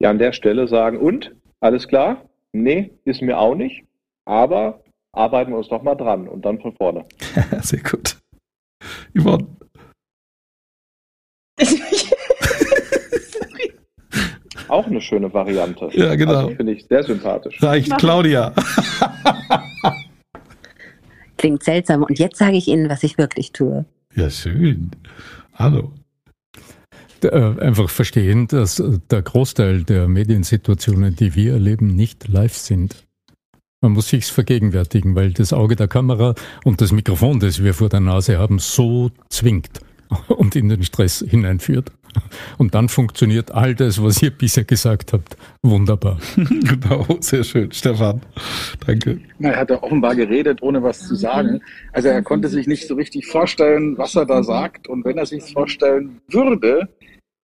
Ja, 0.02 0.10
an 0.10 0.18
der 0.18 0.32
Stelle 0.32 0.68
sagen, 0.68 0.98
und? 0.98 1.36
Alles 1.60 1.88
klar? 1.88 2.24
Nee, 2.54 2.92
ist 3.04 3.22
mir 3.22 3.38
auch 3.38 3.56
nicht. 3.56 3.84
Aber 4.26 4.82
arbeiten 5.12 5.52
wir 5.52 5.58
uns 5.58 5.68
doch 5.68 5.82
mal 5.82 5.96
dran 5.96 6.28
und 6.28 6.46
dann 6.46 6.60
von 6.60 6.74
vorne. 6.76 7.06
Sehr 7.62 7.82
gut. 7.82 8.18
Yvonne. 9.14 9.48
auch 14.70 14.86
eine 14.86 15.02
schöne 15.02 15.34
Variante. 15.34 15.90
Ja, 15.92 16.16
genau. 16.16 16.36
Also, 16.36 16.56
Finde 16.56 16.72
ich 16.74 16.86
sehr 16.86 17.04
sympathisch. 17.04 17.62
Reicht, 17.62 17.98
Claudia. 17.98 18.54
Klingt 21.38 21.64
seltsam. 21.64 22.04
Und 22.04 22.18
jetzt 22.20 22.38
sage 22.38 22.56
ich 22.56 22.70
Ihnen, 22.70 22.90
was 22.90 23.04
ich 23.04 23.18
wirklich 23.18 23.52
tue. 23.52 23.84
Ja, 24.16 24.30
schön. 24.30 24.92
Hallo. 25.56 25.92
Äh, 27.24 27.60
einfach 27.60 27.90
verstehen, 27.90 28.48
dass 28.48 28.80
äh, 28.80 29.00
der 29.10 29.22
Großteil 29.22 29.84
der 29.84 30.08
Mediensituationen, 30.08 31.16
die 31.16 31.36
wir 31.36 31.54
erleben, 31.54 31.88
nicht 31.88 32.28
live 32.28 32.56
sind. 32.56 33.08
Man 33.82 33.94
muss 33.94 34.10
sich's 34.10 34.30
vergegenwärtigen, 34.30 35.16
weil 35.16 35.32
das 35.32 35.54
Auge 35.54 35.76
der 35.76 35.88
Kamera 35.88 36.36
und 36.64 36.82
das 36.82 36.92
Mikrofon, 36.92 37.40
das 37.40 37.64
wir 37.64 37.74
vor 37.74 37.90
der 37.90 38.02
Nase 38.02 38.38
haben, 38.38 38.60
so 38.60 39.12
zwingt 39.30 39.80
und 40.28 40.56
in 40.56 40.70
den 40.70 40.84
Stress 40.84 41.24
hineinführt. 41.28 41.92
Und 42.58 42.76
dann 42.76 42.90
funktioniert 42.90 43.52
all 43.52 43.76
das, 43.76 44.02
was 44.04 44.22
ihr 44.22 44.32
bisher 44.32 44.64
gesagt 44.64 45.14
habt, 45.14 45.38
wunderbar. 45.62 46.20
genau, 46.36 47.06
sehr 47.20 47.44
schön. 47.44 47.72
Stefan, 47.72 48.22
danke. 48.86 49.20
Er 49.40 49.56
hat 49.56 49.70
ja 49.70 49.82
offenbar 49.82 50.16
geredet, 50.16 50.62
ohne 50.62 50.82
was 50.84 51.00
zu 51.00 51.16
sagen. 51.16 51.62
Also 51.94 52.10
er 52.10 52.22
konnte 52.22 52.48
sich 52.48 52.68
nicht 52.68 52.88
so 52.88 52.96
richtig 52.96 53.28
vorstellen, 53.28 53.98
was 53.98 54.16
er 54.16 54.26
da 54.26 54.44
sagt. 54.44 54.88
Und 54.88 55.06
wenn 55.06 55.18
er 55.18 55.26
sich 55.26 55.44
vorstellen 55.54 56.22
würde, 56.28 56.88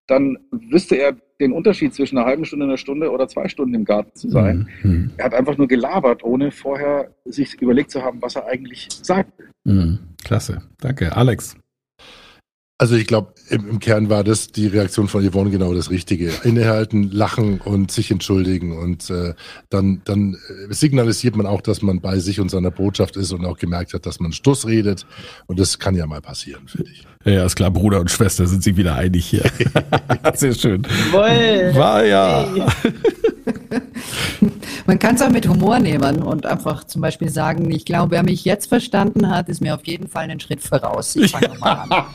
dann 0.08 0.38
wüsste 0.52 0.96
er 0.96 1.16
den 1.40 1.52
Unterschied 1.52 1.94
zwischen 1.94 2.18
einer 2.18 2.28
halben 2.28 2.46
Stunde, 2.46 2.66
einer 2.66 2.78
Stunde 2.78 3.12
oder 3.12 3.28
zwei 3.28 3.50
Stunden 3.50 3.74
im 3.74 3.86
Garten 3.86 4.16
zu 4.16 4.30
sein. 4.30 4.70
Mhm. 4.84 5.12
Er 5.18 5.26
hat 5.26 5.34
einfach 5.34 5.58
nur 5.58 5.68
gelabert, 5.68 6.24
ohne 6.24 6.52
vorher 6.52 7.10
sich 7.26 7.62
überlegt 7.62 7.92
zu 7.92 8.02
haben, 8.02 8.22
was 8.22 8.36
er 8.36 8.46
eigentlich 8.46 8.88
sagt. 8.90 9.32
Mhm. 9.64 10.00
Klasse, 10.24 10.62
danke. 10.80 11.16
Alex. 11.16 11.58
Also 12.78 12.96
ich 12.96 13.08
glaube, 13.08 13.34
im, 13.50 13.70
im, 13.70 13.80
Kern 13.80 14.10
war 14.10 14.26
das 14.26 14.48
die 14.48 14.68
Reaktion 14.68 15.08
von 15.08 15.26
Yvonne 15.26 15.50
genau 15.50 15.74
das 15.74 15.90
Richtige. 15.90 16.30
Innehalten, 16.44 17.10
lachen 17.10 17.62
und 17.62 17.90
sich 17.90 18.12
entschuldigen. 18.12 18.78
Und 18.78 19.10
äh, 19.10 19.34
dann, 19.70 20.02
dann 20.04 20.34
äh, 20.34 20.74
signalisiert 20.74 21.38
man 21.38 21.46
auch, 21.46 21.62
dass 21.62 21.82
man 21.82 22.02
bei 22.02 22.20
sich 22.20 22.42
und 22.42 22.52
seiner 22.52 22.72
Botschaft 22.72 23.16
ist 23.16 23.32
und 23.32 23.46
auch 23.46 23.58
gemerkt 23.58 23.94
hat, 23.94 24.06
dass 24.06 24.20
man 24.20 24.34
Stuss 24.34 24.68
redet. 24.68 25.06
Und 25.48 25.58
das 25.58 25.80
kann 25.80 25.96
ja 25.96 26.06
mal 26.06 26.20
passieren, 26.20 26.68
finde 26.68 26.92
ich. 26.92 27.08
Ja, 27.24 27.46
ist 27.46 27.56
klar, 27.56 27.72
Bruder 27.72 28.02
und 28.02 28.12
Schwester 28.12 28.46
sind 28.46 28.62
sich 28.62 28.76
wieder 28.76 28.96
einig 28.96 29.26
hier. 29.26 29.44
Sehr 30.34 30.54
schön. 30.54 30.86
Woll. 31.12 31.76
War 31.76 32.04
ja. 32.04 32.46
Hey. 32.54 32.92
Man 34.86 35.00
kann 35.00 35.16
es 35.16 35.22
auch 35.22 35.30
mit 35.30 35.48
Humor 35.48 35.80
nehmen 35.80 36.22
und 36.22 36.46
einfach 36.46 36.84
zum 36.84 37.02
Beispiel 37.02 37.30
sagen, 37.30 37.72
ich 37.72 37.86
glaube, 37.86 38.12
wer 38.12 38.24
mich 38.24 38.46
jetzt 38.46 38.68
verstanden 38.68 39.30
hat, 39.30 39.50
ist 39.50 39.62
mir 39.62 39.76
auf 39.76 39.86
jeden 39.86 40.08
Fall 40.08 40.24
einen 40.24 40.40
Schritt 40.40 40.62
voraus. 40.62 41.16
Ich 41.16 41.32
fange 41.32 41.48
ja. 41.48 41.60
mal 41.60 42.06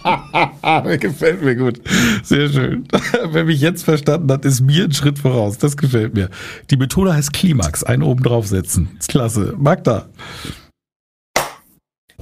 an. 0.63 0.99
gefällt 1.01 1.43
mir 1.43 1.57
gut. 1.57 1.81
Sehr 2.23 2.49
schön. 2.49 2.87
Wer 3.31 3.45
mich 3.45 3.61
jetzt 3.61 3.85
verstanden 3.85 4.31
hat, 4.31 4.45
ist 4.45 4.61
mir 4.61 4.85
ein 4.85 4.93
Schritt 4.93 5.19
voraus. 5.19 5.59
Das 5.59 5.77
gefällt 5.77 6.15
mir. 6.15 6.31
Die 6.71 6.77
Methode 6.77 7.15
heißt 7.15 7.33
Klimax. 7.33 7.85
Einen 7.85 8.03
oben 8.03 8.23
draufsetzen. 8.23 8.89
Klasse. 9.09 9.55
Magda. 9.59 10.07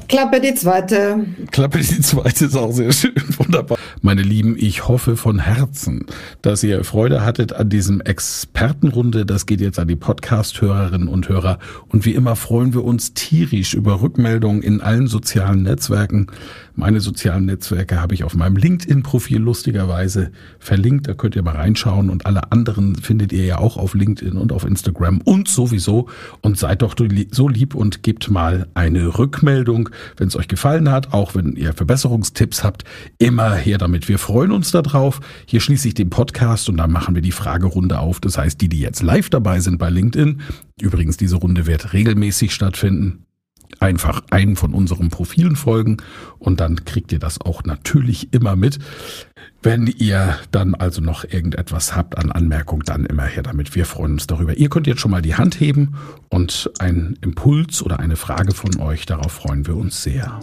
Klappe 0.08 0.40
die 0.40 0.54
zweite. 0.54 1.26
Klappe 1.50 1.78
die 1.78 2.00
zweite 2.00 2.46
ist 2.46 2.56
auch 2.56 2.72
sehr 2.72 2.92
schön. 2.92 3.12
Wunderbar. 3.36 3.76
Meine 4.00 4.22
Lieben, 4.22 4.56
ich 4.58 4.88
hoffe 4.88 5.18
von 5.18 5.38
Herzen, 5.38 6.06
dass 6.40 6.62
ihr 6.62 6.82
Freude 6.82 7.22
hattet 7.22 7.52
an 7.52 7.68
diesem 7.68 8.00
Expertenrunde. 8.00 9.26
Das 9.26 9.44
geht 9.44 9.60
jetzt 9.60 9.78
an 9.78 9.86
die 9.86 9.96
Podcast-Hörerinnen 9.96 11.08
und 11.08 11.28
Hörer. 11.28 11.58
Und 11.88 12.06
wie 12.06 12.14
immer 12.14 12.36
freuen 12.36 12.72
wir 12.72 12.84
uns 12.84 13.12
tierisch 13.12 13.74
über 13.74 14.00
Rückmeldungen 14.00 14.62
in 14.62 14.80
allen 14.80 15.08
sozialen 15.08 15.62
Netzwerken. 15.62 16.28
Meine 16.78 17.00
sozialen 17.00 17.46
Netzwerke 17.46 18.00
habe 18.00 18.14
ich 18.14 18.22
auf 18.22 18.36
meinem 18.36 18.54
LinkedIn-Profil 18.54 19.38
lustigerweise 19.38 20.30
verlinkt. 20.60 21.08
Da 21.08 21.14
könnt 21.14 21.34
ihr 21.34 21.42
mal 21.42 21.56
reinschauen. 21.56 22.08
Und 22.08 22.24
alle 22.24 22.52
anderen 22.52 22.94
findet 22.94 23.32
ihr 23.32 23.44
ja 23.44 23.58
auch 23.58 23.76
auf 23.76 23.94
LinkedIn 23.94 24.36
und 24.36 24.52
auf 24.52 24.64
Instagram 24.64 25.20
und 25.22 25.48
sowieso. 25.48 26.08
Und 26.40 26.56
seid 26.56 26.82
doch 26.82 26.94
so 27.32 27.48
lieb 27.48 27.74
und 27.74 28.04
gebt 28.04 28.30
mal 28.30 28.68
eine 28.74 29.18
Rückmeldung, 29.18 29.88
wenn 30.18 30.28
es 30.28 30.36
euch 30.36 30.46
gefallen 30.46 30.88
hat. 30.88 31.12
Auch 31.12 31.34
wenn 31.34 31.56
ihr 31.56 31.72
Verbesserungstipps 31.72 32.62
habt, 32.62 32.84
immer 33.18 33.54
her 33.54 33.78
damit. 33.78 34.08
Wir 34.08 34.20
freuen 34.20 34.52
uns 34.52 34.70
darauf. 34.70 35.18
Hier 35.46 35.58
schließe 35.58 35.88
ich 35.88 35.94
den 35.94 36.10
Podcast 36.10 36.68
und 36.68 36.76
dann 36.76 36.92
machen 36.92 37.16
wir 37.16 37.22
die 37.22 37.32
Fragerunde 37.32 37.98
auf. 37.98 38.20
Das 38.20 38.38
heißt, 38.38 38.60
die, 38.60 38.68
die 38.68 38.78
jetzt 38.78 39.02
live 39.02 39.30
dabei 39.30 39.58
sind 39.58 39.78
bei 39.78 39.90
LinkedIn, 39.90 40.42
übrigens, 40.80 41.16
diese 41.16 41.38
Runde 41.38 41.66
wird 41.66 41.92
regelmäßig 41.92 42.54
stattfinden 42.54 43.24
einfach 43.80 44.22
einen 44.30 44.56
von 44.56 44.74
unseren 44.74 45.08
Profilen 45.08 45.56
folgen 45.56 45.98
und 46.38 46.60
dann 46.60 46.84
kriegt 46.84 47.12
ihr 47.12 47.18
das 47.18 47.40
auch 47.40 47.64
natürlich 47.64 48.32
immer 48.32 48.56
mit. 48.56 48.78
Wenn 49.62 49.86
ihr 49.86 50.36
dann 50.52 50.74
also 50.74 51.00
noch 51.00 51.24
irgendetwas 51.24 51.96
habt 51.96 52.16
an 52.16 52.30
Anmerkung, 52.30 52.84
dann 52.84 53.06
immer 53.06 53.24
her 53.24 53.42
damit. 53.42 53.74
Wir 53.74 53.86
freuen 53.86 54.12
uns 54.12 54.28
darüber. 54.28 54.56
Ihr 54.56 54.68
könnt 54.68 54.86
jetzt 54.86 55.00
schon 55.00 55.10
mal 55.10 55.22
die 55.22 55.34
Hand 55.34 55.58
heben 55.58 55.96
und 56.28 56.70
einen 56.78 57.18
Impuls 57.22 57.82
oder 57.82 57.98
eine 57.98 58.16
Frage 58.16 58.54
von 58.54 58.78
euch, 58.80 59.06
darauf 59.06 59.32
freuen 59.32 59.66
wir 59.66 59.76
uns 59.76 60.02
sehr. 60.02 60.38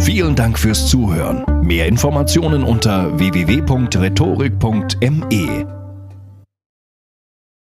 Vielen 0.00 0.36
Dank 0.36 0.58
fürs 0.58 0.88
Zuhören. 0.88 1.44
Mehr 1.62 1.86
Informationen 1.86 2.64
unter 2.64 3.18
www.rhetorik.me. 3.18 5.83